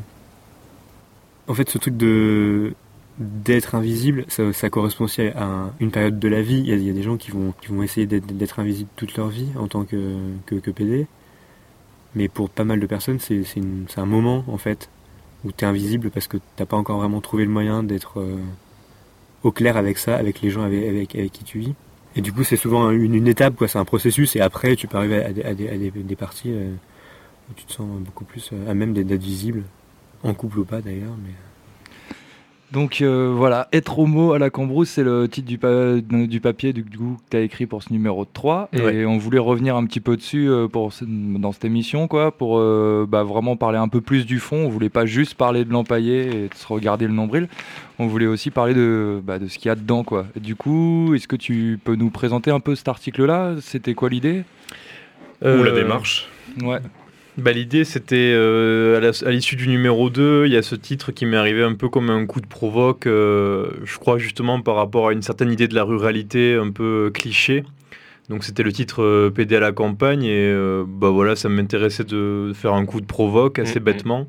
En 1.48 1.54
fait, 1.54 1.70
ce 1.70 1.78
truc 1.78 1.98
de 1.98 2.74
d'être 3.20 3.76
invisible, 3.76 4.26
ça, 4.28 4.70
correspond 4.72 5.04
aussi 5.04 5.22
à 5.22 5.44
un- 5.44 5.74
une 5.80 5.92
période 5.92 6.18
de 6.18 6.28
la 6.28 6.42
vie. 6.42 6.64
Il 6.66 6.84
y 6.84 6.90
a, 6.90 6.94
des 6.94 7.04
gens 7.04 7.16
qui 7.16 7.30
vont, 7.30 7.54
qui 7.62 7.68
vont 7.68 7.84
essayer 7.84 8.08
d'être 8.08 8.60
invisibles 8.60 8.90
toute 8.96 9.16
leur 9.16 9.28
vie 9.28 9.50
en 9.56 9.68
tant 9.68 9.84
que, 9.84 10.16
que, 10.48 10.56
que 10.56 10.72
PD. 10.72 11.06
Mais 12.16 12.28
pour 12.28 12.50
pas 12.50 12.64
mal 12.64 12.80
de 12.80 12.88
personnes, 12.88 13.20
c'est 13.20 13.44
un 13.98 14.06
moment, 14.08 14.44
en 14.48 14.58
fait, 14.58 14.90
où 15.44 15.52
tu 15.52 15.66
es 15.66 15.68
invisible 15.68 16.10
parce 16.10 16.28
que 16.28 16.38
t'as 16.56 16.66
pas 16.66 16.78
encore 16.78 17.00
vraiment 17.00 17.22
trouvé 17.22 17.46
le 17.46 17.52
moyen 17.52 17.84
d'être 17.84 18.20
euh, 18.20 18.38
au 19.44 19.52
clair 19.52 19.78
avec 19.78 19.98
ça, 19.98 20.16
avec 20.16 20.42
les 20.42 20.50
gens 20.50 20.64
avec, 20.64 21.16
avec, 21.16 21.32
qui 21.32 21.44
tu 21.44 21.60
vis. 21.60 21.74
Et 22.16 22.22
du 22.22 22.32
coup, 22.32 22.44
c'est 22.44 22.58
souvent 22.58 22.92
une, 22.92 23.28
étape, 23.28 23.56
quoi. 23.56 23.68
C'est 23.68 23.80
un 23.80 23.86
processus, 23.86 24.36
et 24.36 24.42
après, 24.42 24.76
tu 24.76 24.88
peux 24.88 24.98
arriver 24.98 25.24
à, 25.24 25.54
des- 25.54 26.16
parties 26.16 26.52
euh, 26.52 26.72
où 27.50 27.54
tu 27.56 27.66
te 27.66 27.74
sens 27.74 27.88
beaucoup 28.00 28.24
plus 28.24 28.52
euh, 28.54 28.70
à 28.70 28.74
même 28.74 28.94
d'être 28.94 29.08
d'être 29.08 29.24
visible, 29.24 29.64
en 30.24 30.34
couple 30.34 30.60
ou 30.60 30.66
pas 30.66 30.82
d'ailleurs. 30.82 31.16
Mais... 31.24 31.34
Donc 32.74 33.02
euh, 33.02 33.32
voilà, 33.36 33.68
être 33.72 34.00
homo 34.00 34.34
à 34.34 34.40
la 34.40 34.50
Cambrousse, 34.50 34.90
c'est 34.90 35.04
le 35.04 35.28
titre 35.30 35.48
du, 35.48 35.60
pa- 35.60 35.98
du 36.02 36.42
papier 36.42 36.74
du 36.74 36.84
coup 36.84 37.18
que 37.24 37.30
tu 37.30 37.38
as 37.38 37.42
écrit 37.42 37.68
pour 37.68 37.84
ce 37.84 37.94
numéro 37.94 38.26
3. 38.26 38.70
Et 38.74 38.82
Ouais. 38.82 39.06
on 39.06 39.20
voulait 39.20 39.38
revenir 39.38 39.76
un 39.76 39.86
petit 39.86 40.00
peu 40.00 40.18
dessus 40.18 40.50
euh, 40.50 40.68
pour, 40.68 40.92
dans 41.08 41.52
cette 41.52 41.66
émission, 41.66 42.08
quoi, 42.08 42.32
pour 42.36 42.58
euh, 42.58 43.06
bah, 43.08 43.24
vraiment 43.24 43.56
parler 43.58 43.78
un 43.78 43.88
peu 43.88 44.02
plus 44.02 44.26
du 44.26 44.40
fond. 44.40 44.58
On 44.66 44.70
voulait 44.70 44.90
pas 44.90 45.06
juste 45.06 45.36
parler 45.36 45.66
de 45.66 45.72
l'empaillé 45.72 46.22
et 46.46 46.48
de 46.50 46.54
se 46.56 46.66
regarder 46.66 47.06
le 47.06 47.14
nombril. 47.14 47.48
On 48.00 48.08
voulait 48.08 48.26
aussi 48.26 48.50
parler 48.50 48.74
de, 48.74 49.22
bah, 49.24 49.38
de 49.38 49.48
ce 49.48 49.60
qu'il 49.60 49.70
y 49.70 49.72
a 49.72 49.76
dedans. 49.76 50.04
Quoi. 50.04 50.26
Et 50.36 50.40
du 50.40 50.56
coup, 50.56 51.14
est-ce 51.14 51.28
que 51.28 51.36
tu 51.36 51.80
peux 51.84 51.94
nous 51.96 52.10
présenter 52.10 52.50
un 52.50 52.60
peu 52.60 52.74
cet 52.74 52.88
article-là? 52.88 53.54
C'était 53.62 53.94
quoi 53.94 54.10
l'idée? 54.10 54.46
Ou 55.46 55.62
la 55.62 55.72
démarche 55.72 56.28
Ouais. 56.64 56.80
Bah, 57.38 57.52
L'idée, 57.52 57.84
c'était 57.84 58.32
euh, 58.36 59.12
à 59.26 59.32
l'issue 59.32 59.56
du 59.56 59.68
numéro 59.68 60.10
2, 60.12 60.46
il 60.46 60.52
y 60.54 60.58
a 60.58 60.62
ce 60.62 60.76
titre 60.76 61.12
qui 61.12 61.26
m'est 61.26 61.38
arrivé 61.38 61.64
un 61.64 61.74
peu 61.74 61.90
comme 61.90 62.12
un 62.12 62.26
coup 62.28 62.42
de 62.42 62.46
provoque, 62.46 63.08
euh, 63.08 63.70
je 63.84 63.98
crois 63.98 64.20
justement 64.20 64.62
par 64.62 64.76
rapport 64.76 65.08
à 65.08 65.14
une 65.14 65.24
certaine 65.24 65.52
idée 65.52 65.68
de 65.68 65.74
la 65.74 65.84
ruralité 65.84 66.56
un 66.56 66.70
peu 66.72 67.10
cliché. 67.12 67.64
Donc 68.30 68.44
c'était 68.44 68.62
le 68.64 68.72
titre 68.72 69.02
euh, 69.04 69.30
PD 69.32 69.56
à 69.56 69.60
la 69.60 69.72
campagne 69.72 70.24
et 70.24 70.48
euh, 70.48 70.84
bah 70.88 71.10
voilà, 71.10 71.36
ça 71.36 71.50
m'intéressait 71.50 72.04
de 72.06 72.52
faire 72.54 72.74
un 72.74 72.86
coup 72.86 73.02
de 73.02 73.06
provoque 73.06 73.58
assez 73.60 73.80
Mhm. 73.80 73.86
bêtement. 73.86 74.28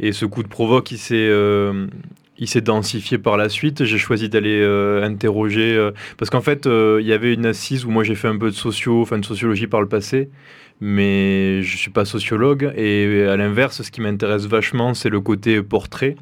Et 0.00 0.12
ce 0.12 0.24
coup 0.24 0.42
de 0.42 0.48
provoque, 0.48 0.90
il 0.90 0.98
s'est 0.98 1.14
euh, 1.28 1.86
il 2.38 2.48
s'est 2.48 2.60
densifié 2.62 3.18
par 3.18 3.36
la 3.36 3.48
suite. 3.48 3.84
J'ai 3.84 3.98
choisi 3.98 4.28
d'aller 4.28 4.60
euh, 4.62 5.04
interroger 5.04 5.76
euh, 5.76 5.90
parce 6.16 6.30
qu'en 6.30 6.40
fait, 6.40 6.66
euh, 6.66 6.98
il 7.00 7.06
y 7.06 7.12
avait 7.12 7.34
une 7.34 7.46
assise 7.46 7.84
où 7.84 7.90
moi 7.90 8.04
j'ai 8.04 8.14
fait 8.14 8.28
un 8.28 8.38
peu 8.38 8.46
de 8.50 8.54
socio, 8.54 9.02
enfin 9.02 9.18
de 9.18 9.24
sociologie 9.24 9.66
par 9.66 9.80
le 9.82 9.88
passé, 9.88 10.30
mais 10.80 11.62
je 11.62 11.76
suis 11.76 11.90
pas 11.90 12.04
sociologue. 12.04 12.72
Et 12.76 13.24
à 13.24 13.36
l'inverse, 13.36 13.82
ce 13.82 13.90
qui 13.90 14.00
m'intéresse 14.00 14.46
vachement, 14.46 14.94
c'est 14.94 15.08
le 15.08 15.20
côté 15.20 15.62
portrait. 15.62 16.16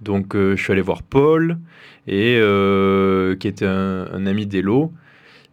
Donc 0.00 0.34
euh, 0.34 0.56
je 0.56 0.62
suis 0.62 0.72
allé 0.72 0.82
voir 0.82 1.02
Paul 1.02 1.58
et 2.06 2.38
euh, 2.38 3.36
qui 3.36 3.48
était 3.48 3.66
un, 3.66 4.26
ami 4.26 4.46
d'Elo. 4.46 4.92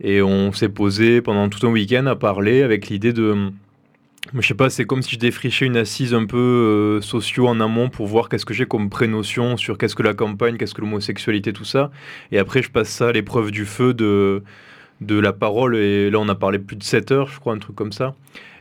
Et 0.02 0.22
on 0.22 0.52
s'est 0.52 0.70
posé 0.70 1.22
pendant 1.22 1.48
tout 1.50 1.66
un 1.66 1.72
week-end 1.72 2.06
à 2.06 2.16
parler 2.16 2.62
avec 2.64 2.90
l'idée 2.90 3.14
de. 3.14 3.52
Je 4.34 4.46
sais 4.46 4.56
pas, 4.56 4.72
c'est 4.72 4.86
comme 4.86 5.04
si 5.04 5.16
je 5.16 5.20
défrichais 5.20 5.68
une 5.68 5.78
assise 5.78 6.14
un 6.14 6.26
peu 6.26 6.38
euh, 6.38 7.02
socio 7.02 7.48
en 7.48 7.60
amont 7.60 7.90
pour 7.90 8.08
voir 8.08 8.28
qu'est-ce 8.28 8.46
que 8.46 8.56
j'ai 8.56 8.66
comme 8.66 8.90
prénotion 8.90 9.56
sur 9.56 9.78
qu'est-ce 9.78 9.96
que 9.96 10.02
la 10.02 10.16
campagne, 10.16 10.58
qu'est-ce 10.58 10.74
que 10.74 10.82
l'homosexualité, 10.82 11.54
tout 11.54 11.64
ça. 11.64 11.92
Et 12.32 12.40
après, 12.40 12.64
je 12.64 12.72
passe 12.72 12.90
ça 12.90 13.10
à 13.10 13.12
l'épreuve 13.12 13.52
du 13.52 13.66
feu 13.66 13.94
de, 13.94 14.44
de 15.02 15.20
la 15.20 15.34
parole. 15.34 15.76
Et 15.76 16.10
là, 16.10 16.20
on 16.20 16.30
a 16.30 16.36
parlé 16.36 16.60
plus 16.60 16.76
de 16.76 16.84
7 16.84 17.12
heures, 17.12 17.28
je 17.28 17.40
crois, 17.40 17.54
un 17.54 17.60
truc 17.60 17.76
comme 17.76 17.92
ça. 17.92 18.16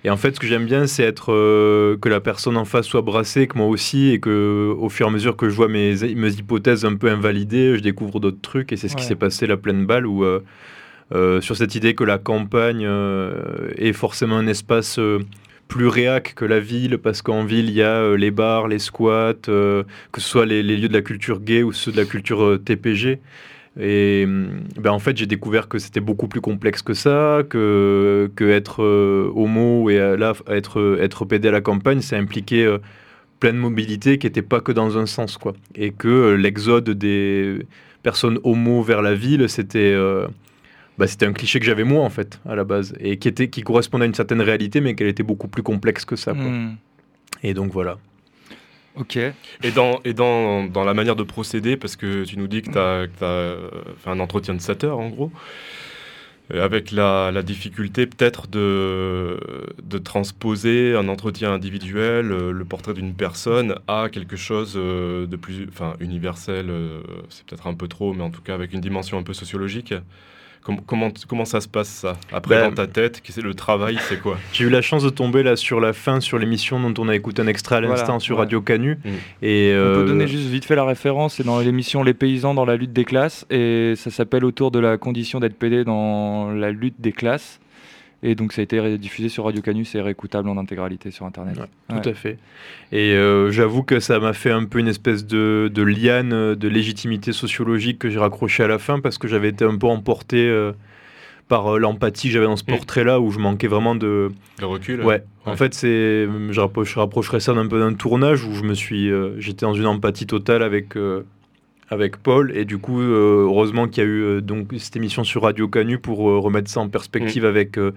Et 0.04 0.10
en 0.10 0.16
fait, 0.16 0.34
ce 0.34 0.40
que 0.40 0.46
j'aime 0.46 0.66
bien, 0.66 0.86
c'est 0.86 1.02
être 1.02 1.32
euh, 1.32 1.96
que 1.96 2.08
la 2.10 2.20
personne 2.20 2.56
en 2.58 2.66
face 2.66 2.86
soit 2.86 3.00
brassée, 3.00 3.46
que 3.46 3.56
moi 3.56 3.66
aussi, 3.66 4.10
et 4.10 4.20
que 4.20 4.74
au 4.78 4.88
fur 4.90 5.06
et 5.06 5.08
à 5.08 5.12
mesure 5.12 5.36
que 5.36 5.48
je 5.48 5.54
vois 5.54 5.68
mes, 5.68 5.94
mes 6.14 6.32
hypothèses 6.32 6.84
un 6.84 6.96
peu 6.96 7.08
invalidées, 7.10 7.76
je 7.76 7.80
découvre 7.82 8.20
d'autres 8.20 8.42
trucs. 8.42 8.72
Et 8.72 8.76
c'est 8.76 8.88
ce 8.88 8.96
qui 8.96 9.04
s'est 9.04 9.14
passé 9.16 9.46
la 9.46 9.56
pleine 9.56 9.86
balle 9.86 10.06
où. 10.06 10.24
euh, 10.24 10.40
euh, 11.14 11.42
sur 11.42 11.54
cette 11.54 11.74
idée 11.74 11.94
que 11.94 12.02
la 12.02 12.16
campagne 12.16 12.88
est 13.76 13.92
forcément 13.92 14.36
un 14.38 14.46
espace 14.46 14.98
plus 15.68 15.88
réac 15.88 16.34
que 16.34 16.44
la 16.44 16.60
ville, 16.60 16.98
parce 16.98 17.22
qu'en 17.22 17.44
ville, 17.44 17.68
il 17.68 17.74
y 17.74 17.82
a 17.82 17.96
euh, 17.96 18.16
les 18.16 18.30
bars, 18.30 18.68
les 18.68 18.78
squats, 18.78 19.34
euh, 19.48 19.82
que 20.12 20.20
ce 20.20 20.28
soit 20.28 20.46
les, 20.46 20.62
les 20.62 20.76
lieux 20.76 20.88
de 20.88 20.92
la 20.92 21.02
culture 21.02 21.40
gay 21.40 21.62
ou 21.62 21.72
ceux 21.72 21.92
de 21.92 21.96
la 21.96 22.04
culture 22.04 22.44
euh, 22.44 22.58
TPG. 22.58 23.18
Et 23.78 24.24
hum, 24.26 24.60
ben, 24.76 24.90
en 24.92 24.98
fait, 24.98 25.16
j'ai 25.16 25.26
découvert 25.26 25.68
que 25.68 25.78
c'était 25.78 26.00
beaucoup 26.00 26.28
plus 26.28 26.40
complexe 26.40 26.82
que 26.82 26.94
ça, 26.94 27.42
que, 27.48 28.30
que 28.37 28.44
être 28.44 28.82
euh, 28.82 29.32
homo 29.34 29.90
et 29.90 29.98
là, 30.16 30.32
être, 30.48 30.98
être 31.00 31.24
PD 31.24 31.48
à 31.48 31.52
la 31.52 31.60
campagne, 31.60 32.00
ça 32.00 32.16
impliquait 32.16 32.64
euh, 32.64 32.78
pleine 33.40 33.56
mobilité 33.56 34.18
qui 34.18 34.26
n'était 34.26 34.42
pas 34.42 34.60
que 34.60 34.72
dans 34.72 34.96
un 34.96 35.06
sens. 35.06 35.37
Quoi. 35.37 35.54
Et 35.74 35.90
que 35.90 36.08
euh, 36.08 36.37
l'exode 36.37 36.88
des 36.90 37.66
personnes 38.02 38.38
homo 38.42 38.82
vers 38.82 39.02
la 39.02 39.14
ville, 39.14 39.48
c'était 39.48 39.92
euh, 39.92 40.26
bah, 40.98 41.06
c'était 41.06 41.26
un 41.26 41.32
cliché 41.32 41.60
que 41.60 41.66
j'avais 41.66 41.84
moi 41.84 42.04
en 42.04 42.10
fait 42.10 42.40
à 42.46 42.54
la 42.54 42.64
base 42.64 42.94
et 43.00 43.18
qui 43.18 43.28
était 43.28 43.48
qui 43.48 43.62
correspondait 43.62 44.04
à 44.04 44.06
une 44.06 44.14
certaine 44.14 44.40
réalité 44.40 44.80
mais 44.80 44.94
qu'elle 44.94 45.08
était 45.08 45.22
beaucoup 45.22 45.48
plus 45.48 45.62
complexe 45.62 46.04
que 46.04 46.16
ça 46.16 46.32
quoi. 46.32 46.44
Hmm. 46.44 46.76
et 47.42 47.52
donc 47.52 47.72
voilà 47.72 47.98
Ok. 48.96 49.16
Et 49.16 49.70
dans, 49.74 50.00
et 50.04 50.14
dans, 50.14 50.64
dans 50.64 50.85
la 50.85 50.94
manière 50.94 51.16
de 51.16 51.24
procéder, 51.24 51.76
parce 51.76 51.96
que 51.96 52.24
tu 52.24 52.38
nous 52.38 52.46
dis 52.46 52.62
que 52.62 52.70
tu 52.70 52.78
as, 52.78 53.07
fait 53.98 54.11
un 54.11 54.20
entretien 54.20 54.54
de 54.54 54.61
7 54.61 54.85
heures 54.85 54.98
en 54.98 55.09
gros, 55.09 55.33
euh, 56.52 56.64
avec 56.64 56.92
la, 56.92 57.30
la 57.33 57.42
difficulté 57.42 58.07
peut-être 58.07 58.46
de, 58.46 59.40
de 59.83 59.98
transposer 59.98 60.94
un 60.94 61.08
entretien 61.08 61.52
individuel, 61.52 62.31
euh, 62.31 62.52
le 62.52 62.64
portrait 62.64 62.94
d'une 62.94 63.14
personne, 63.14 63.77
à 63.88 64.08
quelque 64.12 64.37
chose 64.37 64.75
euh, 64.77 65.27
de 65.27 65.37
plus 65.37 65.66
enfin, 65.68 65.94
universel, 66.00 66.66
euh, 66.71 67.00
c'est 67.31 67.44
peut-être 67.46 67.66
un 67.66 67.75
peu 67.75 67.88
trop, 67.88 68.12
mais 68.12 68.23
en 68.23 68.31
tout 68.31 68.42
cas 68.42 68.54
avec 68.54 68.73
une 68.75 68.81
dimension 68.81 69.18
un 69.18 69.23
peu 69.23 69.35
sociologique. 69.35 69.94
Com- 70.65 70.81
comment, 70.87 71.10
comment 71.29 71.44
ça 71.44 71.60
se 71.60 71.69
passe 71.69 71.88
ça 71.88 72.15
Après, 72.33 72.56
Ben, 72.56 72.71
dans 72.71 72.75
ta 72.75 72.87
tête, 72.87 73.21
qu'est-ce 73.21 73.40
que 73.40 73.46
le 73.46 73.52
travail, 73.54 73.98
c'est 74.08 74.19
quoi? 74.19 74.38
J'ai 74.54 74.65
eu 74.65 74.71
la 74.71 74.81
chance 74.81 75.04
de 75.04 75.10
tomber 75.10 75.42
là 75.42 75.56
sur 75.56 75.79
la 75.79 75.92
fin 75.92 76.21
sur 76.21 76.38
l'émission 76.38 76.81
dont 76.81 77.02
on 77.04 77.08
a 77.10 77.15
écouté 77.15 77.42
un 77.42 77.46
extrait 77.46 77.77
à 77.77 77.81
Voilà, 77.81 77.96
l'instant 77.96 78.19
sur 78.19 78.37
ouais. 78.37 78.44
Radio 78.44 78.62
Canu 78.62 78.96
Mm. 79.04 79.08
et 79.42 79.73
On 79.75 79.79
euh, 79.79 80.00
peut 80.02 80.08
donner 80.08 80.27
juste 80.27 80.48
vite 80.48 80.65
fait 80.65 80.75
la 80.75 80.85
référence, 80.85 81.35
c'est 81.35 81.44
dans 81.44 81.60
l'émission 81.60 82.02
Les 82.02 82.15
paysans 82.15 82.54
dans 82.54 82.65
la 82.65 82.77
lutte 82.77 82.94
des 82.94 83.04
classes, 83.04 83.44
et 83.50 83.92
ça 83.96 84.10
s'appelle 84.10 84.44
autour 84.44 84.71
de 84.71 84.79
la 84.79 84.96
condition 84.96 85.38
d'être 85.38 85.58
PD 85.58 85.85
dans 85.85 86.50
la 86.50 86.71
lutte 86.71 86.98
des 86.98 87.12
classes. 87.12 87.60
Et 88.27 88.35
donc 88.35 88.52
ça 88.54 88.62
a 88.62 88.64
été 88.64 88.96
diffusé 88.98 89.29
sur 89.29 89.44
Radio 89.44 89.60
Canus 89.60 89.94
et 89.94 90.00
réécoutable 90.00 90.48
en 90.48 90.56
intégralité 90.56 91.10
sur 91.10 91.27
Internet. 91.27 91.56
Tout 91.88 91.94
Ouais. 91.94 92.08
à 92.08 92.14
fait. 92.14 92.38
Et 92.90 93.12
euh, 93.12 93.50
j'avoue 93.50 93.83
que 93.83 94.00
ça 94.00 94.18
m'a 94.18 94.33
fait 94.33 94.50
un 94.50 94.64
peu 94.64 94.79
une 94.79 94.88
espèce 94.88 95.27
de, 95.27 95.70
de 95.72 95.83
liane 95.83 96.33
euh, 96.33 96.54
de 96.56 96.66
légitimité 96.68 97.33
sociologique 97.33 97.98
que 97.98 98.08
j'ai 98.08 98.18
raccroché 98.18 98.62
à 98.62 98.66
la 98.68 98.79
fin 98.79 98.98
parce 99.00 99.18
que 99.18 99.29
j'avais 99.29 99.50
été 99.50 99.64
un 99.66 99.77
peu 99.77 99.87
emporté 99.88 100.48
euh, 100.48 100.72
par 101.48 101.75
euh, 101.75 101.79
l'empathie 101.79 102.29
que 102.29 102.33
j'avais 102.33 102.46
dans 102.46 102.56
ce 102.56 102.64
portrait-là 102.64 103.20
où 103.20 103.31
je 103.31 103.38
manquais 103.38 103.68
vraiment 103.68 103.94
de... 103.94 104.31
Le 104.58 104.66
recul 104.66 105.02
Ouais. 105.04 105.22
En 105.44 105.56
fait, 105.56 105.75
c'est, 105.75 106.27
je, 106.50 106.60
rapproche- 106.60 106.94
je 106.94 106.98
rapprocherais 106.98 107.40
ça 107.40 107.52
d'un 107.52 107.66
peu 107.68 107.79
d'un 107.79 107.92
tournage 107.92 108.44
où 108.44 108.54
je 108.54 108.62
me 108.62 108.72
suis, 108.72 109.10
euh, 109.10 109.38
j'étais 109.38 109.66
dans 109.66 109.75
une 109.75 109.85
empathie 109.87 110.27
totale 110.27 110.62
avec 110.62 110.96
euh, 110.96 111.25
avec 111.94 112.18
Paul 112.18 112.52
et 112.54 112.64
du 112.66 112.76
coup, 112.78 113.00
euh, 113.00 113.44
heureusement 113.46 113.88
qu'il 113.88 114.02
y 114.04 114.06
a 114.06 114.08
eu 114.10 114.22
euh, 114.22 114.40
donc 114.42 114.68
cette 114.78 114.96
émission 114.96 115.24
sur 115.24 115.42
Radio 115.42 115.66
Canu 115.68 115.98
pour 115.98 116.28
euh, 116.28 116.38
remettre 116.38 116.70
ça 116.70 116.80
en 116.80 116.88
perspective 116.88 117.44
avec 117.46 117.78
euh, 117.78 117.92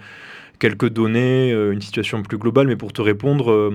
quelques 0.60 0.88
données, 0.90 1.52
une 1.52 1.82
situation 1.82 2.22
plus 2.24 2.38
globale. 2.38 2.68
Mais 2.68 2.76
pour 2.78 2.94
te 2.94 3.02
répondre. 3.02 3.74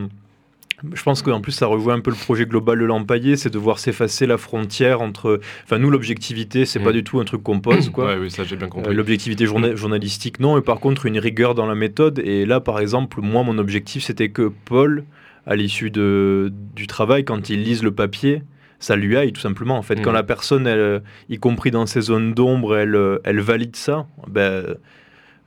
je 0.95 1.03
pense 1.05 1.23
qu'en 1.23 1.41
plus, 1.41 1.53
ça 1.53 1.67
revoit 1.67 1.95
un 1.95 2.01
peu 2.01 2.11
le 2.11 2.17
projet 2.17 2.45
global 2.45 2.79
de 2.81 2.85
l'empaillé, 2.85 3.37
c'est 3.37 3.51
de 3.51 3.59
voir 3.59 3.79
s'effacer 3.79 4.27
la 4.27 4.37
frontière 4.37 5.01
entre. 5.01 5.39
Enfin, 5.65 5.79
nous, 5.79 5.91
l'objectivité, 5.91 6.65
c'est 6.67 6.81
pas 6.81 6.91
du 6.93 7.05
tout 7.05 7.21
un 7.21 7.25
truc 7.25 7.43
qu'on 7.45 7.61
pose, 7.61 7.91
quoi. 7.91 8.07
Ouais, 8.07 8.19
oui, 8.21 8.31
ça 8.33 8.43
j'ai 8.43 8.57
bien 8.57 8.67
compris. 8.69 8.91
Euh, 8.91 8.95
L'objectivité 8.95 9.47
journa- 9.47 9.77
journalistique, 9.77 10.41
non, 10.41 10.59
et 10.59 10.61
par 10.63 10.81
contre, 10.81 11.07
une 11.07 11.19
rigueur 11.21 11.55
dans 11.55 11.67
la 11.67 11.77
méthode. 11.77 12.19
Et 12.25 12.45
là, 12.47 12.59
par 12.59 12.81
exemple, 12.81 13.21
moi, 13.23 13.45
mon 13.45 13.59
objectif, 13.59 14.03
c'était 14.03 14.31
que 14.31 14.51
Paul, 14.65 15.05
à 15.47 15.55
l'issue 15.55 15.91
du 15.93 16.87
travail, 16.89 17.25
quand 17.25 17.49
il 17.49 17.63
lise 17.63 17.85
le 17.85 17.93
papier, 17.93 18.43
ça 18.83 18.97
lui 18.97 19.17
aille 19.17 19.33
tout 19.33 19.41
simplement. 19.41 19.79
En 19.79 19.83
fait, 19.83 20.01
quand 20.03 20.11
Mm. 20.11 20.15
la 20.15 20.23
personne, 20.25 20.67
elle, 20.67 21.03
y 21.31 21.39
compris 21.39 21.71
dans 21.71 21.87
ses 21.87 22.01
zones 22.03 22.35
d'ombre, 22.35 22.77
elle, 22.77 22.99
elle 23.25 23.41
valide 23.41 23.77
ça, 23.77 24.07
ben, 24.29 24.75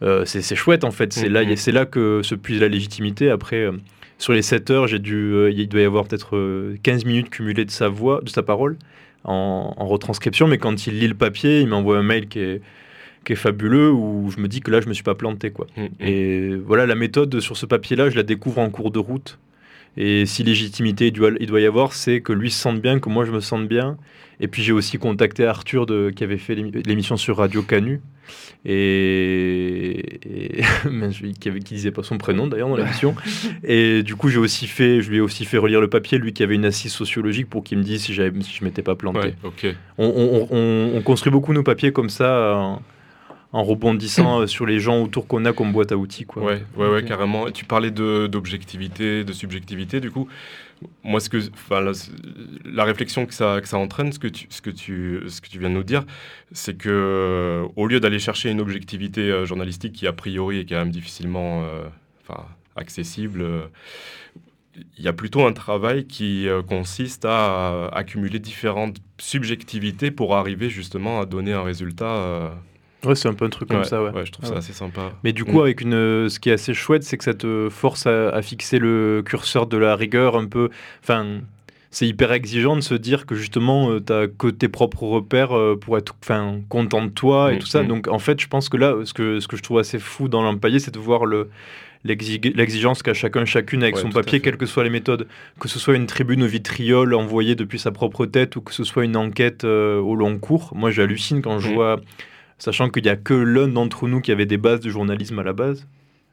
euh, 0.03 0.25
c'est 0.25 0.55
chouette 0.55 0.83
en 0.83 0.91
fait. 0.91 1.13
C'est 1.13 1.29
Mm, 1.29 1.33
là, 1.33 1.43
mm. 1.45 1.55
c'est 1.57 1.71
là 1.71 1.85
que 1.85 2.21
se 2.23 2.35
puise 2.35 2.59
la 2.61 2.67
légitimité. 2.69 3.29
Après, 3.29 3.57
euh, 3.57 3.71
sur 4.17 4.33
les 4.33 4.41
7 4.41 4.69
heures, 4.71 4.87
j'ai 4.87 4.99
dû, 4.99 5.15
euh, 5.33 5.51
il 5.51 5.67
doit 5.67 5.81
y 5.81 5.85
avoir 5.85 6.05
peut-être 6.05 6.35
euh, 6.37 6.77
15 6.83 7.05
minutes 7.05 7.29
cumulées 7.29 7.65
de 7.65 7.71
sa 7.71 7.89
voix, 7.89 8.21
de 8.23 8.29
sa 8.29 8.41
parole 8.43 8.77
en, 9.25 9.73
en 9.77 9.85
retranscription. 9.85 10.47
Mais 10.47 10.57
quand 10.57 10.87
il 10.87 10.99
lit 10.99 11.07
le 11.07 11.13
papier, 11.15 11.59
il 11.61 11.67
m'envoie 11.67 11.97
un 11.97 12.03
mail 12.03 12.27
qui 12.27 12.39
est 12.39 12.61
qui 13.25 13.33
est 13.33 13.37
fabuleux 13.37 13.89
où 13.91 14.29
je 14.29 14.39
me 14.39 14.47
dis 14.47 14.61
que 14.61 14.69
là 14.69 14.81
je 14.81 14.87
me 14.87 14.93
suis 14.93 15.03
pas 15.03 15.15
planté 15.15 15.49
quoi. 15.49 15.65
Mm, 15.75 15.85
Et 15.99 16.55
voilà 16.63 16.85
la 16.85 16.93
méthode 16.93 17.39
sur 17.39 17.57
ce 17.57 17.65
papier 17.65 17.95
là, 17.95 18.09
je 18.11 18.15
la 18.15 18.21
découvre 18.23 18.59
en 18.59 18.69
cours 18.69 18.91
de 18.91 18.99
route. 18.99 19.39
Et 19.97 20.25
si 20.25 20.43
légitimité 20.43 21.07
il 21.07 21.11
doit, 21.13 21.31
il 21.39 21.47
doit 21.47 21.61
y 21.61 21.65
avoir, 21.65 21.93
c'est 21.93 22.21
que 22.21 22.33
lui 22.33 22.51
se 22.51 22.59
sente 22.59 22.81
bien, 22.81 22.99
que 22.99 23.09
moi 23.09 23.25
je 23.25 23.31
me 23.31 23.39
sente 23.39 23.67
bien. 23.67 23.97
Et 24.41 24.47
puis 24.49 24.61
j'ai 24.63 24.73
aussi 24.73 24.97
contacté 24.97 25.45
Arthur 25.45 25.85
de, 25.85 26.09
qui 26.13 26.23
avait 26.25 26.37
fait 26.37 26.55
l'émi- 26.55 26.83
l'émission 26.85 27.15
sur 27.15 27.37
Radio 27.37 27.61
Canu. 27.61 28.01
Et, 28.65 30.59
et 30.59 30.61
qui, 31.39 31.49
avait, 31.49 31.59
qui 31.59 31.73
disait 31.75 31.91
pas 31.91 32.03
son 32.03 32.17
prénom 32.17 32.47
d'ailleurs 32.47 32.69
dans 32.69 32.75
l'émission. 32.75 33.15
et 33.63 34.03
du 34.03 34.15
coup 34.15 34.29
j'ai 34.29 34.39
aussi 34.39 34.67
fait, 34.67 35.01
je 35.01 35.09
lui 35.09 35.17
ai 35.17 35.21
aussi 35.21 35.45
fait 35.45 35.57
relire 35.57 35.79
le 35.81 35.89
papier, 35.89 36.17
lui 36.17 36.33
qui 36.33 36.43
avait 36.43 36.55
une 36.55 36.65
assise 36.65 36.91
sociologique 36.91 37.49
pour 37.49 37.63
qu'il 37.63 37.77
me 37.77 37.83
dise 37.83 38.01
si, 38.03 38.13
si 38.13 38.53
je 38.59 38.63
m'étais 38.65 38.81
pas 38.81 38.95
planté. 38.95 39.19
Ouais. 39.19 39.35
On, 39.97 40.05
on- 40.07 40.47
on- 40.51 40.97
on 40.97 41.01
construit 41.01 41.31
beaucoup 41.31 41.53
nos 41.53 41.63
papiers 41.63 41.91
comme 41.91 42.09
ça, 42.09 42.55
en, 42.57 42.81
en 43.55 43.63
rebondissant 43.63 44.41
euh, 44.41 44.47
sur 44.47 44.65
les 44.65 44.79
gens 44.79 45.01
autour 45.01 45.27
qu'on 45.27 45.45
a 45.45 45.53
comme 45.53 45.71
boîte 45.71 45.93
à 45.93 45.97
outils. 45.97 46.25
Quoi. 46.25 46.43
Ouais, 46.43 46.61
ouais, 46.75 46.89
ouais, 46.89 47.05
carrément. 47.05 47.47
Et 47.47 47.53
tu 47.53 47.63
parlais 47.63 47.89
d'objectivité, 47.89 49.23
de, 49.23 49.31
subjectivité, 49.31 50.01
du 50.01 50.11
coup. 50.11 50.27
Moi, 51.05 51.21
ce 51.21 51.29
que, 51.29 51.37
enfin, 51.53 51.79
la, 51.79 51.93
la 52.65 52.83
réflexion 52.83 53.25
que 53.25 53.33
ça, 53.33 53.61
que 53.61 53.67
ça 53.69 53.77
entraîne, 53.77 54.11
ce 54.11 54.19
que, 54.19 54.27
tu, 54.27 54.47
ce, 54.49 54.61
que 54.61 54.69
tu, 54.69 55.21
ce 55.29 55.39
que 55.39 55.47
tu 55.47 55.57
viens 55.57 55.69
de 55.69 55.75
nous 55.75 55.85
dire, 55.85 56.03
c'est 56.51 56.77
que 56.77 56.89
euh, 56.89 57.65
au 57.77 57.87
lieu 57.87 58.01
d'aller 58.01 58.19
chercher 58.19 58.51
une 58.51 58.59
objectivité 58.59 59.21
euh, 59.21 59.45
journalistique 59.45 59.93
qui, 59.93 60.05
a 60.05 60.11
priori, 60.11 60.59
est 60.59 60.65
quand 60.65 60.75
même 60.75 60.91
difficilement 60.91 61.63
euh, 61.63 61.87
accessible, 62.75 63.41
euh, 63.41 63.61
il 64.97 65.05
y 65.05 65.07
a 65.07 65.13
plutôt 65.13 65.45
un 65.45 65.53
travail 65.53 66.07
qui 66.07 66.49
euh, 66.49 66.61
consiste 66.61 67.23
à 67.23 67.87
accumuler 67.93 68.39
différentes 68.39 68.97
subjectivités 69.17 70.11
pour 70.11 70.35
arriver 70.35 70.69
justement 70.69 71.21
à 71.21 71.25
donner 71.25 71.53
un 71.53 71.63
résultat. 71.63 72.05
euh, 72.17 72.49
Ouais, 73.05 73.15
c'est 73.15 73.27
un 73.27 73.33
peu 73.33 73.45
un 73.45 73.49
truc 73.49 73.69
comme 73.69 73.79
Ouais, 73.79 73.85
ça, 73.85 74.03
ouais. 74.03 74.11
ouais, 74.11 74.25
je 74.25 74.31
trouve 74.31 74.45
ça 74.47 74.57
assez 74.57 74.73
sympa. 74.73 75.13
Mais 75.23 75.31
du 75.33 75.45
coup, 75.45 75.59
Mm. 75.59 75.63
avec 75.63 75.81
une, 75.81 75.93
euh, 75.93 76.29
ce 76.29 76.39
qui 76.39 76.49
est 76.49 76.53
assez 76.53 76.73
chouette, 76.73 77.03
c'est 77.03 77.17
que 77.17 77.23
ça 77.23 77.33
te 77.33 77.69
force 77.69 78.07
à, 78.07 78.29
à 78.29 78.41
fixer 78.41 78.79
le 78.79 79.21
curseur 79.25 79.67
de 79.67 79.77
la 79.77 79.95
rigueur 79.95 80.35
un 80.35 80.45
peu. 80.45 80.69
Enfin, 81.03 81.41
c'est 81.91 82.07
hyper 82.07 82.31
exigeant 82.33 82.75
de 82.75 82.81
se 82.81 82.93
dire 82.95 83.25
que 83.25 83.35
justement, 83.35 83.95
tu 83.97 84.03
t'as 84.03 84.27
que 84.27 84.47
tes 84.47 84.67
propres 84.67 85.03
repères 85.03 85.55
euh, 85.57 85.77
pour 85.79 85.97
être 85.97 86.15
enfin, 86.21 86.59
content 86.67 87.03
de 87.05 87.09
toi 87.09 87.53
et 87.53 87.55
Mm, 87.55 87.59
tout 87.59 87.67
ça. 87.67 87.83
mm. 87.83 87.87
Donc, 87.87 88.07
en 88.09 88.19
fait, 88.19 88.39
je 88.41 88.47
pense 88.47 88.67
que 88.69 88.77
là, 88.77 88.95
ce 89.05 89.13
que, 89.13 89.39
ce 89.39 89.47
que 89.47 89.55
je 89.55 89.63
trouve 89.63 89.79
assez 89.79 89.99
fou 89.99 90.27
dans 90.27 90.41
l'empaillé, 90.41 90.79
c'est 90.79 90.93
de 90.93 90.99
voir 90.99 91.25
le 91.25 91.49
l'exig- 92.03 92.53
l'exigence 92.55 93.01
qu'a 93.01 93.13
chacun 93.15 93.45
chacune 93.45 93.81
avec 93.81 93.95
Ouais, 93.95 94.01
son 94.01 94.09
papier, 94.09 94.39
quelles 94.39 94.57
que 94.57 94.67
soient 94.67 94.83
les 94.83 94.91
méthodes, 94.91 95.27
que 95.59 95.67
ce 95.67 95.79
soit 95.79 95.95
une 95.95 96.05
tribune 96.05 96.43
au 96.43 96.47
vitriol 96.47 97.13
envoyée 97.15 97.55
depuis 97.55 97.79
sa 97.79 97.91
propre 97.91 98.27
tête 98.27 98.55
ou 98.57 98.61
que 98.61 98.73
ce 98.73 98.83
soit 98.83 99.05
une 99.05 99.15
enquête 99.17 99.63
euh, 99.63 99.99
au 99.99 100.15
long 100.15 100.37
cours. 100.37 100.71
Moi, 100.75 100.91
j'hallucine 100.91 101.41
quand 101.41 101.59
je 101.59 101.69
vois 101.69 101.99
sachant 102.57 102.89
qu'il 102.89 103.03
n'y 103.03 103.09
a 103.09 103.15
que 103.15 103.33
l'un 103.33 103.67
d'entre 103.67 104.07
nous 104.07 104.21
qui 104.21 104.31
avait 104.31 104.45
des 104.45 104.57
bases 104.57 104.79
de 104.79 104.89
journalisme 104.89 105.39
à 105.39 105.43
la 105.43 105.53
base. 105.53 105.87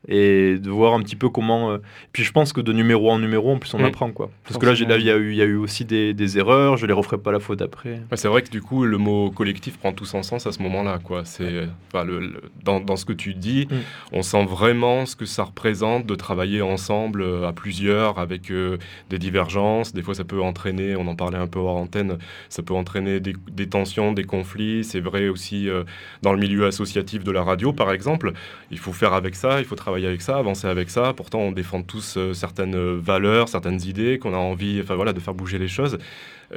Et 0.08 0.58
de 0.58 0.68
voir 0.68 0.94
un 0.94 1.00
petit 1.02 1.14
peu 1.16 1.28
comment. 1.28 1.70
euh, 1.70 1.78
Puis 2.12 2.24
je 2.24 2.32
pense 2.32 2.52
que 2.52 2.60
de 2.60 2.72
numéro 2.72 3.10
en 3.10 3.18
numéro, 3.20 3.52
en 3.52 3.58
plus, 3.58 3.72
on 3.74 3.78
Mm. 3.78 3.84
apprend 3.84 4.10
quoi. 4.10 4.30
Parce 4.44 4.58
que 4.58 4.66
là, 4.66 4.74
j'ai- 4.74 4.84
là, 4.84 4.96
il 4.98 5.04
y, 5.04 5.10
a 5.10 5.16
eu- 5.16 5.30
il 5.30 5.36
y 5.36 5.42
a 5.42 5.44
eu 5.44 5.54
aussi 5.56 5.84
des, 5.84 6.12
des 6.12 6.38
erreurs, 6.38 6.76
je 6.76 6.86
les 6.86 6.92
referai 6.92 7.18
pas 7.18 7.30
la 7.30 7.38
faute 7.38 7.62
après. 7.62 8.00
Ouais, 8.10 8.16
c'est 8.16 8.26
vrai 8.28 8.42
que 8.42 8.50
du 8.50 8.60
coup, 8.60 8.84
le 8.84 8.98
mot 8.98 9.30
collectif 9.30 9.78
prend 9.78 9.92
tout 9.92 10.04
son 10.04 10.22
sens 10.24 10.46
à 10.46 10.50
ce 10.52 10.60
moment-là. 10.62 10.98
Quoi. 11.02 11.24
C'est, 11.24 11.68
enfin, 11.92 12.04
le, 12.04 12.18
le- 12.18 12.42
dans, 12.64 12.80
dans 12.80 12.96
ce 12.96 13.04
que 13.04 13.12
tu 13.12 13.34
dis, 13.34 13.68
Mm. 13.70 13.74
on 14.14 14.22
sent 14.22 14.44
vraiment 14.44 15.06
ce 15.06 15.14
que 15.14 15.24
ça 15.24 15.44
représente 15.44 16.04
de 16.04 16.14
travailler 16.16 16.62
ensemble 16.62 17.22
euh, 17.22 17.46
à 17.46 17.52
plusieurs 17.52 18.18
avec 18.18 18.50
euh, 18.50 18.78
des 19.08 19.18
divergences. 19.20 19.92
Des 19.94 20.02
fois, 20.02 20.14
ça 20.14 20.24
peut 20.24 20.42
entraîner, 20.42 20.96
on 20.96 21.06
en 21.06 21.14
parlait 21.14 21.38
un 21.38 21.46
peu 21.46 21.60
hors 21.60 21.76
antenne, 21.76 22.18
ça 22.48 22.62
peut 22.64 22.74
entraîner 22.74 23.20
des, 23.20 23.34
des 23.52 23.68
tensions, 23.68 24.12
des 24.12 24.24
conflits. 24.24 24.82
C'est 24.82 25.00
vrai 25.00 25.28
aussi 25.28 25.68
euh, 25.68 25.84
dans 26.22 26.32
le 26.32 26.40
milieu 26.40 26.66
associatif 26.66 27.22
de 27.22 27.30
la 27.30 27.44
radio, 27.44 27.72
par 27.72 27.92
exemple. 27.92 28.32
Il 28.72 28.78
faut 28.78 28.92
faire 28.92 29.12
avec 29.12 29.36
ça, 29.36 29.60
il 29.60 29.64
faut 29.64 29.76
travailler 29.76 29.91
avec 29.94 30.22
ça, 30.22 30.36
avancer 30.36 30.66
avec 30.66 30.90
ça. 30.90 31.12
Pourtant, 31.14 31.40
on 31.40 31.52
défend 31.52 31.82
tous 31.82 32.16
euh, 32.16 32.32
certaines 32.32 32.98
valeurs, 32.98 33.48
certaines 33.48 33.82
idées 33.82 34.18
qu'on 34.18 34.34
a 34.34 34.38
envie 34.38 34.80
enfin, 34.82 34.94
voilà, 34.94 35.12
de 35.12 35.20
faire 35.20 35.34
bouger 35.34 35.58
les 35.58 35.68
choses. 35.68 35.98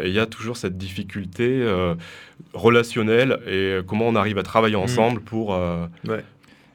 Il 0.04 0.12
y 0.12 0.20
a 0.20 0.26
toujours 0.26 0.58
cette 0.58 0.78
difficulté 0.78 1.48
euh, 1.62 1.96
relationnelle 2.54 3.40
et 3.48 3.52
euh, 3.52 3.82
comment 3.82 4.08
on 4.08 4.16
arrive 4.16 4.38
à 4.38 4.44
travailler 4.44 4.76
ensemble 4.76 5.22
pour... 5.22 5.54
euh, 5.54 5.88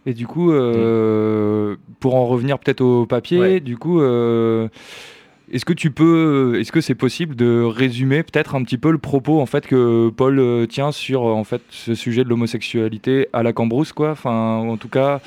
Et 0.06 0.14
du 0.14 0.26
coup, 0.26 0.52
euh, 0.52 1.76
pour 2.00 2.14
en 2.14 2.26
revenir 2.26 2.58
peut-être 2.58 2.80
au 2.80 3.04
papier, 3.04 3.60
du 3.60 3.76
coup, 3.76 4.00
euh, 4.00 4.68
est-ce 5.52 5.66
que 5.66 5.74
tu 5.74 5.90
peux, 5.90 6.56
est-ce 6.58 6.72
que 6.72 6.80
c'est 6.80 6.94
possible 6.94 7.36
de 7.36 7.62
résumer 7.62 8.22
peut-être 8.22 8.54
un 8.54 8.62
petit 8.62 8.78
peu 8.78 8.90
le 8.90 8.96
propos 8.96 9.38
en 9.40 9.46
fait 9.46 9.66
que 9.66 10.08
Paul 10.08 10.38
euh, 10.38 10.64
tient 10.66 10.90
sur 10.90 11.24
en 11.24 11.44
fait 11.44 11.60
ce 11.68 11.94
sujet 11.94 12.24
de 12.24 12.30
l'homosexualité 12.30 13.28
à 13.34 13.42
la 13.42 13.52
Cambrousse, 13.52 13.92
quoi? 13.92 14.12
Enfin, 14.12 14.56
en 14.56 14.78
tout 14.78 14.88
cas. 14.88 15.20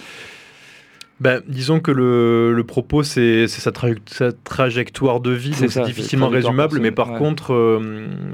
Ben, 1.24 1.42
disons 1.48 1.80
que 1.80 1.90
le, 1.92 2.52
le 2.54 2.64
propos, 2.66 3.02
c'est 3.02 3.48
sa, 3.48 3.72
traje- 3.72 3.96
sa 4.08 4.34
trajectoire 4.34 5.22
de 5.22 5.32
vie, 5.32 5.54
C'est 5.54 5.82
difficilement 5.84 6.28
résumable, 6.28 6.80
mais 6.82 6.92
par 6.92 7.14
ouais. 7.14 7.18
contre, 7.18 7.54
euh, 7.54 7.80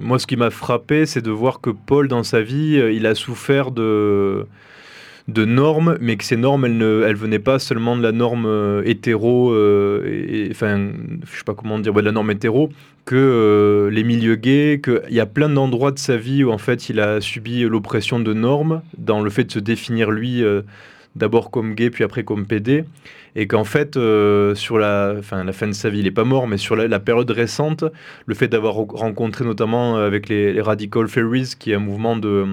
moi, 0.02 0.18
ce 0.18 0.26
qui 0.26 0.36
m'a 0.38 0.50
frappé, 0.50 1.06
c'est 1.06 1.22
de 1.22 1.30
voir 1.30 1.62
que 1.62 1.70
Paul, 1.70 2.08
dans 2.08 2.24
sa 2.24 2.42
vie, 2.42 2.80
euh, 2.80 2.92
il 2.92 3.06
a 3.06 3.14
souffert 3.14 3.70
de, 3.70 4.48
de 5.28 5.46
normes, 5.46 5.98
mais 6.02 6.18
que 6.18 6.24
ces 6.24 6.36
normes, 6.36 6.66
elles 6.66 6.78
ne 6.78 7.04
elles 7.06 7.16
venaient 7.16 7.38
pas 7.38 7.60
seulement 7.60 7.96
de 7.96 8.02
la 8.02 8.12
norme 8.12 8.48
euh, 8.48 8.82
hétéro, 8.86 9.52
euh, 9.54 10.48
enfin, 10.50 10.90
je 11.32 11.38
sais 11.38 11.44
pas 11.46 11.54
comment 11.54 11.78
dire, 11.78 11.94
ouais, 11.94 12.02
de 12.02 12.08
la 12.08 12.12
norme 12.12 12.32
hétéro, 12.32 12.70
que 13.06 13.88
les 13.92 14.04
milieux 14.04 14.36
gays, 14.36 14.82
qu'il 14.84 15.14
y 15.14 15.20
a 15.20 15.28
plein 15.28 15.50
d'endroits 15.50 15.92
de 15.92 16.00
sa 16.00 16.18
vie 16.18 16.44
où, 16.44 16.50
en 16.52 16.58
fait, 16.58 16.90
il 16.90 17.00
a 17.00 17.22
subi 17.22 17.62
l'oppression 17.66 18.20
de 18.20 18.34
normes, 18.34 18.82
dans 18.98 19.22
le 19.22 19.30
fait 19.30 19.44
de 19.44 19.52
se 19.52 19.60
définir, 19.60 20.10
lui, 20.10 20.44
d'abord 21.16 21.52
comme 21.52 21.74
gay, 21.76 21.90
puis 21.90 22.04
après 22.04 22.24
comme 22.24 22.46
PD, 22.46 22.86
et 23.36 23.48
qu'en 23.48 23.64
fait, 23.64 23.98
euh, 23.98 24.56
sur 24.56 24.78
la, 24.78 25.22
fin 25.22 25.68
de 25.68 25.72
sa 25.72 25.90
vie, 25.90 26.00
il 26.00 26.06
n'est 26.06 26.12
pas 26.12 26.24
mort, 26.24 26.48
mais 26.48 26.58
sur 26.58 26.76
la, 26.76 27.00
période 27.00 27.30
récente, 27.30 27.84
le 28.26 28.36
fait 28.36 28.48
d'avoir 28.48 28.76
re- 28.76 28.96
rencontré 28.96 29.46
notamment 29.46 29.98
euh, 29.98 30.08
avec 30.08 30.30
les, 30.30 30.60
Radical 30.62 31.08
Fairies, 31.08 31.54
qui 31.58 31.72
est 31.72 31.76
un 31.76 31.80
mouvement 31.80 32.16
de... 32.16 32.46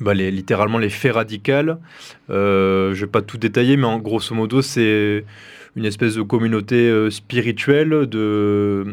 bah, 0.00 0.14
littéralement 0.14 0.78
les 0.78 0.90
faits 0.90 1.14
radicales. 1.14 1.78
Euh, 2.30 2.94
je 2.94 3.00
vais 3.04 3.10
pas 3.10 3.22
tout 3.22 3.38
détailler, 3.38 3.76
mais 3.76 3.86
en 3.86 3.98
grosso 3.98 4.34
modo, 4.34 4.62
c'est 4.62 5.24
une 5.76 5.84
espèce 5.84 6.14
de 6.14 6.22
communauté 6.22 6.88
euh, 6.88 7.10
spirituelle 7.10 8.06
de, 8.06 8.86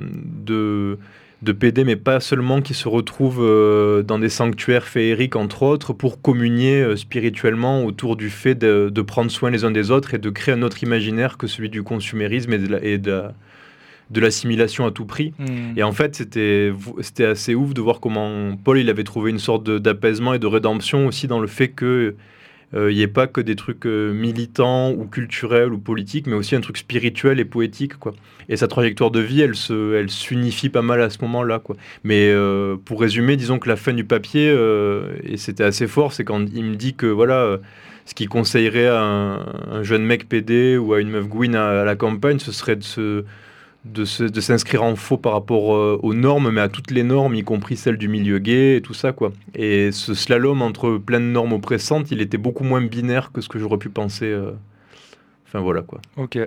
de 1.44 1.52
PD, 1.52 1.84
mais 1.84 1.96
pas 1.96 2.20
seulement 2.20 2.62
qui 2.62 2.74
se 2.74 2.88
retrouvent 2.88 3.44
euh, 3.44 4.02
dans 4.02 4.18
des 4.18 4.30
sanctuaires 4.30 4.86
féeriques, 4.88 5.36
entre 5.36 5.64
autres, 5.64 5.94
pour 5.94 6.22
communier 6.22 6.82
euh, 6.82 6.96
spirituellement 6.96 7.84
autour 7.86 8.16
du 8.16 8.30
fait 8.30 8.56
de, 8.56 8.90
de 8.90 9.02
prendre 9.02 9.30
soin 9.30 9.52
les 9.52 9.64
uns 9.66 9.72
des 9.72 9.92
autres 9.92 10.14
et 10.14 10.18
de 10.18 10.30
créer 10.30 10.56
un 10.56 10.62
autre 10.62 10.82
imaginaire 10.84 11.38
que 11.38 11.48
celui 11.48 11.70
du 11.70 11.84
consumérisme 11.84 12.54
et 12.54 12.58
de 12.58 12.68
la- 12.72 12.84
et 12.84 12.98
de 12.98 13.12
la- 13.12 13.34
de 14.10 14.20
l'assimilation 14.20 14.86
à 14.86 14.92
tout 14.92 15.06
prix. 15.06 15.34
Mm. 15.40 15.78
Et 15.78 15.84
en 15.84 15.92
fait, 15.92 16.16
c'était 16.16 16.72
c'était 17.02 17.26
assez 17.26 17.56
ouf 17.56 17.74
de 17.74 17.82
voir 17.82 18.00
comment 18.00 18.56
Paul 18.64 18.78
il 18.80 18.90
avait 18.90 19.04
trouvé 19.06 19.32
une 19.32 19.40
sorte 19.40 19.70
d'apaisement 19.70 20.34
et 20.34 20.40
de 20.40 20.46
rédemption 20.48 21.08
aussi 21.08 21.28
dans 21.28 21.40
le 21.40 21.48
fait 21.48 21.70
que 21.70 22.16
il 22.76 22.96
n'y 22.96 23.02
ait 23.02 23.08
pas 23.08 23.28
que 23.28 23.42
des 23.42 23.56
trucs 23.56 23.86
euh, 23.86 24.14
militants 24.14 24.92
ou 24.92 25.06
culturels 25.06 25.72
ou 25.72 25.78
politiques, 25.78 26.28
mais 26.28 26.34
aussi 26.34 26.56
un 26.56 26.62
truc 26.62 26.78
spirituel 26.78 27.40
et 27.40 27.46
poétique. 27.46 27.98
Quoi. 27.98 28.14
Et 28.50 28.58
sa 28.58 28.68
trajectoire 28.68 29.12
de 29.12 29.20
vie, 29.20 29.42
elle 29.42 29.54
elle 29.96 30.10
s'unifie 30.10 30.70
pas 30.70 30.82
mal 30.82 31.02
à 31.02 31.10
ce 31.10 31.20
moment-là. 31.22 31.60
Quoi. 31.60 31.76
Mais 32.04 32.30
euh, 32.30 32.76
pour 32.84 33.02
résumer, 33.02 33.38
disons 33.38 33.60
que 33.60 33.70
la 33.70 33.76
fin 33.76 33.94
du 33.94 34.04
papier, 34.04 34.50
euh, 34.50 35.14
et 35.24 35.38
c'était 35.38 35.64
assez 35.64 35.88
fort, 35.88 36.14
c'est 36.14 36.24
quand 36.24 36.46
il 36.54 36.66
me 36.66 36.76
dit 36.76 36.94
que 36.96 37.06
voilà, 37.06 37.42
euh, 37.42 37.58
ce 38.06 38.14
qu'il 38.16 38.28
conseillerait 38.28 38.88
à 38.88 39.02
un, 39.02 39.40
un 39.72 39.84
jeune 39.84 40.04
mec 40.04 40.28
PD 40.28 40.78
ou 40.78 40.94
à 40.94 41.02
une 41.02 41.10
meuf 41.10 41.26
à, 41.56 41.82
à 41.82 41.86
la 41.86 41.96
campagne, 41.96 42.40
ce 42.40 42.52
serait 42.52 42.76
de 42.76 42.84
se 42.84 43.24
de, 43.86 44.06
se- 44.06 44.24
de 44.24 44.42
s'inscrire 44.42 44.84
en 44.84 44.96
faux 44.96 45.18
par 45.18 45.34
rapport 45.34 45.76
euh, 45.76 46.00
aux 46.04 46.14
normes, 46.14 46.52
mais 46.52 46.62
à 46.62 46.70
toutes 46.70 46.92
les 46.92 47.04
normes, 47.04 47.36
y 47.36 47.44
compris 47.44 47.76
celles 47.76 47.98
du 47.98 48.08
milieu 48.08 48.40
gay 48.40 48.78
et 48.78 48.82
tout 48.82 48.94
ça, 48.94 49.12
quoi. 49.12 49.32
Et 49.56 49.92
ce 49.92 50.14
slalom 50.14 50.62
entre 50.62 50.98
plein 50.98 51.20
de 51.20 51.26
normes 51.26 51.54
oppressantes, 51.54 52.10
il 52.12 52.22
était 52.22 52.38
beaucoup 52.38 52.64
moins 52.64 52.82
binaire 52.82 53.32
que 53.32 53.42
ce 53.42 53.50
que 53.50 53.60
j'aurais 53.60 53.78
pu 53.78 53.90
penser. 53.90 54.26
euh. 54.28 54.52
Enfin 55.48 55.60
voilà, 55.60 55.82
quoi. 55.82 56.00
Ok. 56.18 56.38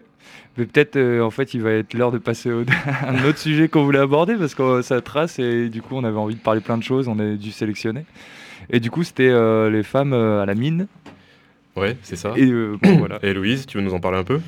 Mais 0.59 0.64
peut-être, 0.64 0.97
euh, 0.97 1.20
en 1.20 1.30
fait, 1.30 1.55
il 1.55 1.61
va 1.62 1.70
être 1.72 1.95
l'heure 1.95 2.11
de 2.11 2.18
passer 2.18 2.51
au- 2.51 2.62
à 3.01 3.09
un 3.11 3.24
autre 3.28 3.39
sujet 3.39 3.68
qu'on 3.68 3.84
voulait 3.84 3.99
aborder 4.01 4.34
parce 4.37 4.55
que 4.55 4.62
euh, 4.62 4.82
ça 4.82 5.01
trace 5.01 5.39
et 5.39 5.68
du 5.68 5.82
coup, 5.82 5.95
on 5.97 6.05
avait 6.05 6.16
envie 6.18 6.34
de 6.34 6.41
parler 6.41 6.61
plein 6.61 6.78
de 6.78 6.82
choses, 6.82 7.07
on 7.07 7.18
a 7.18 7.34
dû 7.37 7.53
sélectionner. 7.53 8.05
Et 8.70 8.80
du 8.80 8.91
coup, 8.91 9.05
c'était 9.05 9.28
euh, 9.28 9.70
les 9.70 9.82
femmes 9.84 10.12
euh, 10.12 10.43
à 10.43 10.47
la 10.47 10.55
mine. 10.55 10.87
Ouais, 11.76 11.97
c'est 12.03 12.16
ça. 12.16 12.32
Et 12.37 12.47
euh, 12.51 12.76
bon, 12.82 12.97
voilà. 12.97 13.18
Et 13.22 13.34
Louise, 13.34 13.66
tu 13.66 13.76
veux 13.76 13.84
nous 13.84 13.93
en 13.95 14.01
parler 14.01 14.18
un 14.18 14.24
peu? 14.24 14.41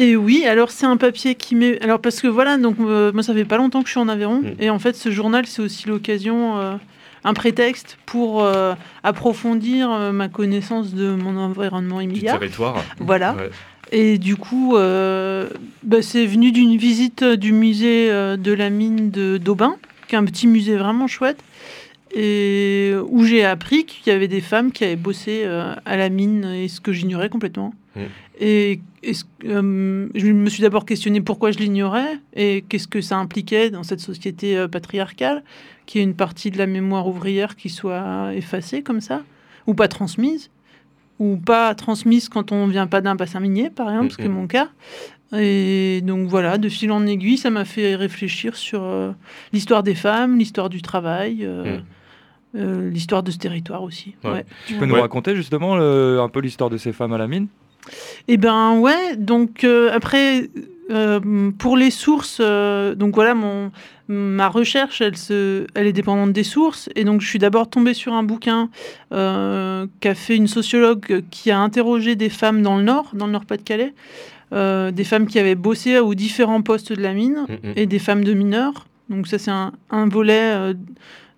Et 0.00 0.14
oui, 0.16 0.44
alors 0.46 0.70
c'est 0.70 0.86
un 0.86 0.96
papier 0.96 1.34
qui 1.34 1.54
met. 1.56 1.80
Alors 1.82 2.00
parce 2.00 2.20
que 2.20 2.28
voilà, 2.28 2.56
donc 2.56 2.76
euh, 2.78 3.10
moi 3.12 3.22
ça 3.24 3.34
fait 3.34 3.44
pas 3.44 3.56
longtemps 3.56 3.80
que 3.82 3.88
je 3.88 3.92
suis 3.92 4.00
en 4.00 4.08
Aveyron, 4.08 4.42
Mm. 4.42 4.54
et 4.60 4.70
en 4.70 4.78
fait 4.78 4.94
ce 4.94 5.10
journal 5.10 5.44
c'est 5.46 5.60
aussi 5.60 5.88
l'occasion, 5.88 6.56
euh, 6.58 6.74
un 7.24 7.34
prétexte 7.34 7.98
pour 8.06 8.44
euh, 8.44 8.74
approfondir 9.02 9.88
ma 10.12 10.28
connaissance 10.28 10.94
de 10.94 11.14
mon 11.14 11.36
environnement 11.36 11.98
Du 11.98 12.04
immédiat. 12.04 12.38
territoire. 12.38 12.84
Voilà. 13.00 13.34
Ouais. 13.34 13.50
Et 13.90 14.18
du 14.18 14.36
coup, 14.36 14.74
bah, 14.74 16.02
c'est 16.02 16.26
venu 16.26 16.52
d'une 16.52 16.76
visite 16.76 17.24
du 17.24 17.52
musée 17.52 18.08
de 18.10 18.52
la 18.52 18.68
mine 18.70 19.10
de 19.10 19.38
d'Aubin, 19.38 19.76
qui 20.06 20.14
est 20.14 20.18
un 20.18 20.24
petit 20.26 20.46
musée 20.46 20.76
vraiment 20.76 21.06
chouette, 21.08 21.38
et 22.14 22.92
où 23.08 23.24
j'ai 23.24 23.44
appris 23.46 23.84
qu'il 23.86 24.12
y 24.12 24.14
avait 24.16 24.28
des 24.28 24.42
femmes 24.42 24.72
qui 24.72 24.84
avaient 24.84 24.96
bossé 24.96 25.44
à 25.86 25.96
la 25.96 26.08
mine, 26.10 26.44
et 26.44 26.68
ce 26.68 26.80
que 26.82 26.92
j'ignorais 26.92 27.30
complètement. 27.30 27.72
Mm. 27.96 28.00
Et 28.40 28.80
est-ce 29.02 29.24
euh, 29.46 30.08
je 30.14 30.26
me 30.28 30.48
suis 30.48 30.62
d'abord 30.62 30.86
questionné 30.86 31.20
pourquoi 31.20 31.50
je 31.50 31.58
l'ignorais 31.58 32.18
et 32.34 32.64
qu'est-ce 32.68 32.86
que 32.88 33.00
ça 33.00 33.16
impliquait 33.18 33.70
dans 33.70 33.82
cette 33.82 34.00
société 34.00 34.56
euh, 34.56 34.68
patriarcale, 34.68 35.42
qu'il 35.86 36.00
y 36.00 36.02
ait 36.02 36.06
une 36.06 36.14
partie 36.14 36.50
de 36.52 36.58
la 36.58 36.66
mémoire 36.66 37.08
ouvrière 37.08 37.56
qui 37.56 37.68
soit 37.68 38.32
effacée 38.34 38.82
comme 38.82 39.00
ça, 39.00 39.22
ou 39.66 39.74
pas 39.74 39.88
transmise, 39.88 40.50
ou 41.18 41.36
pas 41.36 41.74
transmise 41.74 42.28
quand 42.28 42.52
on 42.52 42.66
vient 42.68 42.86
pas 42.86 43.00
d'un 43.00 43.16
bassin 43.16 43.40
minier, 43.40 43.70
par 43.70 43.90
exemple, 43.90 44.12
ce 44.12 44.16
qui 44.18 44.22
est 44.22 44.28
mon 44.28 44.46
cas. 44.46 44.68
Et 45.36 46.00
donc 46.04 46.28
voilà, 46.28 46.56
de 46.58 46.68
fil 46.68 46.90
en 46.92 47.06
aiguille, 47.06 47.36
ça 47.38 47.50
m'a 47.50 47.64
fait 47.64 47.96
réfléchir 47.96 48.54
sur 48.56 48.82
euh, 48.84 49.10
l'histoire 49.52 49.82
des 49.82 49.94
femmes, 49.96 50.38
l'histoire 50.38 50.68
du 50.70 50.80
travail, 50.80 51.38
euh, 51.42 51.78
Mm. 51.78 51.82
euh, 52.56 52.90
l'histoire 52.90 53.22
de 53.22 53.30
ce 53.30 53.36
territoire 53.38 53.82
aussi. 53.82 54.14
Ouais. 54.24 54.30
ouais. 54.30 54.46
Tu 54.66 54.74
peux 54.74 54.80
Ouais. 54.82 54.86
nous 54.86 54.94
raconter 55.00 55.36
justement 55.36 55.76
le- 55.76 56.18
un 56.20 56.28
peu 56.30 56.40
l'histoire 56.40 56.70
de 56.70 56.78
ces 56.78 56.92
femmes 56.92 57.12
à 57.12 57.18
la 57.18 57.26
mine? 57.26 57.48
Eh 58.28 58.36
ben 58.36 58.78
ouais, 58.78 59.16
donc 59.16 59.64
euh, 59.64 59.90
après, 59.92 60.48
euh, 60.90 61.50
pour 61.58 61.76
les 61.76 61.90
sources, 61.90 62.38
euh, 62.40 62.94
donc 62.94 63.14
voilà, 63.14 63.34
mon, 63.34 63.70
ma 64.08 64.48
recherche, 64.48 65.00
elle, 65.00 65.16
se, 65.16 65.66
elle 65.74 65.86
est 65.86 65.92
dépendante 65.92 66.32
des 66.32 66.44
sources. 66.44 66.88
Et 66.94 67.04
donc 67.04 67.20
je 67.20 67.28
suis 67.28 67.38
d'abord 67.38 67.68
tombée 67.68 67.94
sur 67.94 68.12
un 68.14 68.22
bouquin 68.22 68.70
qu'a 69.10 70.14
fait 70.14 70.36
une 70.36 70.48
sociologue 70.48 71.22
qui 71.30 71.50
a 71.50 71.58
interrogé 71.58 72.16
des 72.16 72.30
femmes 72.30 72.62
dans 72.62 72.76
le 72.78 72.84
Nord, 72.84 73.10
dans 73.14 73.26
le 73.26 73.32
Nord-Pas-de-Calais, 73.32 73.92
des 74.92 75.04
femmes 75.04 75.26
qui 75.26 75.38
avaient 75.38 75.54
bossé 75.54 75.98
aux 75.98 76.14
différents 76.14 76.62
postes 76.62 76.92
de 76.92 77.02
la 77.02 77.12
mine 77.12 77.44
Mhm. 77.48 77.72
et 77.76 77.86
des 77.86 77.98
femmes 77.98 78.24
de 78.24 78.32
mineurs. 78.32 78.86
Donc 79.10 79.26
ça 79.26 79.38
c'est 79.38 79.50
un, 79.50 79.72
un 79.90 80.08
volet 80.08 80.74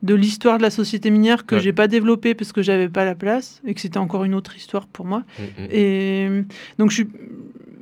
de 0.02 0.14
l'histoire 0.14 0.56
de 0.58 0.62
la 0.62 0.70
société 0.70 1.10
minière 1.10 1.44
que 1.46 1.56
Ouais. 1.56 1.60
j'ai 1.60 1.72
pas 1.72 1.86
développé 1.88 2.34
parce 2.34 2.52
que 2.52 2.62
j'avais 2.62 2.88
pas 2.88 3.04
la 3.04 3.14
place 3.14 3.60
et 3.66 3.74
que 3.74 3.80
c'était 3.80 3.98
encore 3.98 4.24
une 4.24 4.34
autre 4.34 4.56
histoire 4.56 4.86
pour 4.86 5.04
moi. 5.06 5.24
Mhm. 5.38 5.66
Et 5.70 6.28
donc, 6.78 6.90
je 6.90 6.94
suis- 6.96 7.08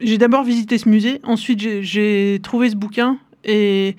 j'ai 0.01 0.19
d'abord 0.19 0.43
visité 0.45 0.79
ce 0.79 0.89
musée, 0.89 1.21
ensuite 1.23 1.61
j'ai- 1.83 2.41
trouvé 2.43 2.71
ce 2.71 2.77
bouquin, 2.77 3.19
et 3.45 3.95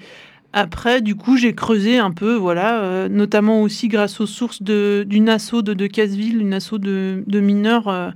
après, 0.52 1.02
du 1.02 1.16
coup, 1.16 1.38
j'ai 1.38 1.54
creusé 1.54 1.98
un 2.00 2.12
peu, 2.12 2.34
voilà, 2.36 2.82
euh, 2.82 3.08
notamment 3.10 3.62
aussi 3.62 3.88
grâce 3.88 4.20
aux 4.20 4.26
sources 4.26 4.64
de- 4.64 5.06
d'une 5.08 5.30
asso 5.30 5.62
de, 5.62 5.74
de 5.74 5.88
Casseville, 5.88 6.42
une 6.42 6.54
asso 6.54 6.74
de, 6.80 7.24
de 7.26 7.40
mineurs 7.40 7.88
euh, 7.88 8.10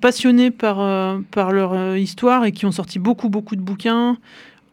passionnés 0.00 0.50
par, 0.50 0.80
euh, 0.80 1.18
par 1.30 1.52
leur 1.52 1.96
histoire 1.96 2.44
et 2.44 2.52
qui 2.52 2.66
ont 2.66 2.72
sorti 2.72 2.98
beaucoup, 2.98 3.28
beaucoup 3.28 3.54
de 3.54 3.60
bouquins. 3.60 4.16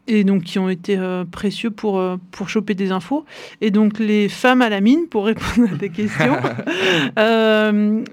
Et 0.08 0.24
donc 0.24 0.44
qui 0.44 0.60
ont 0.60 0.70
été 0.70 0.98
euh, 0.98 1.26
précieux 1.26 1.72
pour, 1.72 2.00
euh, 2.00 2.18
pour 2.32 2.48
choper 2.48 2.76
des 2.76 2.92
infos. 2.92 3.26
Et 3.62 3.72
donc 3.72 3.98
les 3.98 4.30
femmes 4.30 4.62
à 4.62 4.70
la 4.70 4.80
mine, 4.80 5.08
pour 5.10 5.26
répondre 5.26 5.68
à 5.74 5.78
tes 5.78 5.90
questions, 5.90 6.38
euh, 7.20 8.04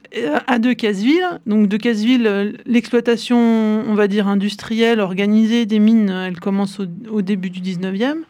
à 0.46 0.58
De 0.58 0.72
Casseville. 0.72 1.40
Donc 1.46 1.68
De 1.68 1.76
Casseville, 1.76 2.26
euh, 2.26 2.52
l'exploitation, 2.64 3.36
on 3.36 3.94
va 3.94 4.08
dire, 4.08 4.26
industrielle, 4.26 5.00
organisée 5.00 5.66
des 5.66 5.78
mines, 5.78 6.10
euh, 6.10 6.28
elle 6.28 6.40
commence 6.40 6.80
au, 6.80 6.86
au 7.10 7.20
début 7.20 7.50
du 7.50 7.60
19e. 7.60 8.22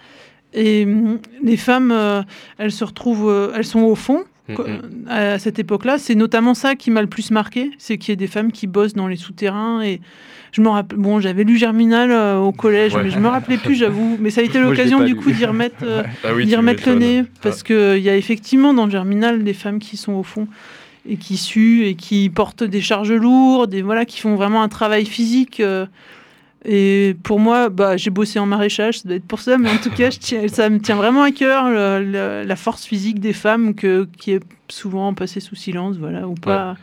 Et 0.55 0.85
hum, 0.85 1.19
les 1.43 1.57
femmes, 1.57 1.93
euh, 1.93 2.23
elles 2.59 2.73
se 2.73 2.85
retrouvent, 2.85 3.31
euh, 3.31 3.53
elles 3.55 3.65
sont 3.65 3.83
au 3.83 3.95
fond. 3.95 4.25
Co- 4.55 4.64
Mhm. 4.66 5.07
À 5.09 5.38
cette 5.38 5.59
époque-là, 5.59 5.99
c'est 5.99 6.14
notamment 6.14 6.55
ça 6.55 6.74
qui 6.74 6.90
m'a 6.90 7.01
le 7.01 7.07
plus 7.09 7.30
marqué, 7.30 7.70
c'est 7.78 7.99
qu'il 7.99 8.11
y 8.11 8.14
ait 8.14 8.16
des 8.16 8.26
femmes 8.26 8.53
qui 8.53 8.66
bossent 8.66 8.95
dans 8.95 9.07
les 9.09 9.16
souterrains 9.16 9.82
et 9.82 10.01
je 10.53 10.61
me 10.61 10.68
rappelle, 10.68 10.99
bon, 10.99 11.18
j'avais 11.20 11.45
lu 11.45 11.57
Germinal 11.57 12.11
euh, 12.11 12.36
au 12.38 12.53
collège, 12.53 12.95
Ouais. 12.95 13.05
mais 13.05 13.11
je 13.11 13.18
me 13.18 13.28
rappelais 13.28 13.57
plus, 13.57 13.74
j'avoue. 13.74 14.18
Mais 14.20 14.30
ça 14.30 14.43
a 14.43 14.45
été 14.45 14.59
l'occasion 14.61 15.01
du 15.03 15.16
coup 15.16 15.30
d'y 15.32 15.45
remettre, 15.47 15.76
euh, 15.82 16.03
Ah 16.24 16.34
oui, 16.34 16.45
d'y 16.45 16.51
tu 16.51 16.57
remettre 16.57 16.88
le 16.88 16.95
nez, 16.97 17.24
parce 17.40 17.62
que 17.62 17.97
il 17.97 18.03
y 18.03 18.11
a 18.11 18.16
effectivement 18.16 18.74
dans 18.74 18.90
Germinal 18.90 19.45
des 19.45 19.55
femmes 19.55 19.78
qui 19.78 19.97
sont 19.97 20.12
au 20.12 20.22
fond 20.22 20.47
et 21.09 21.16
qui 21.16 21.36
suent 21.36 21.84
et 21.84 21.95
qui 21.95 22.28
portent 22.30 22.62
des 22.64 22.80
charges 22.80 23.12
lourdes 23.12 23.74
et 23.74 23.82
voilà 23.82 24.05
qui 24.05 24.20
font 24.20 24.34
vraiment 24.36 24.62
un 24.62 24.68
travail 24.68 25.05
physique. 25.07 25.61
euh, 25.61 25.86
et 26.65 27.17
pour 27.23 27.41
moi, 27.41 27.69
bah, 27.69 27.97
j'ai 27.97 28.11
bossé 28.11 28.39
en 28.39 28.47
maraîchage, 28.47 29.01
ça 29.01 29.09
doit 29.09 29.17
être 29.17 29.27
pour 29.27 29.41
ça, 29.41 29.59
mais 29.59 29.71
en 29.71 29.79
tout 29.79 29.91
cas, 29.91 30.11
je 30.11 30.19
tiens- 30.21 30.49
ça 30.49 30.69
me 30.71 30.79
tient 30.81 30.97
vraiment 30.97 31.23
à 31.23 31.31
cœur 31.33 31.69
le- 31.71 32.05
le- 32.05 32.45
la 32.47 32.57
force 32.57 32.85
physique 32.85 33.19
des 33.21 33.33
femmes 33.33 33.75
que, 33.75 34.09
qui 34.19 34.33
est 34.33 34.43
souvent 34.69 35.13
passée 35.15 35.41
sous 35.41 35.55
silence, 35.57 35.97
voilà, 35.97 36.27
ou 36.29 36.35
pas, 36.35 36.77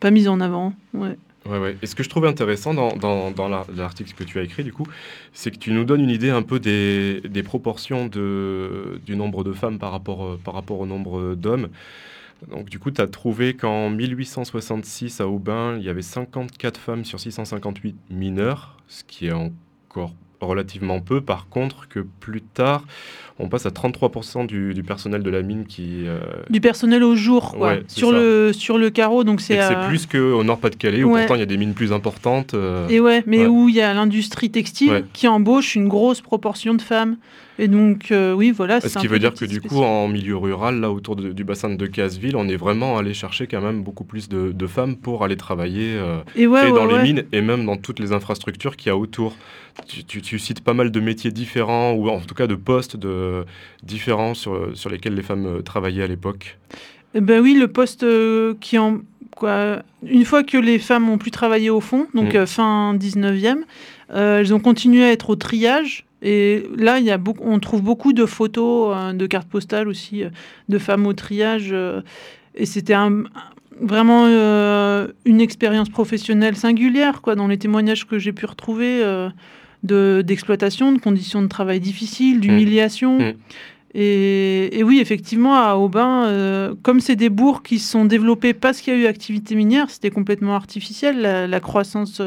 pas 0.00 0.10
mise 0.10 0.28
en 0.28 0.40
avant. 0.40 0.72
Ouais. 0.94 1.16
Ouais, 1.44 1.58
ouais. 1.58 1.76
Et 1.82 1.86
ce 1.86 1.96
que 1.96 2.04
je 2.04 2.08
trouve 2.08 2.24
intéressant 2.26 2.72
dans, 2.72 2.94
dans, 2.96 3.32
dans 3.32 3.48
la- 3.48 3.66
l'article 3.76 4.12
que 4.16 4.22
tu 4.22 4.38
as 4.38 4.42
écrit, 4.42 4.62
du 4.62 4.72
coup, 4.72 4.86
c'est 5.32 5.50
que 5.50 5.58
tu 5.58 5.72
nous 5.72 5.84
donnes 5.84 6.00
une 6.00 6.10
idée 6.10 6.30
un 6.30 6.42
peu 6.42 6.60
des, 6.60 7.20
des 7.22 7.42
proportions 7.42 8.06
de, 8.06 9.00
du 9.04 9.16
nombre 9.16 9.42
de 9.42 9.52
femmes 9.52 9.78
par 9.80 9.90
rapport, 9.90 10.24
euh, 10.24 10.40
par 10.42 10.54
rapport 10.54 10.78
au 10.78 10.86
nombre 10.86 11.34
d'hommes. 11.34 11.68
Donc, 12.50 12.68
du 12.70 12.78
coup, 12.78 12.92
tu 12.92 13.00
as 13.00 13.08
trouvé 13.08 13.54
qu'en 13.54 13.90
1866, 13.90 15.20
à 15.20 15.26
Aubin, 15.28 15.76
il 15.78 15.84
y 15.84 15.88
avait 15.88 16.02
54 16.02 16.78
femmes 16.78 17.04
sur 17.04 17.18
658 17.20 17.96
mineurs, 18.10 18.76
ce 18.92 19.04
qui 19.04 19.26
est 19.28 19.32
encore 19.32 20.12
relativement 20.40 21.00
peu. 21.00 21.20
Par 21.20 21.48
contre, 21.48 21.86
que 21.88 22.00
plus 22.00 22.42
tard, 22.42 22.84
on 23.38 23.48
passe 23.48 23.64
à 23.64 23.70
33% 23.70 24.44
du, 24.46 24.74
du 24.74 24.82
personnel 24.82 25.22
de 25.22 25.30
la 25.30 25.40
mine 25.42 25.66
qui... 25.66 26.02
euh, 26.06 26.18
Du 26.50 26.60
personnel 26.60 27.04
au 27.04 27.14
jour, 27.14 27.52
quoi, 27.54 27.68
Ouais, 27.68 27.82
sur, 27.86 28.10
ça. 28.10 28.16
le, 28.16 28.52
sur 28.52 28.76
le 28.76 28.90
carreau, 28.90 29.22
donc 29.22 29.40
c'est... 29.40 29.60
c'est 29.62 29.86
plus 29.88 30.06
qu'au 30.06 30.42
Nord-Pas-de-Calais, 30.42 31.04
où 31.04 31.12
ouais. 31.12 31.20
pourtant 31.20 31.36
il 31.36 31.40
y 31.40 31.42
a 31.44 31.46
des 31.46 31.56
mines 31.56 31.74
plus 31.74 31.92
importantes. 31.92 32.54
euh, 32.54 32.88
Et 32.88 32.98
ouais, 32.98 33.22
mais 33.26 33.42
ouais. 33.42 33.46
où 33.46 33.68
il 33.68 33.76
y 33.76 33.80
a 33.80 33.94
l'industrie 33.94 34.50
textile 34.50 35.04
qui 35.12 35.28
embauche 35.28 35.76
une 35.76 35.86
grosse 35.88 36.20
proportion 36.20 36.74
de 36.74 36.82
femmes. 36.82 37.16
Et 37.62 37.68
donc, 37.68 38.10
euh, 38.10 38.32
oui, 38.32 38.50
voilà. 38.50 38.80
c'est 38.80 38.88
Ce 38.88 38.98
qui 38.98 39.06
veut 39.06 39.20
dire 39.20 39.34
que 39.34 39.44
du 39.44 39.60
coup, 39.60 39.82
en 39.82 40.08
milieu 40.08 40.36
rural, 40.36 40.80
là 40.80 40.90
autour 40.90 41.14
de- 41.14 41.32
du 41.32 41.44
bassin 41.44 41.70
de 41.70 41.86
Casseville, 41.86 42.34
on 42.36 42.48
est 42.48 42.56
vraiment 42.56 42.98
allé 42.98 43.14
chercher 43.14 43.46
quand 43.46 43.60
même 43.60 43.82
beaucoup 43.84 44.02
plus 44.02 44.28
de, 44.28 44.50
de 44.50 44.66
femmes 44.66 44.96
pour 44.96 45.22
aller 45.22 45.36
travailler 45.36 45.94
euh, 45.94 46.18
Et 46.34 46.48
ouais, 46.48 46.70
dans 46.72 46.86
ouais, 46.88 46.96
les 46.98 47.02
mines 47.04 47.22
et 47.30 47.40
même 47.40 47.64
dans 47.64 47.76
toutes 47.76 48.00
les 48.00 48.12
infrastructures 48.12 48.74
qu'il 48.76 48.88
y 48.88 48.90
a 48.90 48.96
autour. 48.96 49.36
Tu, 49.86 50.02
tu- 50.04 50.20
tu 50.22 50.38
cites 50.40 50.60
pas 50.62 50.74
mal 50.74 50.90
de 50.90 50.98
métiers 51.00 51.30
différents 51.30 51.92
ou 51.92 52.08
en 52.08 52.18
tout 52.20 52.34
cas 52.34 52.48
de 52.48 52.56
postes 52.56 52.96
de, 52.96 53.44
différents 53.84 54.34
sur, 54.34 54.70
sur 54.76 54.90
lesquels 54.90 55.14
les 55.14 55.22
femmes 55.22 55.46
euh, 55.46 55.62
travaillaient 55.62 56.02
à 56.02 56.08
l'époque. 56.08 56.58
Eh 57.14 57.20
ben 57.20 57.40
oui, 57.40 57.54
le 57.54 57.68
poste 57.68 58.04
qui 58.60 58.76
en 58.78 58.98
quoi, 59.36 59.82
une 60.04 60.24
fois 60.24 60.42
que 60.42 60.56
les 60.58 60.78
femmes 60.80 61.08
ont 61.08 61.18
pu 61.18 61.30
travailler 61.30 61.70
au 61.70 61.80
fond, 61.80 62.06
donc 62.14 62.34
Mm. 62.34 62.46
fin 62.46 62.94
19e, 62.94 63.58
euh, 64.14 64.40
elles 64.40 64.52
ont 64.52 64.58
continué 64.60 65.04
à 65.04 65.12
être 65.12 65.30
au 65.30 65.36
triage. 65.36 66.04
Et 66.22 66.68
là, 66.76 66.98
il 67.00 67.04
y 67.04 67.10
a 67.10 67.18
beaucoup, 67.18 67.42
on 67.44 67.58
trouve 67.58 67.82
beaucoup 67.82 68.12
de 68.12 68.26
photos, 68.26 68.94
euh, 68.96 69.12
de 69.12 69.26
cartes 69.26 69.48
postales 69.48 69.88
aussi, 69.88 70.22
euh, 70.22 70.30
de 70.68 70.78
femmes 70.78 71.06
au 71.06 71.12
triage. 71.12 71.70
euh, 71.72 72.00
et 72.54 72.66
c'était 72.66 72.94
un- 72.94 73.24
vraiment 73.80 74.26
euh, 74.26 75.08
une 75.24 75.40
expérience 75.40 75.88
professionnelle 75.88 76.54
singulière, 76.56 77.22
quoi, 77.22 77.34
dans 77.34 77.48
les 77.48 77.58
témoignages 77.58 78.06
que 78.06 78.18
j'ai 78.18 78.32
pu 78.32 78.46
retrouver 78.46 79.02
euh, 79.02 79.28
de 79.82 80.22
d'exploitation, 80.24 80.92
de 80.92 81.00
conditions 81.00 81.42
de 81.42 81.48
travail 81.48 81.80
difficiles, 81.80 82.38
d'humiliation. 82.40 83.18
Mm. 83.18 83.32
Et, 83.94 84.78
et 84.78 84.82
oui, 84.84 85.00
effectivement, 85.00 85.54
à 85.54 85.74
Aubin, 85.74 86.24
euh, 86.24 86.74
comme 86.82 87.00
c'est 87.00 87.16
des 87.16 87.28
bourgs 87.28 87.62
qui 87.62 87.78
se 87.78 87.90
sont 87.90 88.04
développés 88.06 88.54
parce 88.54 88.80
qu'il 88.80 88.94
y 88.94 88.96
a 88.96 89.00
eu 89.00 89.06
activité 89.06 89.54
minière, 89.54 89.90
c'était 89.90 90.10
complètement 90.10 90.54
artificiel. 90.54 91.20
La, 91.20 91.46
la 91.46 91.60
croissance 91.60 92.22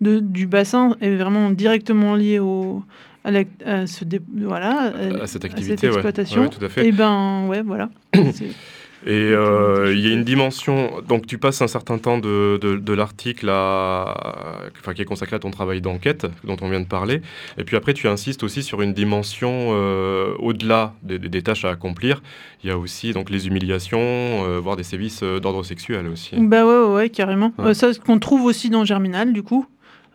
de, 0.00 0.20
du 0.20 0.46
bassin 0.46 0.96
est 1.02 1.14
vraiment 1.16 1.50
directement 1.50 2.14
liée 2.14 2.38
au, 2.38 2.82
à, 3.24 3.30
la- 3.30 3.44
à 3.64 3.86
ce 3.86 4.04
dé- 4.04 4.20
voilà, 4.36 4.92
À 5.22 5.26
cette 5.26 5.44
activité, 5.44 5.86
exploitation. 5.86 6.42
Ouais, 6.42 6.48
tout 6.48 6.64
à 6.64 6.68
fait. 6.68 6.86
Et 6.86 6.92
ben, 6.92 7.46
ouais, 7.48 7.62
voilà. 7.62 7.88
Et 9.04 9.10
euh, 9.32 9.92
il 9.92 9.98
y 10.00 10.08
a 10.08 10.12
une 10.14 10.22
dimension. 10.22 11.00
Donc, 11.08 11.26
tu 11.26 11.36
passes 11.36 11.60
un 11.60 11.66
certain 11.66 11.98
temps 11.98 12.18
de, 12.18 12.56
de, 12.62 12.76
de 12.76 12.92
l'article 12.92 13.48
à- 13.48 14.60
enfin, 14.80 14.94
qui 14.94 15.02
est 15.02 15.04
consacré 15.04 15.34
à 15.34 15.38
ton 15.40 15.50
travail 15.50 15.80
d'enquête, 15.80 16.24
dont 16.44 16.56
on 16.60 16.68
vient 16.68 16.78
de 16.80 16.86
parler. 16.86 17.20
Et 17.58 17.64
puis 17.64 17.74
après, 17.76 17.94
tu 17.94 18.06
insistes 18.06 18.44
aussi 18.44 18.62
sur 18.62 18.80
une 18.80 18.92
dimension 18.92 19.70
euh, 19.72 20.34
au-delà 20.38 20.94
des, 21.02 21.42
tâches 21.42 21.64
à 21.64 21.70
accomplir. 21.70 22.22
Il 22.62 22.70
y 22.70 22.72
a 22.72 22.78
aussi 22.78 23.12
donc, 23.12 23.28
les 23.28 23.48
humiliations, 23.48 23.98
euh, 24.00 24.60
voire 24.62 24.76
des 24.76 24.84
sévices 24.84 25.24
euh, 25.24 25.40
d'ordre 25.40 25.64
sexuel 25.64 26.06
aussi. 26.06 26.36
Bah 26.38 26.64
ouais, 26.64 26.86
ouais, 26.86 26.94
ouais, 26.94 27.10
carrément. 27.10 27.52
Ouais. 27.58 27.70
Euh, 27.70 27.74
ça, 27.74 27.92
ce 27.92 27.98
qu'on 27.98 28.20
trouve 28.20 28.44
aussi 28.44 28.70
dans 28.70 28.84
Germinal, 28.84 29.32
du 29.32 29.42
coup. 29.42 29.66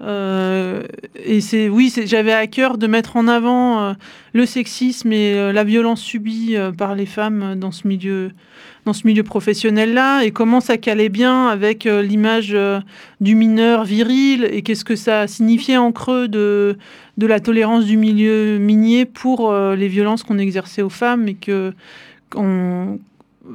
Euh, 0.02 0.84
et 1.16 1.42
c'est 1.42 1.70
oui, 1.70 1.92
j'avais 2.06 2.34
à 2.34 2.46
cœur 2.46 2.78
de 2.78 2.86
mettre 2.86 3.16
en 3.16 3.28
avant 3.28 3.82
euh, 3.82 3.94
le 4.34 4.46
sexisme 4.46 5.12
et 5.12 5.34
euh, 5.34 5.52
la 5.52 5.64
violence 5.64 6.02
subie 6.02 6.56
par 6.78 6.94
les 6.94 7.08
femmes 7.08 7.56
dans 7.56 7.72
ce 7.72 7.88
milieu, 7.88 8.32
dans 8.86 8.94
ce 8.94 9.08
milieu 9.08 9.24
professionnel-là, 9.24 10.24
et 10.24 10.32
comment 10.32 10.60
ça 10.60 10.78
calait 10.78 11.10
bien 11.10 11.48
avec 11.48 11.86
l'image 11.86 12.56
du 13.22 13.36
mineur 13.36 13.84
viril 13.84 14.48
et 14.52 14.62
qu'est-ce 14.62 14.86
que 14.86 14.96
ça 14.96 15.28
signifiait 15.28 15.78
en 15.78 15.92
creux 15.92 16.28
de 16.28 16.78
la 17.18 17.40
tolérance 17.40 17.86
du 17.86 17.98
milieu 17.98 18.60
minier 18.60 19.06
pour 19.06 19.52
les 19.54 19.88
violences 19.88 20.24
qu'on 20.24 20.38
exerçait 20.38 20.82
aux 20.82 20.90
femmes 20.90 21.28
et 21.28 21.36
que 21.36 21.74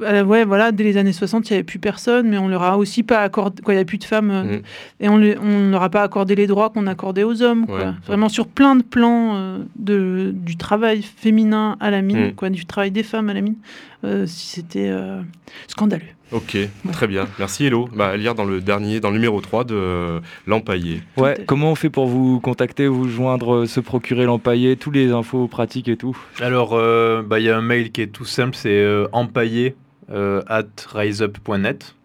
euh, 0.01 0.23
ouais, 0.23 0.43
voilà, 0.45 0.71
dès 0.71 0.83
les 0.83 0.97
années 0.97 1.13
60, 1.13 1.49
il 1.49 1.53
n'y 1.53 1.57
avait 1.57 1.63
plus 1.63 1.79
personne, 1.79 2.27
mais 2.29 2.37
on 2.37 2.47
leur 2.47 2.63
a 2.63 2.77
aussi 2.77 3.03
pas 3.03 3.19
accordé, 3.19 3.61
quoi, 3.61 3.73
il 3.73 3.77
n'y 3.77 3.81
a 3.81 3.85
plus 3.85 3.97
de 3.97 4.03
femmes, 4.03 4.31
euh, 4.31 4.43
Mm. 4.43 4.61
et 5.01 5.09
on 5.09 5.17
ne 5.17 5.33
on 5.41 5.69
leur 5.71 5.83
a 5.83 5.89
pas 5.89 6.01
accordé 6.03 6.35
les 6.35 6.47
droits 6.47 6.69
qu'on 6.69 6.87
accordait 6.87 7.23
aux 7.23 7.41
hommes, 7.41 7.65
quoi. 7.67 7.93
Vraiment 8.07 8.29
sur 8.29 8.47
plein 8.47 8.75
de 8.75 8.83
plans 8.83 9.35
euh, 9.35 9.57
de, 9.75 10.31
du 10.33 10.57
travail 10.57 11.01
féminin 11.03 11.77
à 11.79 11.91
la 11.91 12.01
mine, 12.01 12.29
Mm. 12.29 12.33
quoi, 12.33 12.49
du 12.49 12.65
travail 12.65 12.91
des 12.91 13.03
femmes 13.03 13.29
à 13.29 13.33
la 13.33 13.41
mine, 13.41 13.55
euh, 14.03 14.25
si 14.25 14.47
c'était 14.47 14.89
euh, 14.89 15.21
scandaleux. 15.67 16.03
Ok, 16.31 16.57
très 16.93 17.05
bien. 17.05 17.27
Merci 17.37 17.65
Hello. 17.67 17.87
Bah, 17.95 18.07
à 18.07 18.17
lire 18.17 18.33
dans 18.33 18.43
le 18.45 18.59
dernier, 18.59 18.99
dans 18.99 19.09
le 19.09 19.17
numéro 19.17 19.39
3 19.39 19.65
de 19.65 19.75
euh, 19.75 20.19
L'Empaillé. 20.47 21.03
Ouais, 21.15 21.37
comment 21.45 21.69
on 21.71 21.75
fait 21.75 21.91
pour 21.91 22.07
vous 22.07 22.39
contacter, 22.39 22.87
vous 22.87 23.07
joindre, 23.07 23.53
euh, 23.53 23.65
se 23.67 23.79
procurer 23.79 24.25
l'empaillé, 24.25 24.75
tous 24.75 24.89
les 24.89 25.11
infos 25.11 25.47
pratiques 25.47 25.89
et 25.89 25.95
tout? 25.95 26.17
Alors, 26.41 26.71
euh, 26.73 27.21
bah, 27.21 27.39
il 27.39 27.45
y 27.45 27.51
a 27.51 27.57
un 27.57 27.61
mail 27.61 27.91
qui 27.91 28.01
est 28.01 28.07
tout 28.07 28.25
simple, 28.25 28.55
c'est 28.55 28.69
euh, 28.71 29.05
empaillé 29.11 29.75
at 30.09 30.67
riseup.net. 30.93 31.95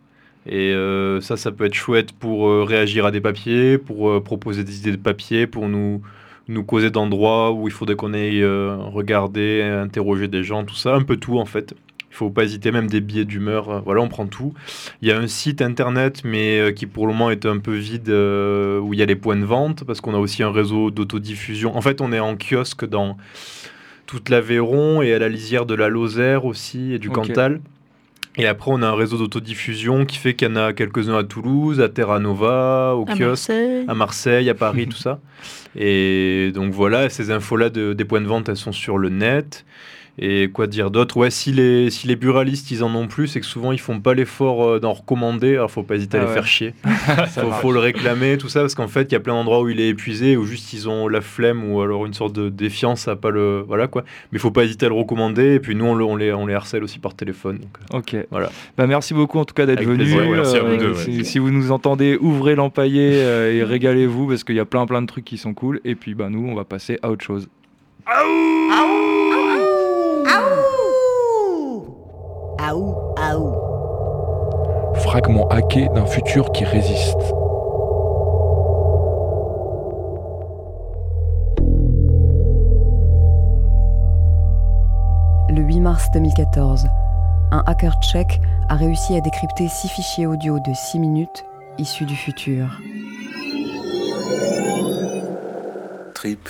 Et 0.46 0.72
euh, 0.72 1.20
ça, 1.20 1.36
ça 1.36 1.52
peut 1.52 1.66
être 1.66 1.74
chouette 1.74 2.12
pour 2.12 2.48
euh, 2.48 2.64
réagir 2.64 3.04
à 3.04 3.10
des 3.10 3.20
papiers, 3.20 3.76
pour 3.76 4.08
euh, 4.08 4.20
proposer 4.22 4.64
des 4.64 4.78
idées 4.78 4.92
de 4.92 4.96
papier, 4.96 5.46
pour 5.46 5.68
nous, 5.68 6.00
nous 6.48 6.64
causer 6.64 6.90
d'endroits 6.90 7.52
où 7.52 7.68
il 7.68 7.70
faudrait 7.70 7.96
qu'on 7.96 8.14
aille 8.14 8.42
euh, 8.42 8.76
regarder, 8.76 9.62
interroger 9.62 10.26
des 10.26 10.42
gens, 10.42 10.64
tout 10.64 10.74
ça, 10.74 10.94
un 10.94 11.02
peu 11.02 11.16
tout 11.16 11.38
en 11.38 11.44
fait. 11.44 11.74
Il 12.10 12.14
faut 12.14 12.30
pas 12.30 12.44
hésiter, 12.44 12.72
même 12.72 12.88
des 12.88 13.02
billets 13.02 13.26
d'humeur, 13.26 13.68
euh, 13.68 13.80
voilà, 13.80 14.00
on 14.00 14.08
prend 14.08 14.26
tout. 14.26 14.54
Il 15.02 15.08
y 15.08 15.12
a 15.12 15.18
un 15.18 15.26
site 15.26 15.60
internet, 15.60 16.22
mais 16.24 16.58
euh, 16.58 16.72
qui 16.72 16.86
pour 16.86 17.06
le 17.06 17.12
moment 17.12 17.30
est 17.30 17.44
un 17.44 17.58
peu 17.58 17.74
vide, 17.74 18.08
euh, 18.08 18.80
où 18.80 18.94
il 18.94 19.00
y 19.00 19.02
a 19.02 19.06
les 19.06 19.16
points 19.16 19.36
de 19.36 19.44
vente, 19.44 19.84
parce 19.84 20.00
qu'on 20.00 20.14
a 20.14 20.18
aussi 20.18 20.42
un 20.42 20.50
réseau 20.50 20.90
d'autodiffusion. 20.90 21.76
En 21.76 21.82
fait, 21.82 22.00
on 22.00 22.12
est 22.12 22.20
en 22.20 22.36
kiosque 22.36 22.86
dans 22.86 23.18
toute 24.06 24.30
l'Aveyron 24.30 25.02
et 25.02 25.12
à 25.12 25.18
la 25.18 25.28
lisière 25.28 25.66
de 25.66 25.74
la 25.74 25.90
Lozère 25.90 26.46
aussi 26.46 26.94
et 26.94 26.98
du. 26.98 27.10
Cantal. 27.10 27.60
Et 28.38 28.46
après, 28.46 28.70
on 28.72 28.80
a 28.82 28.86
un 28.86 28.94
réseau 28.94 29.18
d'autodiffusion 29.18 30.04
qui 30.06 30.16
fait 30.16 30.34
qu'il 30.34 30.48
y 30.48 30.50
en 30.52 30.56
a 30.56 30.72
quelques-uns 30.72 31.18
à 31.18 31.24
Toulouse, 31.24 31.80
à 31.80 31.88
Terra 31.88 32.20
Nova, 32.20 32.94
au 32.96 33.02
À 33.08 33.14
kiosque, 33.16 33.20
Marseille. 33.50 33.84
à 33.88 33.94
Marseille, 33.94 34.48
à 34.50 34.54
Paris, 34.54 34.86
tout 34.90 34.96
ça. 34.96 35.18
Et 35.76 36.52
donc 36.54 36.72
voilà, 36.72 37.08
ces 37.10 37.30
infos-là 37.30 37.68
de- 37.70 37.92
des 37.92 38.04
points 38.04 38.20
de 38.20 38.26
vente, 38.26 38.48
elles 38.48 38.56
sont 38.56 38.72
sur 38.72 38.96
le 38.98 39.08
net. 39.08 39.64
Et 40.20 40.48
quoi 40.52 40.66
dire 40.66 40.90
d'autre? 40.90 41.16
Ouais, 41.16 41.30
si 41.30 41.52
les, 41.52 41.90
si 41.90 42.08
les 42.08 42.16
buralistes, 42.16 42.70
ils 42.72 42.82
en 42.82 42.92
ont 42.94 43.06
plus, 43.06 43.28
c'est 43.28 43.40
que 43.40 43.46
souvent, 43.46 43.70
ils 43.72 43.78
font 43.78 44.00
pas 44.00 44.14
l'effort 44.14 44.64
euh, 44.66 44.80
d'en 44.80 44.92
recommander. 44.92 45.54
Alors, 45.54 45.70
faut 45.70 45.82
pas 45.84 45.94
hésiter 45.96 46.18
à 46.18 46.20
Ah 46.20 46.24
les 46.24 46.28
ouais. 46.28 46.34
faire 46.34 46.46
chier. 46.46 46.74
Faut, 47.34 47.50
faut 47.52 47.72
le 47.72 47.78
réclamer, 47.78 48.36
tout 48.38 48.48
ça, 48.48 48.60
parce 48.60 48.74
qu'en 48.74 48.88
fait, 48.88 49.02
il 49.02 49.12
y 49.12 49.16
a 49.16 49.20
plein 49.20 49.34
d'endroits 49.34 49.60
où 49.62 49.68
il 49.68 49.80
est 49.80 49.88
épuisé, 49.88 50.36
où 50.36 50.44
juste 50.44 50.72
ils 50.72 50.88
ont 50.88 51.06
la 51.08 51.20
flemme 51.20 51.70
ou 51.70 51.80
alors 51.80 52.04
une 52.06 52.14
sorte 52.14 52.32
de 52.34 52.48
défiance 52.48 53.06
à 53.08 53.14
pas 53.16 53.30
le. 53.30 53.62
Voilà 53.66 53.86
quoi. 53.86 54.04
Mais 54.32 54.38
faut 54.38 54.50
pas 54.50 54.64
hésiter 54.64 54.86
à 54.86 54.88
le 54.88 54.94
recommander. 54.96 55.54
Et 55.54 55.60
puis 55.60 55.74
nous, 55.76 55.84
on, 55.84 55.94
le- 55.94 56.04
on 56.04 56.16
les, 56.16 56.32
on 56.32 56.46
les 56.46 56.54
harcèle 56.54 56.82
aussi 56.82 56.98
par 56.98 57.14
téléphone. 57.14 57.58
donc, 57.58 57.70
euh, 57.94 57.98
Ok. 57.98 58.26
Voilà. 58.30 58.50
Bah, 58.76 58.86
merci 58.86 59.14
beaucoup 59.14 59.38
en 59.38 59.44
tout 59.44 59.54
cas 59.54 59.66
d'être 59.66 59.82
venu. 59.84 59.96
plaisir, 59.98 60.18
ouais, 60.28 60.36
merci 60.36 60.56
à 60.56 60.60
vous 60.60 60.72
Euh, 60.72 60.76
deux, 60.78 60.90
ouais. 60.92 61.04
si, 61.04 61.24
si 61.24 61.38
vous 61.38 61.50
nous 61.50 61.70
entendez, 61.70 62.16
ouvrez 62.20 62.54
l'empaillé 62.56 63.12
euh, 63.14 63.52
et 63.54 63.62
régalez-vous 63.62 64.26
parce 64.26 64.42
qu'il 64.44 64.56
y 64.56 64.60
a 64.60 64.64
plein 64.64 64.84
plein 64.86 65.00
de 65.02 65.06
trucs 65.06 65.24
qui 65.24 65.38
sont 65.38 65.54
cool. 65.54 65.80
Et 65.84 65.94
puis 65.94 66.14
bah 66.14 66.28
nous, 66.28 66.46
on 66.48 66.54
va 66.54 66.64
passer 66.64 66.98
à 67.02 67.10
autre 67.10 67.24
chose. 67.24 67.48
Aou, 68.06 68.72
aou. 68.72 69.67
Fragment 74.96 75.46
hacké 75.48 75.88
d'un 75.94 76.06
futur 76.06 76.50
qui 76.52 76.64
résiste. 76.64 77.16
Le 85.50 85.62
8 85.62 85.80
mars 85.80 86.04
2014, 86.12 86.86
un 87.52 87.62
hacker 87.66 87.94
tchèque 88.02 88.40
a 88.68 88.74
réussi 88.74 89.16
à 89.16 89.20
décrypter 89.20 89.68
six 89.68 89.88
fichiers 89.88 90.26
audio 90.26 90.58
de 90.58 90.74
6 90.74 90.98
minutes 90.98 91.44
issus 91.78 92.06
du 92.06 92.16
futur. 92.16 92.80
Trip. 96.14 96.48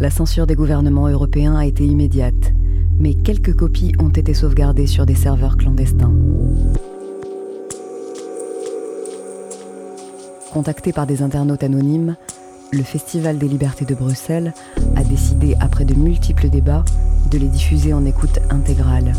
La 0.00 0.10
censure 0.10 0.48
des 0.48 0.56
gouvernements 0.56 1.06
européens 1.06 1.54
a 1.54 1.64
été 1.64 1.86
immédiate, 1.86 2.52
mais 2.98 3.14
quelques 3.14 3.54
copies 3.54 3.92
ont 3.98 4.08
été 4.08 4.34
sauvegardées 4.34 4.86
sur 4.86 5.06
des 5.06 5.14
serveurs 5.14 5.56
clandestins. 5.56 6.12
Contacté 10.52 10.92
par 10.92 11.06
des 11.06 11.22
internautes 11.22 11.62
anonymes, 11.62 12.16
le 12.72 12.82
Festival 12.82 13.38
des 13.38 13.48
libertés 13.48 13.84
de 13.84 13.94
Bruxelles 13.94 14.52
a 14.96 15.04
décidé, 15.04 15.54
après 15.60 15.84
de 15.84 15.94
multiples 15.94 16.48
débats, 16.48 16.84
de 17.30 17.38
les 17.38 17.48
diffuser 17.48 17.92
en 17.92 18.04
écoute 18.04 18.38
intégrale. 18.50 19.14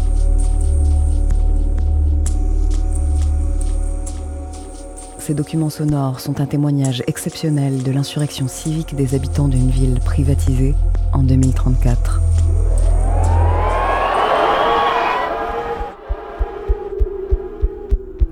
Ces 5.25 5.33
documents 5.33 5.69
sonores 5.69 6.19
sont 6.19 6.41
un 6.41 6.45
témoignage 6.45 7.01
exceptionnel 7.07 7.81
de 7.81 7.91
l'insurrection 7.91 8.47
civique 8.47 8.93
des 8.95 9.15
habitants 9.15 9.47
d'une 9.47 9.69
ville 9.69 9.99
privatisée 10.01 10.75
en 11.13 11.23
2034. 11.23 12.21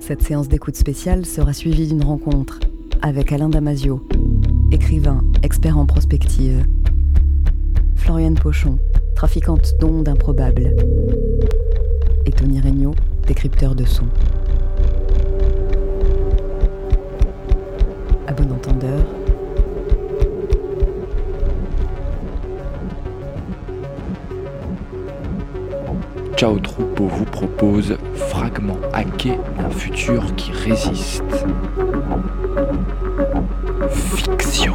Cette 0.04 0.22
séance 0.22 0.48
d'écoute 0.48 0.74
spéciale 0.74 1.24
sera 1.24 1.52
suivie 1.52 1.86
d'une 1.86 2.02
rencontre 2.02 2.58
avec 3.02 3.30
Alain 3.30 3.48
Damasio, 3.48 4.04
écrivain, 4.72 5.22
expert 5.44 5.78
en 5.78 5.86
prospective, 5.86 6.66
Floriane 7.94 8.34
Pochon, 8.34 8.80
trafiquante 9.14 9.76
d'ondes 9.78 10.08
improbables, 10.08 10.74
et 12.26 12.32
Tony 12.32 12.60
Regnault, 12.60 12.96
décrypteur 13.28 13.76
de 13.76 13.84
sons. 13.84 14.08
À 18.26 18.32
bon 18.32 18.50
entendeur, 18.52 19.04
Ciao 26.42 26.58
Troupeau 26.58 27.06
vous 27.06 27.24
propose 27.24 27.96
Fragment 28.16 28.80
hacké 28.92 29.38
d'un 29.56 29.70
futur 29.70 30.34
qui 30.34 30.50
résiste. 30.50 31.22
Fiction. 33.88 34.74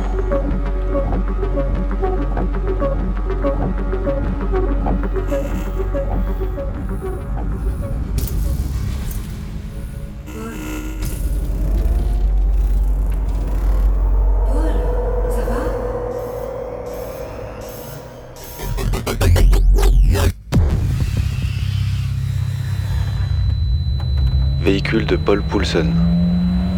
De 25.05 25.15
Paul 25.15 25.43
Poulsen. 25.43 25.93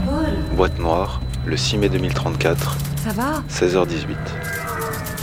Paul, 0.06 0.56
Boîte 0.56 0.78
noire, 0.78 1.22
le 1.46 1.56
6 1.56 1.78
mai 1.78 1.90
2034, 1.90 2.78
ça 3.04 3.12
va? 3.12 3.44
16h18. 3.50 4.16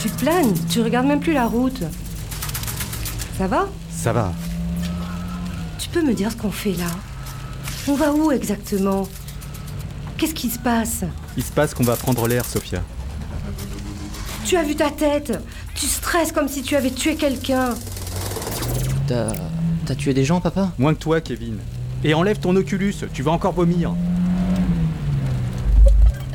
Tu 0.01 0.11
te 0.11 0.19
plaignes, 0.19 0.55
tu 0.71 0.81
regardes 0.81 1.07
même 1.07 1.21
plus 1.21 1.35
la 1.35 1.47
route. 1.47 1.83
Ça 3.39 3.47
va? 3.47 3.69
Ça 3.91 4.13
va. 4.13 4.33
Tu 5.79 5.89
peux 5.91 6.03
me 6.03 6.15
dire 6.15 6.33
ce 6.33 6.37
qu'on 6.37 6.51
fait 6.51 6.73
là? 6.73 6.87
On 7.87 7.95
va 7.95 8.13
où 8.13 8.33
exactement? 8.33 9.07
Qu'est-ce 10.17 10.35
qui 10.35 10.49
se 10.49 10.59
passe? 10.59 11.05
Il 11.37 11.45
se 11.45 11.53
passe 11.53 11.75
qu'on 11.75 11.85
va 11.85 11.97
prendre 11.97 12.27
l'air, 12.27 12.45
Sophia. 12.45 12.81
Tu 14.45 14.57
as 14.57 14.63
vu 14.63 14.75
ta 14.75 14.91
tête? 14.91 15.39
Tu 15.75 15.87
stresses 15.87 16.33
comme 16.33 16.49
si 16.49 16.63
tu 16.63 16.75
avais 16.75 16.91
tué 16.91 17.15
quelqu'un. 17.17 17.75
T'as. 19.07 19.29
T'as 19.85 19.95
tué 19.95 20.15
des 20.15 20.25
gens, 20.25 20.41
papa? 20.41 20.73
Moins 20.79 20.95
que 20.95 21.01
toi, 21.01 21.21
Kevin. 21.21 21.59
Et 22.05 22.15
enlève 22.15 22.39
ton 22.39 22.55
Oculus, 22.57 22.95
tu 23.13 23.23
vas 23.23 23.33
encore 23.33 23.53
vomir. 23.53 23.93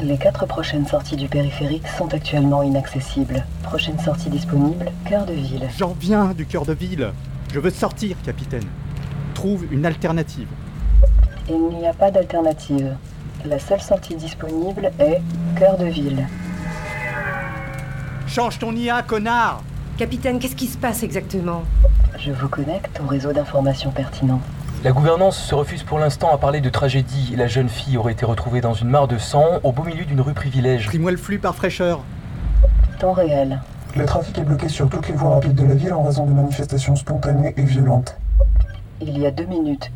les 0.03 0.17
quatre 0.17 0.47
prochaines 0.47 0.87
sorties 0.87 1.15
du 1.15 1.27
périphérique 1.27 1.87
sont 1.87 2.11
actuellement 2.13 2.63
inaccessibles. 2.63 3.45
Prochaine 3.61 3.99
sortie 3.99 4.29
disponible, 4.29 4.91
cœur 5.07 5.25
de 5.27 5.33
ville. 5.33 5.69
J'en 5.77 5.95
viens 5.99 6.33
du 6.33 6.47
cœur 6.47 6.65
de 6.65 6.73
ville. 6.73 7.11
Je 7.53 7.59
veux 7.59 7.69
sortir, 7.69 8.17
capitaine. 8.23 8.65
Trouve 9.35 9.65
une 9.71 9.85
alternative. 9.85 10.47
Il 11.47 11.77
n'y 11.77 11.87
a 11.87 11.93
pas 11.93 12.09
d'alternative. 12.09 12.95
La 13.45 13.59
seule 13.59 13.81
sortie 13.81 14.15
disponible 14.15 14.91
est 14.99 15.21
Cœur 15.57 15.77
de 15.77 15.85
Ville. 15.85 16.27
Change 18.27 18.59
ton 18.59 18.75
IA, 18.75 19.01
connard 19.01 19.63
Capitaine, 19.97 20.39
qu'est-ce 20.39 20.55
qui 20.55 20.67
se 20.67 20.77
passe 20.77 21.03
exactement? 21.03 21.63
Je 22.17 22.31
vous 22.31 22.47
connecte 22.47 22.99
au 23.03 23.07
réseau 23.07 23.33
d'informations 23.33 23.91
pertinent. 23.91 24.41
La 24.83 24.93
gouvernance 24.93 25.37
se 25.37 25.53
refuse 25.53 25.83
pour 25.83 25.99
l'instant 25.99 26.33
à 26.33 26.39
parler 26.39 26.59
de 26.59 26.69
tragédie. 26.69 27.35
La 27.37 27.45
jeune 27.45 27.69
fille 27.69 27.97
aurait 27.97 28.13
été 28.13 28.25
retrouvée 28.25 28.61
dans 28.61 28.73
une 28.73 28.89
mare 28.89 29.07
de 29.07 29.19
sang 29.19 29.45
au 29.61 29.71
beau 29.71 29.83
milieu 29.83 30.05
d'une 30.05 30.21
rue 30.21 30.33
privilège. 30.33 30.87
Pris-moi 30.87 31.11
le 31.11 31.17
flux 31.17 31.37
par 31.37 31.53
fraîcheur. 31.53 31.99
Temps 32.97 33.11
réel. 33.11 33.61
Le 33.95 34.05
trafic 34.05 34.39
est 34.39 34.43
bloqué 34.43 34.69
sur 34.69 34.89
toutes 34.89 35.07
les 35.07 35.13
voies 35.13 35.35
rapides 35.35 35.53
de 35.53 35.65
la 35.65 35.75
ville 35.75 35.93
en 35.93 36.01
raison 36.01 36.25
de 36.25 36.31
manifestations 36.31 36.95
spontanées 36.95 37.53
et 37.57 37.61
violentes. 37.61 38.17
Il 39.01 39.19
y 39.19 39.27
a 39.27 39.29
deux 39.29 39.45
minutes. 39.45 39.91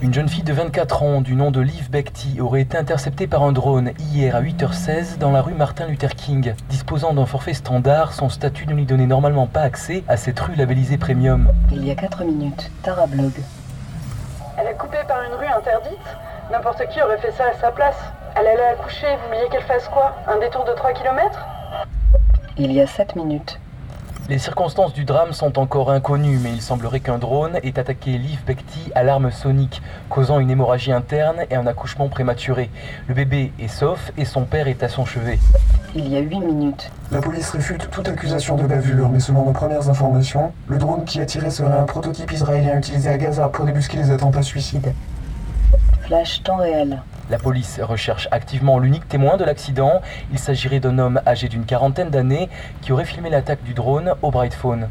Une 0.00 0.14
jeune 0.14 0.30
fille 0.30 0.44
de 0.44 0.54
24 0.54 1.02
ans 1.02 1.20
du 1.20 1.34
nom 1.34 1.50
de 1.50 1.60
Liv 1.60 1.90
Bekti 1.90 2.40
aurait 2.40 2.62
été 2.62 2.78
interceptée 2.78 3.26
par 3.26 3.42
un 3.42 3.52
drone 3.52 3.90
hier 3.98 4.34
à 4.34 4.40
8h16 4.40 5.18
dans 5.18 5.30
la 5.30 5.42
rue 5.42 5.52
Martin 5.52 5.86
Luther 5.88 6.14
King. 6.14 6.54
Disposant 6.70 7.12
d'un 7.12 7.26
forfait 7.26 7.52
standard, 7.52 8.14
son 8.14 8.30
statut 8.30 8.66
ne 8.66 8.72
lui 8.72 8.86
donnait 8.86 9.06
normalement 9.06 9.46
pas 9.46 9.60
accès 9.60 10.04
à 10.08 10.16
cette 10.16 10.40
rue 10.40 10.54
labellisée 10.54 10.96
premium. 10.96 11.48
Il 11.70 11.84
y 11.84 11.90
a 11.90 11.94
quatre 11.94 12.24
minutes. 12.24 12.70
Tarablog. 12.82 13.32
Coupée 14.78 15.04
par 15.06 15.22
une 15.22 15.34
rue 15.34 15.46
interdite 15.46 16.16
N'importe 16.50 16.86
qui 16.88 17.00
aurait 17.02 17.18
fait 17.18 17.32
ça 17.32 17.46
à 17.46 17.54
sa 17.54 17.70
place. 17.70 17.98
Elle 18.34 18.46
allait 18.46 18.68
accoucher, 18.68 19.06
vous 19.16 19.28
vouliez 19.28 19.48
qu'elle 19.50 19.62
fasse 19.62 19.88
quoi? 19.88 20.12
Un 20.26 20.38
détour 20.38 20.64
de 20.64 20.72
3 20.72 20.92
km 20.92 21.38
Il 22.56 22.72
y 22.72 22.80
a 22.80 22.86
sept 22.86 23.14
minutes. 23.16 23.58
Les 24.28 24.38
circonstances 24.38 24.92
du 24.92 25.04
drame 25.04 25.32
sont 25.32 25.58
encore 25.58 25.90
inconnues, 25.90 26.38
mais 26.42 26.52
il 26.52 26.62
semblerait 26.62 27.00
qu'un 27.00 27.18
drone 27.18 27.58
ait 27.64 27.78
attaqué 27.78 28.12
Liv 28.18 28.38
Bekti 28.46 28.92
à 28.94 29.02
l'arme 29.02 29.32
sonique, 29.32 29.82
causant 30.08 30.38
une 30.38 30.48
hémorragie 30.48 30.92
interne 30.92 31.38
et 31.50 31.56
un 31.56 31.66
accouchement 31.66 32.08
prématuré. 32.08 32.70
Le 33.08 33.14
bébé 33.14 33.52
est 33.58 33.68
sauf 33.68 34.12
et 34.16 34.24
son 34.24 34.44
père 34.44 34.68
est 34.68 34.82
à 34.84 34.88
son 34.88 35.04
chevet. 35.04 35.40
Il 35.94 36.08
y 36.08 36.16
a 36.16 36.20
huit 36.20 36.38
minutes. 36.38 36.90
La 37.10 37.20
police 37.20 37.50
réfute 37.50 37.90
toute 37.90 38.08
accusation 38.08 38.56
de 38.56 38.62
bavure, 38.62 39.08
mais 39.08 39.20
selon 39.20 39.44
nos 39.44 39.52
premières 39.52 39.90
informations, 39.90 40.52
le 40.68 40.78
drone 40.78 41.04
qui 41.04 41.20
a 41.20 41.26
tiré 41.26 41.50
serait 41.50 41.76
un 41.76 41.84
prototype 41.84 42.30
israélien 42.30 42.78
utilisé 42.78 43.10
à 43.10 43.18
Gaza 43.18 43.48
pour 43.48 43.64
débusquer 43.64 43.98
les 43.98 44.10
attentats 44.12 44.42
suicides. 44.42 44.94
Flash 46.02 46.42
temps 46.42 46.56
réel. 46.56 47.02
La 47.30 47.38
police 47.38 47.80
recherche 47.80 48.28
activement 48.30 48.78
l'unique 48.78 49.08
témoin 49.08 49.36
de 49.36 49.44
l'accident. 49.44 50.02
Il 50.32 50.38
s'agirait 50.38 50.80
d'un 50.80 50.98
homme 50.98 51.20
âgé 51.26 51.48
d'une 51.48 51.64
quarantaine 51.64 52.10
d'années 52.10 52.48
qui 52.80 52.92
aurait 52.92 53.04
filmé 53.04 53.30
l'attaque 53.30 53.62
du 53.62 53.74
drone 53.74 54.14
au 54.22 54.30
Bright 54.30 54.54
Phone. 54.54 54.88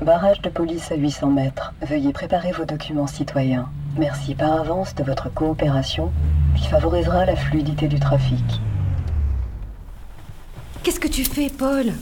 Barrage 0.00 0.40
de 0.40 0.48
police 0.48 0.90
à 0.90 0.96
800 0.96 1.28
mètres. 1.28 1.74
Veuillez 1.82 2.12
préparer 2.12 2.52
vos 2.52 2.64
documents 2.64 3.06
citoyens. 3.06 3.68
Merci 3.98 4.34
par 4.34 4.52
avance 4.52 4.94
de 4.94 5.04
votre 5.04 5.32
coopération 5.32 6.10
qui 6.56 6.66
favorisera 6.66 7.24
la 7.24 7.36
fluidité 7.36 7.88
du 7.88 8.00
trafic. 8.00 8.60
Qu'est-ce 10.82 10.98
que 10.98 11.08
tu 11.08 11.24
fais, 11.24 11.50
Paul? 11.50 11.92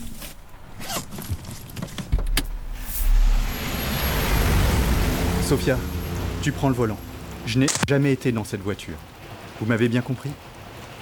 Sophia, 5.43 5.77
tu 6.41 6.51
prends 6.51 6.69
le 6.69 6.75
volant. 6.75 6.97
Je 7.45 7.59
n'ai 7.59 7.67
jamais 7.87 8.11
été 8.13 8.31
dans 8.31 8.43
cette 8.43 8.61
voiture. 8.61 8.95
Vous 9.59 9.65
m'avez 9.65 9.89
bien 9.89 10.01
compris? 10.01 10.31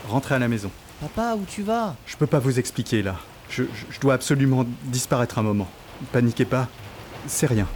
Rentrez 0.08 0.36
à 0.36 0.40
la 0.40 0.48
maison. 0.48 0.72
Papa, 1.02 1.36
où 1.36 1.46
tu 1.46 1.62
vas? 1.64 1.96
Je 2.06 2.18
peux 2.18 2.28
pas 2.28 2.40
vous 2.40 2.60
expliquer 2.60 3.02
là. 3.02 3.16
Je, 3.50 3.64
je- 3.64 3.86
je 3.92 4.00
dois 4.00 4.14
absolument 4.14 4.66
disparaître 4.86 5.40
un 5.40 5.44
moment. 5.44 5.68
Paniquez 6.12 6.46
pas, 6.46 6.68
c'est 7.28 7.48
rien. 7.48 7.68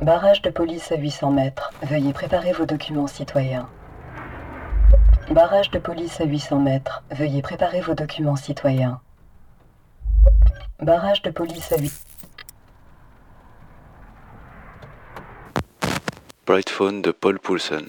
Barrage 0.00 0.42
de 0.42 0.50
police 0.50 0.90
à 0.90 0.96
800 0.96 1.30
mètres. 1.30 1.72
Veuillez 1.82 2.12
préparer 2.12 2.52
vos 2.52 2.66
documents 2.66 3.06
citoyens. 3.06 3.68
Barrage 5.30 5.70
de 5.70 5.78
police 5.78 6.20
à 6.20 6.24
800 6.24 6.58
mètres. 6.60 7.02
Veuillez 7.12 7.40
préparer 7.42 7.80
vos 7.80 7.94
documents 7.94 8.36
citoyens. 8.36 9.00
Barrage 10.80 11.22
de 11.22 11.30
police 11.30 11.70
à 11.72 11.78
8... 11.78 11.92
Bright 16.52 16.68
Phone 16.68 17.00
de 17.00 17.12
Paul 17.12 17.38
Poulsen. 17.38 17.86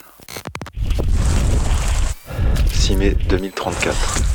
6 2.72 2.95
mai 2.95 3.14
2034. 3.28 4.33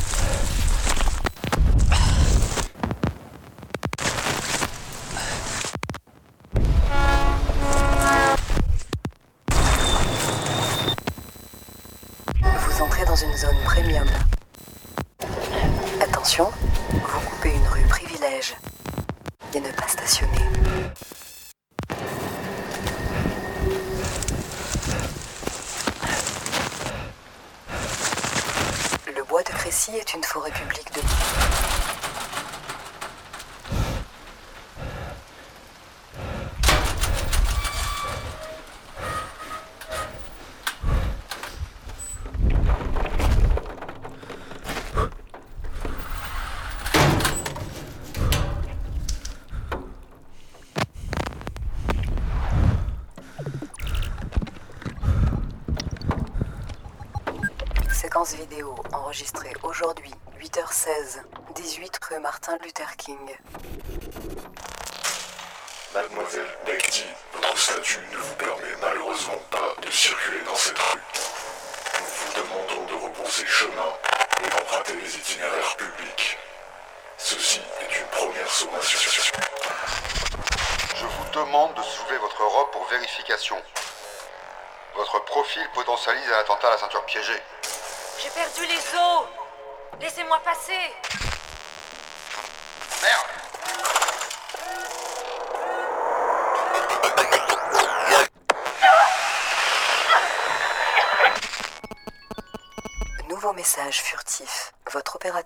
Vikinger. 63.08 63.67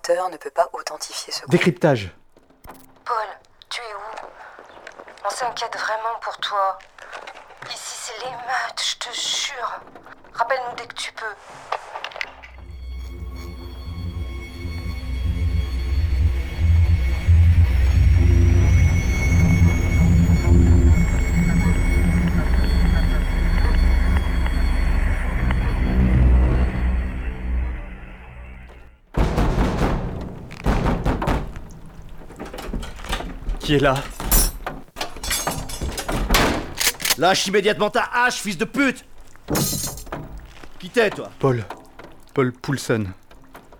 Ne 0.09 0.35
peut 0.37 0.49
pas 0.49 0.67
authentifier 0.73 1.31
ce 1.31 1.45
Décryptage. 1.47 2.13
Paul, 3.05 3.25
tu 3.69 3.79
es 3.79 3.93
où? 3.93 4.27
On 5.25 5.29
s'inquiète 5.29 5.77
vraiment 5.77 6.19
pour 6.19 6.35
toi. 6.39 6.77
Ici, 7.69 8.11
c'est 8.11 8.25
l'émeute, 8.25 8.83
je 8.83 8.95
te 8.97 9.13
jure. 9.13 9.79
Rappelle-nous 10.33 10.75
dès 10.75 10.87
que 10.87 10.95
tu 10.95 11.13
peux. 11.13 11.33
Qui 33.63 33.75
est 33.75 33.79
là 33.79 33.95
Lâche 37.17 37.47
immédiatement 37.47 37.89
ta 37.89 38.03
hache, 38.13 38.35
fils 38.35 38.57
de 38.57 38.65
pute 38.65 39.05
Qui 40.79 40.89
t'es, 40.89 41.09
toi 41.09 41.29
Paul. 41.39 41.63
Paul 42.33 42.51
Poulsen. 42.51 43.13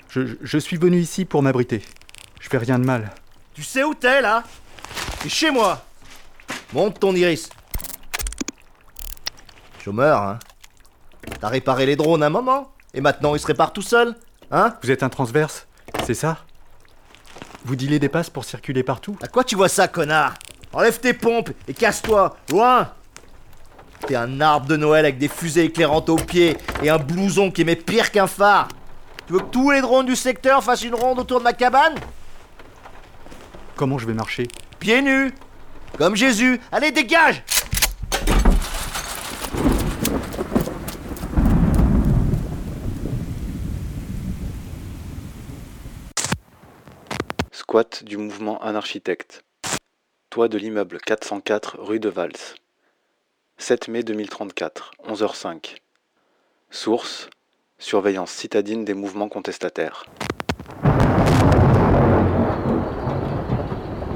Je, 0.09 0.25
je- 0.27 0.35
je 0.41 0.57
suis 0.57 0.77
venu 0.77 0.99
ici 0.99 1.25
pour 1.25 1.41
m'abriter. 1.41 1.83
Je 2.39 2.47
fais 2.49 2.59
rien 2.59 2.77
de 2.79 2.85
mal. 2.85 3.11
Tu 3.53 3.63
sais 3.63 3.83
où 3.83 3.93
t'es, 3.93 4.21
là? 4.21 4.43
T'es 5.19 5.29
chez 5.29 5.51
moi 5.51 5.83
Monte 6.73 6.99
ton 6.99 7.15
iris 7.15 7.49
Chômeur, 9.83 10.21
hein? 10.21 10.39
T'as 11.39 11.49
réparé 11.49 11.85
les 11.85 11.95
drones 11.95 12.23
un 12.23 12.29
moment 12.29 12.71
Et 12.93 13.01
maintenant 13.01 13.33
ils 13.35 13.39
se 13.39 13.47
réparent 13.47 13.73
tout 13.73 13.81
seuls 13.81 14.15
Hein? 14.51 14.75
Vous 14.83 14.91
êtes 14.91 15.01
un 15.03 15.09
transverse, 15.09 15.65
c'est 16.05 16.13
ça? 16.13 16.37
Vous 17.65 17.75
dealez 17.75 17.99
des 17.99 18.09
passes 18.09 18.29
pour 18.29 18.45
circuler 18.45 18.83
partout. 18.83 19.17
À 19.21 19.27
quoi 19.27 19.43
tu 19.43 19.55
vois 19.55 19.69
ça, 19.69 19.87
connard? 19.87 20.33
Enlève 20.73 20.99
tes 20.99 21.13
pompes 21.13 21.51
et 21.67 21.73
casse-toi, 21.73 22.35
loin! 22.49 22.89
T'es 24.07 24.15
un 24.15 24.41
arbre 24.41 24.67
de 24.67 24.75
Noël 24.75 25.05
avec 25.05 25.17
des 25.17 25.29
fusées 25.29 25.65
éclairantes 25.65 26.09
aux 26.09 26.17
pieds 26.17 26.57
et 26.81 26.89
un 26.89 26.97
blouson 26.97 27.51
qui 27.51 27.61
émet 27.61 27.77
pire 27.77 28.11
qu'un 28.11 28.27
phare. 28.27 28.67
Tu 29.27 29.33
veux 29.33 29.39
que 29.39 29.45
tous 29.45 29.71
les 29.71 29.79
drones 29.79 30.05
du 30.05 30.15
secteur 30.17 30.61
fassent 30.61 30.83
une 30.83 30.95
ronde 30.95 31.19
autour 31.19 31.39
de 31.39 31.45
ma 31.45 31.53
cabane? 31.53 31.95
Comment 33.77 33.97
je 33.97 34.07
vais 34.07 34.13
marcher? 34.13 34.47
Pieds 34.79 35.01
nus 35.01 35.31
Comme 35.97 36.17
Jésus. 36.17 36.59
Allez, 36.71 36.91
dégage 36.91 37.43
Du 48.03 48.17
mouvement 48.17 48.61
Anarchitecte. 48.61 49.43
Toit 50.29 50.47
de 50.47 50.59
l'immeuble 50.59 50.99
404 50.99 51.77
rue 51.79 51.99
de 51.99 52.07
Vals. 52.07 52.53
7 53.57 53.87
mai 53.87 54.03
2034, 54.03 54.91
11h05. 55.09 55.77
Source 56.69 57.31
Surveillance 57.79 58.29
citadine 58.29 58.85
des 58.85 58.93
mouvements 58.93 59.27
contestataires. 59.27 60.05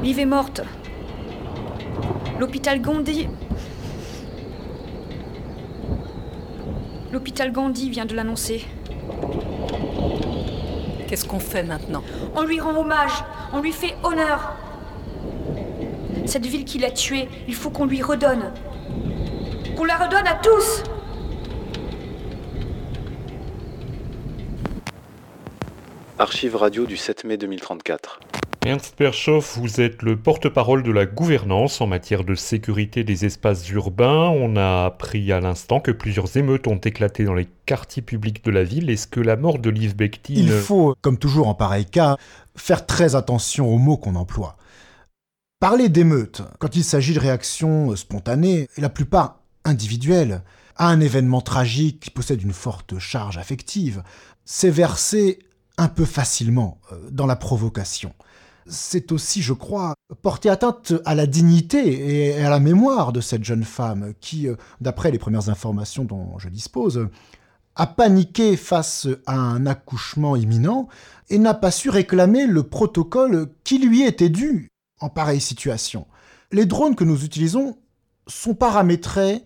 Liv 0.03 0.19
est 0.19 0.25
morte. 0.25 0.61
L'hôpital 2.39 2.79
Gandhi. 2.79 3.27
L'hôpital 7.11 7.51
Gandhi 7.51 7.89
vient 7.89 8.05
de 8.05 8.15
l'annoncer. 8.15 8.63
Qu'est-ce 11.07 11.25
qu'on 11.25 11.39
fait 11.39 11.63
maintenant 11.63 12.03
On 12.35 12.43
lui 12.43 12.59
rend 12.59 12.75
hommage, 12.75 13.23
on 13.53 13.61
lui 13.61 13.71
fait 13.71 13.95
honneur. 14.03 14.55
Cette 16.25 16.45
ville 16.45 16.65
qui 16.65 16.79
l'a 16.79 16.91
tuée, 16.91 17.29
il 17.47 17.55
faut 17.55 17.69
qu'on 17.69 17.85
lui 17.85 18.01
redonne. 18.01 18.51
Qu'on 19.77 19.85
la 19.85 19.95
redonne 19.95 20.27
à 20.27 20.35
tous 20.35 20.83
Archive 26.19 26.55
radio 26.55 26.85
du 26.85 26.97
7 26.97 27.23
mai 27.23 27.37
2034. 27.37 28.19
Ernst 28.67 28.97
Perschoff, 28.97 29.57
vous 29.57 29.79
êtes 29.79 30.01
le 30.01 30.19
porte-parole 30.19 30.83
de 30.83 30.91
la 30.91 31.05
gouvernance 31.05 31.79
en 31.79 31.87
matière 31.87 32.25
de 32.25 32.35
sécurité 32.35 33.05
des 33.05 33.23
espaces 33.23 33.69
urbains. 33.69 34.27
On 34.27 34.57
a 34.57 34.83
appris 34.83 35.31
à 35.31 35.39
l'instant 35.39 35.79
que 35.79 35.91
plusieurs 35.91 36.35
émeutes 36.35 36.67
ont 36.67 36.75
éclaté 36.75 37.23
dans 37.23 37.33
les 37.33 37.47
quartiers 37.65 38.01
publics 38.01 38.43
de 38.43 38.51
la 38.51 38.65
ville. 38.65 38.89
Est-ce 38.89 39.07
que 39.07 39.21
la 39.21 39.37
mort 39.37 39.59
de 39.59 39.69
Liv 39.69 39.95
Bekti 39.95 40.33
Il 40.33 40.51
faut, 40.51 40.95
comme 40.99 41.17
toujours 41.17 41.47
en 41.47 41.53
pareil 41.53 41.85
cas, 41.85 42.17
faire 42.57 42.85
très 42.85 43.15
attention 43.15 43.73
aux 43.73 43.77
mots 43.77 43.95
qu'on 43.95 44.15
emploie. 44.15 44.57
Parler 45.61 45.87
d'émeute, 45.87 46.41
quand 46.59 46.75
il 46.75 46.83
s'agit 46.83 47.13
de 47.13 47.21
réactions 47.21 47.95
spontanées, 47.95 48.67
et 48.75 48.81
la 48.81 48.89
plupart 48.89 49.39
individuelles, 49.63 50.41
à 50.75 50.89
un 50.89 50.99
événement 50.99 51.39
tragique 51.39 52.01
qui 52.01 52.09
possède 52.09 52.41
une 52.41 52.51
forte 52.51 52.99
charge 52.99 53.37
affective, 53.37 54.03
c'est 54.43 54.69
verser 54.69 55.39
un 55.77 55.87
peu 55.87 56.03
facilement 56.03 56.81
euh, 56.91 57.09
dans 57.11 57.27
la 57.27 57.37
provocation. 57.37 58.13
C'est 58.69 59.11
aussi, 59.11 59.41
je 59.41 59.53
crois, 59.53 59.93
porter 60.21 60.49
atteinte 60.49 60.93
à 61.05 61.15
la 61.15 61.25
dignité 61.25 62.33
et 62.33 62.43
à 62.43 62.49
la 62.49 62.59
mémoire 62.59 63.13
de 63.13 63.21
cette 63.21 63.43
jeune 63.43 63.63
femme 63.63 64.13
qui, 64.19 64.47
euh, 64.47 64.55
d'après 64.81 65.11
les 65.11 65.19
premières 65.19 65.49
informations 65.49 66.03
dont 66.03 66.37
je 66.37 66.49
dispose, 66.49 67.07
a 67.75 67.87
paniqué 67.87 68.57
face 68.57 69.07
à 69.25 69.35
un 69.35 69.65
accouchement 69.65 70.35
imminent 70.35 70.87
et 71.29 71.37
n'a 71.37 71.53
pas 71.53 71.71
su 71.71 71.89
réclamer 71.89 72.47
le 72.47 72.63
protocole 72.63 73.49
qui 73.63 73.77
lui 73.77 74.03
était 74.03 74.29
dû 74.29 74.69
en 74.99 75.09
pareille 75.09 75.41
situation. 75.41 76.07
Les 76.51 76.65
drones 76.65 76.95
que 76.95 77.03
nous 77.03 77.23
utilisons 77.23 77.77
sont 78.25 78.55
paramétrés 78.55 79.43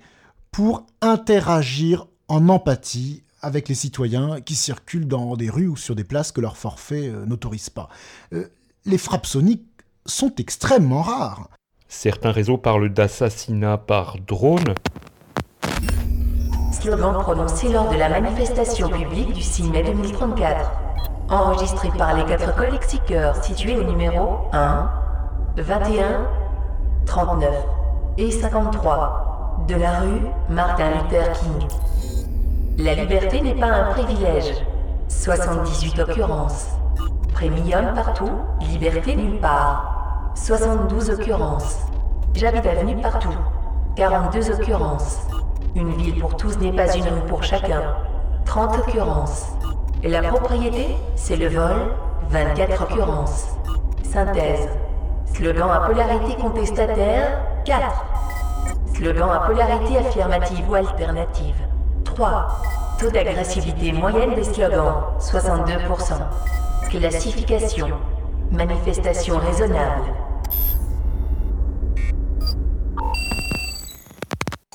pour 0.51 0.85
interagir 1.01 2.07
en 2.27 2.47
empathie 2.49 3.23
avec 3.41 3.67
les 3.67 3.75
citoyens 3.75 4.39
qui 4.39 4.55
circulent 4.55 5.07
dans 5.07 5.35
des 5.35 5.49
rues 5.49 5.67
ou 5.67 5.75
sur 5.75 5.95
des 5.95 6.03
places 6.03 6.31
que 6.31 6.41
leur 6.41 6.57
forfait 6.57 7.09
euh, 7.09 7.25
n'autorise 7.25 7.69
pas. 7.69 7.89
Les 8.83 8.97
frappes 8.97 9.27
soniques 9.27 9.67
sont 10.07 10.33
extrêmement 10.39 11.03
rares. 11.03 11.49
Certains 11.87 12.31
réseaux 12.31 12.57
parlent 12.57 12.89
d'assassinat 12.89 13.77
par 13.77 14.17
drone. 14.17 14.73
Slogan 16.71 17.13
prononcé 17.21 17.69
lors 17.69 17.91
de 17.91 17.97
la 17.97 18.09
manifestation 18.09 18.89
publique 18.89 19.33
du 19.33 19.41
6 19.43 19.69
mai 19.69 19.83
2034. 19.83 20.71
Enregistré 21.29 21.89
par 21.95 22.15
les 22.15 22.25
quatre 22.25 22.55
collectiqueurs 22.55 23.43
situés 23.43 23.77
au 23.77 23.83
numéro 23.83 24.39
1, 24.51 24.89
21, 25.57 26.27
39 27.05 27.53
et 28.17 28.31
53 28.31 29.65
de 29.67 29.75
la 29.75 29.99
rue 29.99 30.21
Martin 30.49 30.89
Luther 30.89 31.31
King. 31.33 31.67
La 32.79 32.95
liberté 32.95 33.41
n'est 33.41 33.53
pas 33.53 33.67
un 33.67 33.91
privilège. 33.91 34.55
78 35.07 35.99
occurrences. 35.99 36.80
Premium 37.41 37.95
partout, 37.95 38.29
liberté 38.59 39.15
nulle 39.15 39.39
part. 39.39 40.31
72 40.35 41.09
occurrences. 41.09 41.79
J'habite 42.35 42.67
avenue 42.67 43.01
partout. 43.01 43.33
42 43.95 44.51
occurrences. 44.51 45.25
Une 45.75 45.91
ville 45.93 46.19
pour 46.19 46.37
tous 46.37 46.59
n'est 46.59 46.71
pas 46.71 46.95
une 46.95 47.05
rue 47.05 47.25
pour 47.27 47.41
chacun. 47.41 47.81
30 48.45 48.77
occurrences. 48.77 49.53
La 50.03 50.21
propriété, 50.21 50.95
c'est 51.15 51.35
le 51.35 51.47
vol. 51.47 51.95
24 52.29 52.83
occurrences. 52.83 53.47
Synthèse. 54.03 54.69
Slogan 55.33 55.71
à 55.71 55.79
polarité 55.87 56.35
contestataire. 56.39 57.39
4. 57.65 58.05
Slogan 58.93 59.29
à 59.31 59.39
polarité 59.47 59.97
affirmative 59.97 60.69
ou 60.69 60.75
alternative. 60.75 61.55
3. 62.05 62.47
Taux 62.99 63.09
d'agressivité 63.09 63.93
moyenne 63.93 64.35
des 64.35 64.43
slogans. 64.43 64.93
62%. 65.19 66.13
Classification. 66.91 67.87
Manifestation 68.51 69.37
raisonnable. 69.37 70.13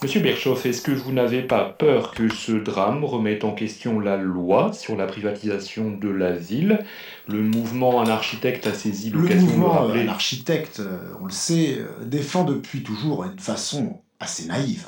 Monsieur 0.03 0.21
Berchoff, 0.21 0.65
est-ce 0.65 0.81
que 0.81 0.93
vous 0.93 1.13
n'avez 1.13 1.43
pas 1.43 1.65
peur 1.65 2.13
que 2.13 2.33
ce 2.33 2.53
drame 2.53 3.05
remette 3.05 3.45
en 3.45 3.53
question 3.53 4.01
la 4.01 4.17
loi 4.17 4.73
sur 4.73 4.97
la 4.97 5.05
privatisation 5.07 5.91
de 5.91 6.09
la 6.09 6.33
ville? 6.33 6.87
Le 7.29 7.43
mouvement 7.43 8.01
Anarchitecte 8.01 8.67
a 8.67 8.73
saisi 8.73 9.11
Le 9.11 9.21
l'occasion 9.21 9.47
de 9.47 9.51
mouvement 9.51 9.69
rappeler... 9.73 10.07
euh, 10.07 10.11
architecte, 10.11 10.81
euh, 10.81 10.99
on 11.21 11.27
le 11.27 11.33
sait, 11.33 11.77
euh, 11.79 12.03
défend 12.07 12.45
depuis 12.45 12.83
toujours, 12.83 13.27
et 13.27 13.35
de 13.37 13.41
façon 13.43 14.01
assez 14.21 14.47
naïve, 14.47 14.87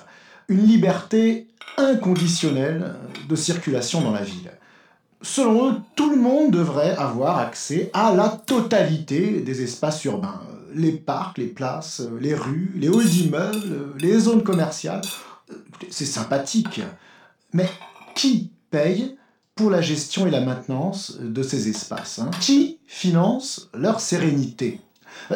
une 0.48 0.64
liberté 0.64 1.46
inconditionnelle 1.76 2.94
de 3.28 3.36
circulation 3.36 4.00
dans 4.00 4.12
la 4.12 4.22
ville. 4.22 4.50
Selon 5.20 5.70
eux, 5.70 5.74
tout 5.96 6.10
le 6.10 6.16
monde 6.16 6.52
devrait 6.52 6.94
avoir 6.96 7.38
accès 7.38 7.90
à 7.92 8.14
la 8.14 8.28
totalité 8.28 9.40
des 9.40 9.62
espaces 9.62 10.04
urbains. 10.04 10.40
Les 10.74 10.92
parcs, 10.92 11.38
les 11.38 11.46
places, 11.46 12.02
les 12.20 12.34
rues, 12.34 12.72
les 12.76 12.88
halls 12.88 13.08
d'immeubles, 13.08 13.94
les 13.98 14.18
zones 14.18 14.44
commerciales. 14.44 15.02
C'est 15.90 16.04
sympathique. 16.04 16.82
Mais 17.52 17.68
qui 18.14 18.52
paye 18.70 19.16
pour 19.54 19.70
la 19.70 19.80
gestion 19.80 20.26
et 20.26 20.30
la 20.30 20.40
maintenance 20.40 21.16
de 21.20 21.42
ces 21.42 21.68
espaces 21.68 22.20
hein? 22.20 22.30
Qui 22.40 22.78
finance 22.86 23.70
leur 23.74 24.00
sérénité? 24.00 24.80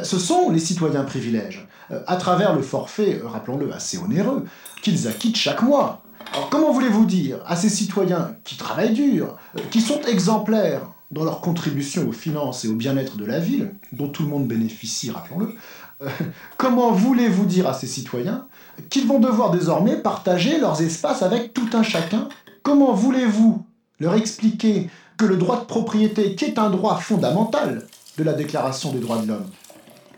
Ce 0.03 0.19
sont 0.19 0.51
les 0.51 0.61
citoyens 0.61 1.03
privilèges, 1.03 1.67
à 2.07 2.17
travers 2.17 2.55
le 2.55 2.63
forfait, 2.63 3.21
rappelons-le, 3.25 3.73
assez 3.73 3.99
onéreux, 3.99 4.45
qu'ils 4.83 5.09
acquittent 5.09 5.37
chaque 5.37 5.63
mois. 5.63 6.05
Alors 6.33 6.49
comment 6.51 6.73
voulez-vous 6.73 7.05
dire 7.05 7.39
à 7.47 7.57
ces 7.57 7.69
citoyens 7.69 8.37
qui 8.45 8.57
travaillent 8.57 8.95
dur, 8.95 9.37
euh, 9.57 9.61
qui 9.71 9.81
sont 9.81 10.01
exemplaires 10.03 10.83
dans 11.11 11.25
leur 11.25 11.41
contribution 11.41 12.09
aux 12.09 12.13
finances 12.13 12.65
et 12.65 12.69
au 12.69 12.75
bien-être 12.75 13.17
de 13.17 13.25
la 13.25 13.39
ville, 13.39 13.75
dont 13.93 14.09
tout 14.09 14.23
le 14.23 14.31
monde 14.31 14.47
bénéficie, 14.47 15.11
rappelons-le, 15.11 15.55
euh, 16.03 16.09
comment 16.57 16.93
voulez-vous 16.93 17.45
dire 17.45 17.69
à 17.69 17.75
ces 17.75 17.87
citoyens 17.87 18.47
qu'ils 18.89 19.07
vont 19.07 19.19
devoir 19.19 19.51
désormais 19.51 19.97
partager 19.97 20.59
leurs 20.59 20.81
espaces 20.81 21.23
avec 21.23 21.53
tout 21.53 21.69
un 21.75 21.83
chacun? 21.83 22.29
Comment 22.63 22.95
voulez-vous 22.95 23.65
leur 24.01 24.15
expliquer 24.15 24.89
que 25.19 25.27
le 25.27 25.37
droit 25.37 25.61
de 25.61 25.67
propriété, 25.67 26.35
qui 26.35 26.47
est 26.47 26.59
un 26.59 26.71
droit 26.71 26.97
fondamental 26.97 27.87
de 28.17 28.25
la 28.25 28.33
Déclaration 28.33 28.93
des 28.93 29.01
droits 29.01 29.19
de 29.19 29.29
l'homme, 29.29 29.47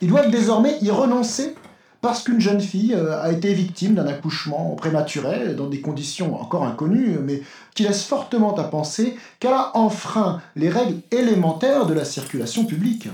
ils 0.00 0.09
doivent 0.09 0.30
désormais 0.30 0.78
y 0.80 0.90
renoncer? 0.90 1.55
Parce 2.05 2.22
qu'une 2.22 2.38
jeune 2.38 2.61
fille 2.61 2.92
euh, 2.92 3.18
a 3.18 3.32
été 3.32 3.55
victime 3.55 3.94
d'un 3.94 4.07
accouchement 4.07 4.74
prématuré 4.74 5.55
dans 5.55 5.68
des 5.68 5.80
conditions 5.80 6.38
encore 6.38 6.64
inconnues, 6.64 7.16
mais 7.18 7.40
qui 7.74 7.84
laissent 7.84 8.05
fortement 8.05 8.55
à 8.57 8.64
penser 8.64 9.16
qu'elle 9.40 9.55
a 9.55 9.70
enfreint 9.74 10.42
les 10.55 10.68
règles 10.68 10.98
élémentaires 11.11 11.86
de 11.86 11.94
la 11.94 12.05
circulation 12.05 12.66
publique. 12.66 13.09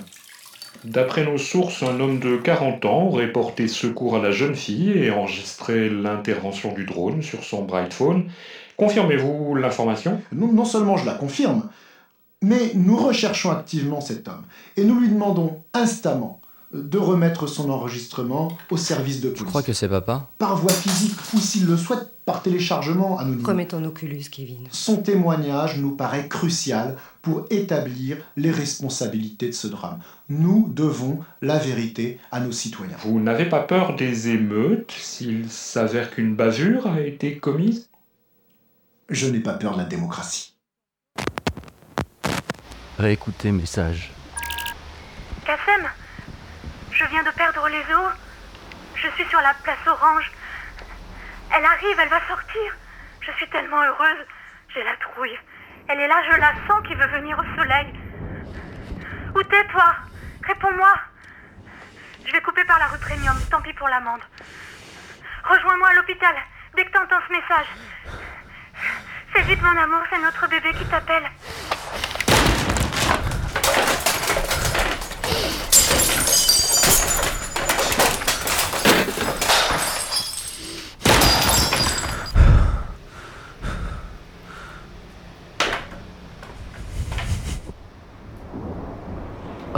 D'après 0.82 1.24
nos 1.24 1.38
sources, 1.38 1.84
un 1.84 2.00
homme 2.00 2.18
de 2.18 2.36
40 2.36 2.84
ans 2.84 3.02
aurait 3.04 3.30
porté 3.30 3.68
secours 3.68 4.16
à 4.16 4.18
la 4.18 4.32
jeune 4.32 4.56
fille 4.56 4.90
et 4.90 5.12
enregistré 5.12 5.88
l'intervention 5.88 6.72
du 6.72 6.84
drone 6.84 7.22
sur 7.22 7.44
son 7.44 7.62
Brightphone. 7.62 8.24
Confirmez-vous 8.76 9.54
l'information? 9.54 10.20
Non, 10.32 10.52
non 10.52 10.64
seulement 10.64 10.96
je 10.96 11.06
la 11.06 11.14
confirme, 11.14 11.68
mais 12.42 12.72
nous 12.74 12.96
recherchons 12.96 13.52
activement 13.52 14.00
cet 14.00 14.26
homme 14.26 14.42
et 14.76 14.82
nous 14.82 14.98
lui 14.98 15.10
demandons 15.10 15.62
instamment 15.74 16.40
de 16.72 16.98
remettre 16.98 17.46
son 17.46 17.70
enregistrement 17.70 18.56
au 18.70 18.76
service 18.76 19.20
de 19.20 19.28
police. 19.28 19.42
Je 19.42 19.48
crois 19.48 19.62
que 19.62 19.72
c'est 19.72 19.88
papa? 19.88 20.28
Par 20.38 20.56
voie 20.56 20.72
physique 20.72 21.16
ou 21.34 21.38
s'il 21.38 21.66
le 21.66 21.76
souhaite 21.76 22.06
par 22.24 22.42
téléchargement 22.42 23.18
anonyme. 23.18 23.44
Remets 23.44 23.66
ton 23.66 23.82
Oculus, 23.84 24.24
Kevin. 24.30 24.68
Son 24.70 24.98
témoignage 24.98 25.78
nous 25.78 25.96
paraît 25.96 26.28
crucial 26.28 26.96
pour 27.22 27.46
établir 27.50 28.18
les 28.36 28.52
responsabilités 28.52 29.48
de 29.48 29.52
ce 29.52 29.66
drame. 29.66 29.98
Nous 30.28 30.68
devons 30.72 31.18
la 31.42 31.58
vérité 31.58 32.20
à 32.30 32.38
nos 32.38 32.52
citoyens. 32.52 32.96
Vous 33.00 33.18
n'avez 33.18 33.48
pas 33.48 33.60
peur 33.60 33.96
des 33.96 34.28
émeutes 34.28 34.92
s'il 34.92 35.50
s'avère 35.50 36.10
qu'une 36.12 36.36
bavure 36.36 36.86
a 36.86 37.00
été 37.00 37.38
commise? 37.38 37.90
Je 39.08 39.26
n'ai 39.26 39.40
pas 39.40 39.54
peur 39.54 39.72
de 39.72 39.78
la 39.78 39.84
démocratie. 39.86 40.54
Réécoutez 42.96 43.50
message. 43.50 44.12
Kassem 45.44 45.88
Je 47.00 47.06
viens 47.06 47.22
de 47.22 47.30
perdre 47.30 47.66
les 47.70 47.94
os. 47.94 48.12
Je 48.94 49.08
suis 49.12 49.24
sur 49.30 49.40
la 49.40 49.54
place 49.62 49.86
Orange. 49.86 50.30
Elle 51.56 51.64
arrive, 51.64 51.98
elle 51.98 52.10
va 52.10 52.20
sortir. 52.28 52.76
Je 53.22 53.32
suis 53.32 53.48
tellement 53.48 53.82
heureuse. 53.82 54.26
J'ai 54.74 54.84
la 54.84 54.94
trouille. 54.96 55.38
Elle 55.88 55.98
est 55.98 56.08
là, 56.08 56.22
je 56.30 56.36
la 56.38 56.52
sens 56.68 56.86
qui 56.86 56.94
veut 56.94 57.06
venir 57.06 57.38
au 57.38 57.56
soleil. 57.56 57.86
Où 59.34 59.42
t'es, 59.44 59.66
toi? 59.68 59.94
Réponds-moi. 60.46 60.92
Je 62.26 62.32
vais 62.32 62.42
couper 62.42 62.64
par 62.64 62.78
la 62.78 62.88
rue 62.88 62.98
Premium, 62.98 63.36
tant 63.50 63.62
pis 63.62 63.72
pour 63.72 63.88
l'amende. 63.88 64.20
Rejoins-moi 65.44 65.88
à 65.88 65.94
l'hôpital, 65.94 66.34
dès 66.76 66.84
que 66.84 66.92
t'entends 66.92 67.22
ce 67.26 67.32
message. 67.32 67.66
C'est 69.34 69.42
vite, 69.44 69.62
mon 69.62 69.76
amour, 69.76 70.02
c'est 70.10 70.18
notre 70.18 70.46
bébé 70.48 70.74
qui 70.74 70.84
t'appelle. 70.84 71.30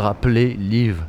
Rappelez 0.03 0.55
Liv. 0.55 1.01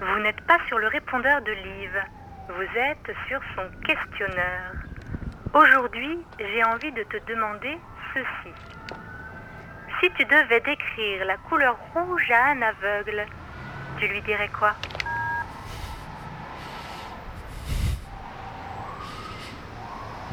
Vous 0.00 0.18
n'êtes 0.22 0.40
pas 0.42 0.58
sur 0.68 0.78
le 0.78 0.86
répondeur 0.86 1.42
de 1.42 1.50
Liv. 1.50 1.90
Vous 2.50 2.78
êtes 2.78 3.10
sur 3.26 3.40
son 3.56 3.64
questionneur. 3.80 4.74
Aujourd'hui, 5.52 6.20
j'ai 6.38 6.62
envie 6.62 6.92
de 6.92 7.02
te 7.02 7.16
demander 7.28 7.76
ceci. 8.14 8.54
Si 10.00 10.08
tu 10.12 10.24
devais 10.24 10.60
décrire 10.60 11.24
la 11.26 11.36
couleur 11.38 11.76
rouge 11.92 12.30
à 12.30 12.50
un 12.52 12.62
aveugle, 12.62 13.26
tu 13.98 14.06
lui 14.06 14.22
dirais 14.22 14.50
quoi? 14.56 14.76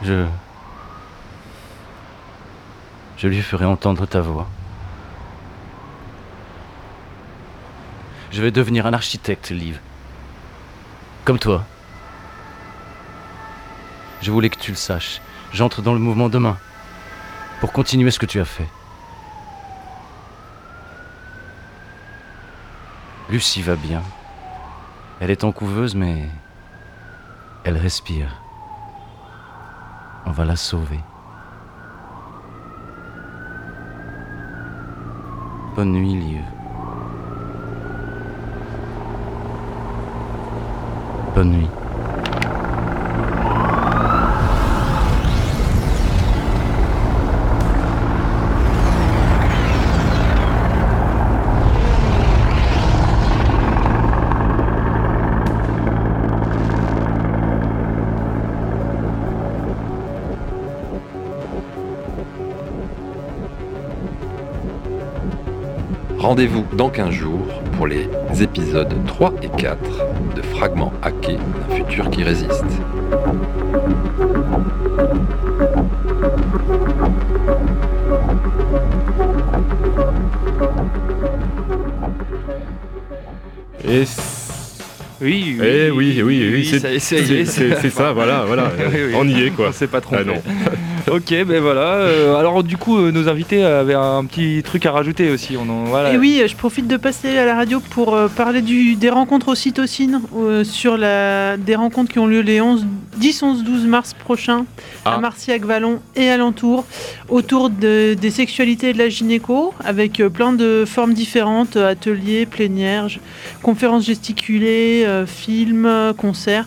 Je. 0.04 0.28
Je 3.18 3.28
lui 3.28 3.42
ferai 3.42 3.66
entendre 3.66 4.06
ta 4.06 4.22
voix. 4.22 4.48
Je 8.32 8.42
vais 8.42 8.52
devenir 8.52 8.86
un 8.88 8.94
architecte, 8.94 9.52
Liv. 9.52 9.80
Comme 11.24 11.40
toi. 11.40 11.66
Je 14.22 14.32
voulais 14.32 14.50
que 14.50 14.60
tu 14.60 14.72
le 14.72 14.78
saches. 14.78 15.22
J'entre 15.54 15.82
dans 15.82 15.94
le 15.94 16.00
mouvement 16.00 16.30
demain. 16.30 16.58
Pour 17.60 17.72
continuer 17.72 18.10
ce 18.10 18.20
que 18.20 18.26
tu 18.26 18.40
as 18.40 18.46
fait. 18.46 18.68
Lucie 23.30 23.62
va 23.62 23.76
bien. 23.76 24.02
Elle 25.20 25.30
est 25.32 25.44
en 25.44 25.52
couveuse, 25.52 25.96
mais. 25.96 26.28
Elle 27.64 27.78
respire. 27.78 28.42
On 30.26 30.32
va 30.32 30.44
la 30.44 30.56
sauver. 30.56 31.00
Bonne 35.76 35.92
nuit, 35.92 36.16
Liv. 36.16 36.46
Bonne 41.34 41.52
nuit. 41.52 41.83
Rendez-vous 66.34 66.66
dans 66.76 66.90
15 66.90 67.12
jours 67.12 67.46
pour 67.78 67.86
les 67.86 68.10
épisodes 68.42 68.92
3 69.06 69.36
et 69.44 69.50
4 69.50 69.78
de 70.36 70.42
Fragments 70.42 70.92
hackés 71.04 71.38
d'un 71.38 71.76
futur 71.76 72.10
qui 72.10 72.24
résiste. 72.24 72.66
Et 83.88 84.04
Oui, 85.22 85.58
oui, 85.60 85.62
Eh 85.62 85.92
oui, 85.92 86.20
oui, 86.20 86.24
oui, 86.24 86.52
oui, 86.52 86.66
c'est 86.66 87.90
ça- 87.92 88.12
voilà, 88.12 88.46
voilà. 88.48 88.72
Oui, 88.92 89.00
oui. 89.10 89.14
On 89.16 89.28
y 89.28 89.40
est, 89.44 89.52
quoi. 89.52 89.68
On 89.70 89.72
s'est 89.72 89.86
pas 89.86 90.02
trompé. 90.02 90.24
Ah 90.24 90.26
non. 90.26 90.42
ok, 91.12 91.44
ben 91.46 91.62
voilà. 91.62 91.82
euh, 91.96 92.36
alors 92.36 92.64
du 92.64 92.78
coup, 92.78 92.98
euh, 92.98 93.12
nos 93.12 93.28
invités 93.30 93.64
avaient 93.64 93.94
un 93.94 94.24
petit 94.26 94.62
truc 94.64 94.86
à 94.86 94.92
rajouter 94.92 95.30
aussi. 95.32 95.56
On 95.58 95.68
en, 95.70 95.84
voilà. 95.86 96.14
Et 96.14 96.18
oui, 96.18 96.40
euh, 96.42 96.48
je 96.48 96.56
profite 96.56 96.88
de 96.88 96.98
passer 96.98 97.38
à 97.38 97.46
la 97.46 97.56
radio 97.56 97.80
pour 97.80 98.16
euh, 98.16 98.28
parler 98.28 98.62
du, 98.62 98.96
des 98.96 99.10
rencontres 99.10 99.50
au 99.50 99.56
cytocine, 99.56 100.22
euh, 100.38 100.64
sur 100.64 100.98
la, 100.98 101.58
des 101.58 101.76
rencontres 101.76 102.12
qui 102.12 102.20
ont 102.20 102.28
lieu 102.28 102.42
les 102.42 102.62
11, 102.62 102.86
10, 103.18 103.44
11, 103.44 103.64
12 103.64 103.86
mars 103.86 104.14
prochains 104.14 104.66
Ah. 105.06 105.16
à 105.16 105.18
Marciac-Vallon 105.20 106.00
et 106.16 106.30
alentour, 106.30 106.86
autour 107.28 107.70
de- 107.70 108.14
des 108.14 108.32
sexualités 108.32 108.90
et 108.90 108.94
de 108.94 108.98
la 109.00 109.10
gynéco, 109.10 109.74
avec 109.84 110.20
euh, 110.22 110.30
plein 110.30 110.54
de 110.54 110.86
formes 110.88 111.14
différentes, 111.14 111.76
ateliers, 111.76 112.46
plénières, 112.46 113.08
conférences 113.62 114.06
gesticulées, 114.06 115.04
euh, 115.06 115.26
films, 115.26 115.90
concerts. 116.18 116.66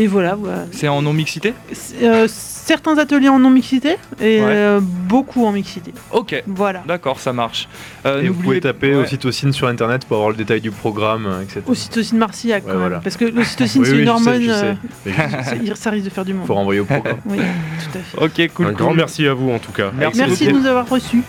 Et 0.00 0.06
voilà. 0.06 0.36
voilà. 0.36 0.66
C'est 0.70 0.86
en 0.86 1.02
non-mixité 1.02 1.54
Euh, 2.02 2.26
certains 2.28 2.96
ateliers 2.98 3.28
en 3.28 3.40
non-mixité 3.40 3.96
et 4.20 4.40
Ouais. 4.40 4.46
euh, 4.46 4.80
beaucoup 4.80 5.44
en 5.44 5.50
mixité. 5.50 5.92
Ok. 6.12 6.40
Voilà. 6.46 6.84
D'accord, 6.86 7.18
ça 7.18 7.32
marche. 7.32 7.68
Euh, 8.06 8.22
Et 8.22 8.28
vous 8.28 8.40
pouvez 8.40 8.60
taper 8.60 8.90
ouais. 8.94 9.02
Ocytocine 9.02 9.52
sur 9.52 9.66
internet 9.66 10.04
pour 10.04 10.18
avoir 10.18 10.30
le 10.30 10.36
détail 10.36 10.60
du 10.60 10.70
programme, 10.70 11.26
etc. 11.42 11.62
Ocytocine 11.66 12.18
Marciac, 12.18 12.62
quand 12.62 12.68
Ouais, 12.68 12.72
même. 12.74 12.80
voilà. 12.82 12.98
Parce 13.00 13.16
que 13.16 13.24
l'ocytocine, 13.36 13.82
Oui, 13.82 13.88
c'est 13.88 13.96
oui, 13.96 14.02
une 14.02 14.08
hormone. 14.08 14.40
je 14.40 14.46
sais. 14.52 14.64
euh, 14.64 14.74
Mais 15.06 15.12
je- 15.12 15.68
ça- 15.70 15.74
ça 15.74 15.90
risque 15.90 16.04
de 16.04 16.10
faire 16.10 16.24
du 16.24 16.34
monde. 16.34 16.46
Faut 16.46 16.54
renvoyer 16.54 16.80
au 16.80 16.84
programme. 16.94 17.18
Oui, 17.26 17.38
tout 17.38 17.98
à 17.98 18.02
fait. 18.28 18.44
Ok, 18.46 18.54
cool. 18.54 18.66
Un 18.66 18.68
cool. 18.70 18.76
grand 18.78 18.94
merci 18.94 19.26
à 19.26 19.34
vous 19.34 19.50
en 19.50 19.58
tout 19.58 19.72
cas. 19.72 19.90
Merci 19.98 20.18
Merci 20.20 20.46
de 20.46 20.52
nous 20.52 20.66
avoir 20.66 20.88
reçus. 20.88 21.22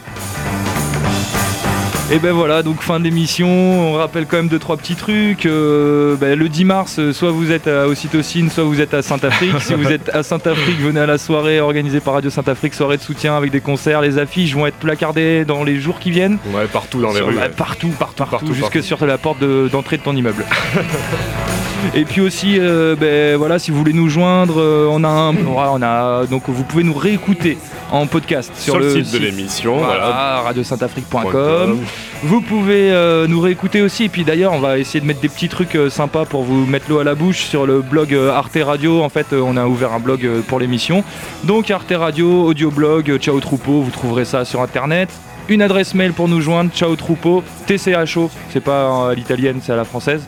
Et 2.11 2.17
ben 2.17 2.31
voilà, 2.31 2.63
donc 2.63 2.81
fin 2.81 2.99
d'émission. 2.99 3.47
On 3.47 3.93
rappelle 3.93 4.25
quand 4.25 4.37
même 4.37 4.47
deux 4.47 4.57
trois 4.57 4.77
petits 4.77 4.95
trucs. 4.95 5.45
Euh, 5.45 6.15
ben, 6.15 6.37
le 6.37 6.49
10 6.49 6.65
mars, 6.65 6.95
euh, 6.97 7.13
soit 7.13 7.29
vous 7.29 7.51
êtes 7.51 7.67
à 7.67 7.87
Ocytocine, 7.87 8.49
soit 8.49 8.63
vous 8.63 8.81
êtes 8.81 8.95
à 8.95 9.03
Saint-Afrique. 9.03 9.53
si 9.61 9.75
vous 9.75 9.91
êtes 9.91 10.09
à 10.09 10.23
Saint-Afrique, 10.23 10.79
venez 10.81 11.01
à 11.01 11.05
la 11.05 11.19
soirée 11.19 11.59
organisée 11.59 11.99
par 11.99 12.15
Radio 12.15 12.31
Saint-Afrique, 12.31 12.73
soirée 12.73 12.97
de 12.97 13.03
soutien 13.03 13.37
avec 13.37 13.51
des 13.51 13.61
concerts. 13.61 14.01
Les 14.01 14.17
affiches 14.17 14.55
vont 14.55 14.65
être 14.65 14.77
placardées 14.77 15.45
dans 15.45 15.63
les 15.63 15.79
jours 15.79 15.99
qui 15.99 16.09
viennent. 16.09 16.39
Ouais, 16.51 16.65
partout 16.65 16.99
dans 16.99 17.09
les 17.11 17.17
Sur- 17.17 17.27
rues. 17.27 17.35
bah, 17.35 17.41
ouais. 17.43 17.49
partout, 17.49 17.89
partout, 17.89 18.15
partout, 18.15 18.31
partout, 18.31 18.53
jusque 18.55 18.61
partout. 18.73 18.81
sur 18.81 19.05
la 19.05 19.19
porte 19.19 19.39
de- 19.39 19.69
d'entrée 19.71 19.97
de 19.97 20.01
ton 20.01 20.15
immeuble. 20.15 20.45
Et 21.95 22.03
puis 22.05 22.19
aussi, 22.21 22.57
euh, 22.59 22.95
ben, 22.99 23.37
voilà, 23.37 23.57
si 23.59 23.71
vous 23.71 23.77
voulez 23.77 23.93
nous 23.93 24.09
joindre, 24.09 24.55
euh, 24.59 24.87
on 24.89 25.03
a 25.03 25.07
un, 25.07 25.31
voilà, 25.31 25.71
on 25.73 25.81
a 25.81 26.25
donc 26.25 26.43
vous 26.47 26.63
pouvez 26.63 26.83
nous 26.83 26.93
réécouter 26.93 27.57
en 27.91 28.05
podcast 28.05 28.51
sur, 28.55 28.73
Sur 28.73 28.79
le 28.79 28.91
site 29.01 29.13
de 29.13 29.17
l'émission, 29.19 29.77
voilà. 29.77 30.41
radiosaintafrique.com. 30.45 31.79
Vous 32.23 32.41
pouvez 32.41 32.91
euh, 32.91 33.27
nous 33.27 33.39
réécouter 33.39 33.81
aussi. 33.81 34.03
Et 34.05 34.09
puis 34.09 34.23
d'ailleurs, 34.23 34.53
on 34.53 34.59
va 34.59 34.77
essayer 34.77 34.99
de 34.99 35.05
mettre 35.05 35.21
des 35.21 35.29
petits 35.29 35.49
trucs 35.49 35.75
euh, 35.75 35.89
sympas 35.89 36.25
pour 36.25 36.43
vous 36.43 36.65
mettre 36.65 36.85
l'eau 36.89 36.99
à 36.99 37.03
la 37.03 37.15
bouche 37.15 37.39
sur 37.45 37.65
le 37.65 37.81
blog 37.81 38.13
euh, 38.13 38.31
Arte 38.33 38.57
Radio. 38.61 39.01
En 39.03 39.09
fait, 39.09 39.27
on 39.33 39.55
a 39.57 39.65
ouvert 39.65 39.93
un 39.93 39.99
blog 39.99 40.27
pour 40.47 40.59
l'émission. 40.59 41.03
Donc 41.45 41.71
Arte 41.71 41.93
Radio, 41.95 42.43
audio 42.45 42.71
blog, 42.71 43.17
Ciao 43.19 43.39
Troupeau, 43.39 43.81
vous 43.81 43.91
trouverez 43.91 44.25
ça 44.25 44.43
sur 44.45 44.61
internet. 44.61 45.09
Une 45.47 45.61
adresse 45.63 45.95
mail 45.95 46.13
pour 46.13 46.27
nous 46.27 46.41
joindre, 46.41 46.69
ciao 46.71 46.95
troupeau, 46.95 47.43
TCHO, 47.65 48.29
c'est 48.51 48.59
pas 48.63 49.09
à 49.09 49.15
l'italienne, 49.15 49.61
c'est 49.63 49.71
à 49.71 49.75
la 49.75 49.83
française. 49.83 50.21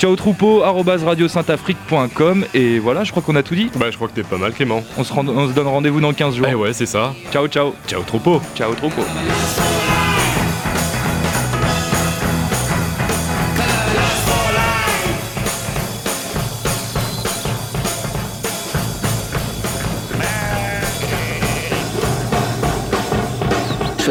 Ciao 0.00 0.16
troupeau, 0.16 0.60
radiosaintafrique.com 0.60 2.44
et 2.52 2.78
voilà, 2.80 3.04
je 3.04 3.12
crois 3.12 3.22
qu'on 3.22 3.36
a 3.36 3.44
tout 3.44 3.54
dit. 3.54 3.70
Bah, 3.76 3.86
je 3.90 3.96
crois 3.96 4.08
que 4.08 4.14
t'es 4.14 4.24
pas 4.24 4.38
mal, 4.38 4.52
Clément. 4.52 4.82
On 4.98 5.04
se, 5.04 5.12
rend- 5.12 5.26
on 5.28 5.48
se 5.48 5.52
donne 5.52 5.68
rendez-vous 5.68 6.00
dans 6.00 6.12
15 6.12 6.34
jours. 6.34 6.46
Eh 6.50 6.54
ouais, 6.56 6.72
c'est 6.72 6.86
ça. 6.86 7.14
Ciao, 7.32 7.46
ciao. 7.46 7.74
Ciao, 7.86 8.02
troupeau. 8.02 8.42
Ciao, 8.56 8.74
troupeau. 8.74 9.02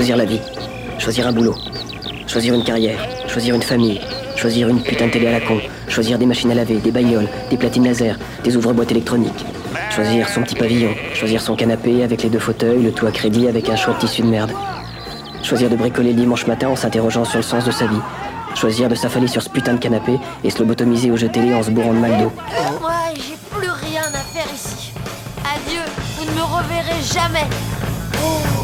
Choisir 0.05 0.17
la 0.17 0.25
vie, 0.25 0.41
choisir 0.99 1.27
un 1.27 1.31
boulot, 1.31 1.55
choisir 2.27 2.53
une 2.53 2.63
carrière, 2.63 2.99
choisir 3.27 3.55
une 3.55 3.63
famille, 3.63 3.99
choisir 4.35 4.67
une 4.67 4.79
putain 4.79 5.07
de 5.07 5.11
télé 5.11 5.25
à 5.25 5.31
la 5.31 5.41
con, 5.41 5.57
choisir 5.87 6.19
des 6.19 6.27
machines 6.27 6.51
à 6.51 6.53
laver, 6.53 6.75
des 6.75 6.91
bagnoles, 6.91 7.27
des 7.49 7.57
platines 7.57 7.85
laser, 7.85 8.15
des 8.43 8.55
ouvre-boîtes 8.55 8.91
électroniques, 8.91 9.43
choisir 9.89 10.29
son 10.29 10.43
petit 10.43 10.53
pavillon, 10.53 10.91
choisir 11.15 11.41
son 11.41 11.55
canapé 11.55 12.03
avec 12.03 12.21
les 12.21 12.29
deux 12.29 12.37
fauteuils, 12.37 12.83
le 12.83 12.91
tout 12.91 13.07
à 13.07 13.11
crédit 13.11 13.47
avec 13.47 13.67
un 13.67 13.75
choix 13.75 13.95
de 13.95 13.99
tissu 13.99 14.21
de 14.21 14.27
merde, 14.27 14.51
choisir 15.41 15.71
de 15.71 15.75
bricoler 15.75 16.13
le 16.13 16.19
dimanche 16.19 16.45
matin 16.45 16.69
en 16.69 16.75
s'interrogeant 16.75 17.25
sur 17.25 17.37
le 17.37 17.43
sens 17.43 17.65
de 17.65 17.71
sa 17.71 17.87
vie, 17.87 18.01
choisir 18.53 18.87
de 18.89 18.93
s'affaler 18.93 19.27
sur 19.27 19.41
ce 19.41 19.49
putain 19.49 19.73
de 19.73 19.79
canapé 19.79 20.19
et 20.43 20.51
se 20.51 20.59
lobotomiser 20.59 21.09
au 21.09 21.17
jeu 21.17 21.29
télé 21.29 21.51
en 21.55 21.63
se 21.63 21.71
bourrant 21.71 21.95
de 21.95 21.97
McDo. 21.97 22.31
Moi, 22.79 22.91
j'ai 23.15 23.37
plus 23.49 23.71
rien 23.71 24.03
à 24.03 24.19
faire 24.19 24.53
ici. 24.53 24.91
Adieu, 25.43 25.81
vous 26.15 26.25
ne 26.25 26.35
me 26.37 26.43
reverrez 26.43 27.01
jamais. 27.11 27.47
Oh. 28.23 28.54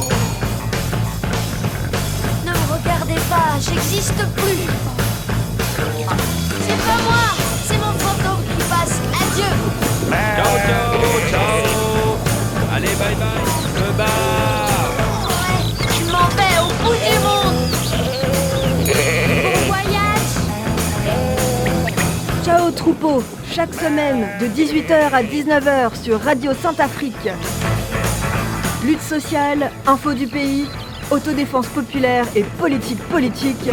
Regardez 3.11 3.21
pas, 3.29 3.59
j'existe 3.59 4.25
plus. 4.35 4.65
C'est 6.61 6.77
pas 6.77 6.99
moi, 7.03 7.25
c'est 7.65 7.77
mon 7.77 7.93
fantôme 7.99 8.43
qui 8.45 8.63
passe. 8.69 8.99
Adieu. 9.21 9.53
Ciao, 10.35 10.53
ciao, 10.67 10.91
ciao. 11.29 12.17
Allez, 12.75 12.95
bye 12.95 13.15
bye. 13.15 13.27
Je 15.89 16.03
m'en 16.11 16.27
vais 16.37 16.55
au 16.59 16.67
bout 16.83 16.95
du 16.95 17.15
monde. 17.19 17.61
Bon 19.43 19.59
voyage. 19.67 20.33
Ciao 22.43 22.71
troupeau, 22.71 23.23
chaque 23.51 23.73
semaine 23.73 24.27
de 24.39 24.47
18h 24.47 25.11
à 25.13 25.23
19h 25.23 26.03
sur 26.03 26.21
Radio 26.21 26.51
Sainte-Afrique. 26.53 27.29
Lutte 28.83 29.01
sociale, 29.03 29.71
info 29.85 30.13
du 30.13 30.25
pays, 30.25 30.67
autodéfense 31.11 31.67
populaire 31.67 32.25
et 32.35 32.43
politique 32.43 33.01
politique. 33.09 33.69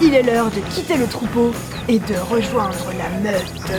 Il 0.00 0.14
est 0.14 0.22
l'heure 0.22 0.50
de 0.50 0.60
quitter 0.72 0.96
le 0.96 1.06
troupeau 1.06 1.52
et 1.88 1.98
de 1.98 2.14
rejoindre 2.30 2.86
la 2.96 3.30
meute. 3.30 3.72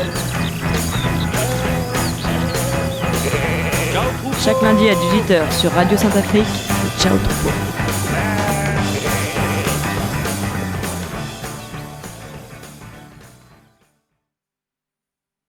Chaque 4.44 4.62
lundi 4.62 4.90
à 4.90 4.94
18h 4.94 5.52
sur 5.60 5.72
Radio 5.72 5.98
Sainte-Afrique, 5.98 6.46
ciao 7.00 7.18
troupeau. 7.18 7.87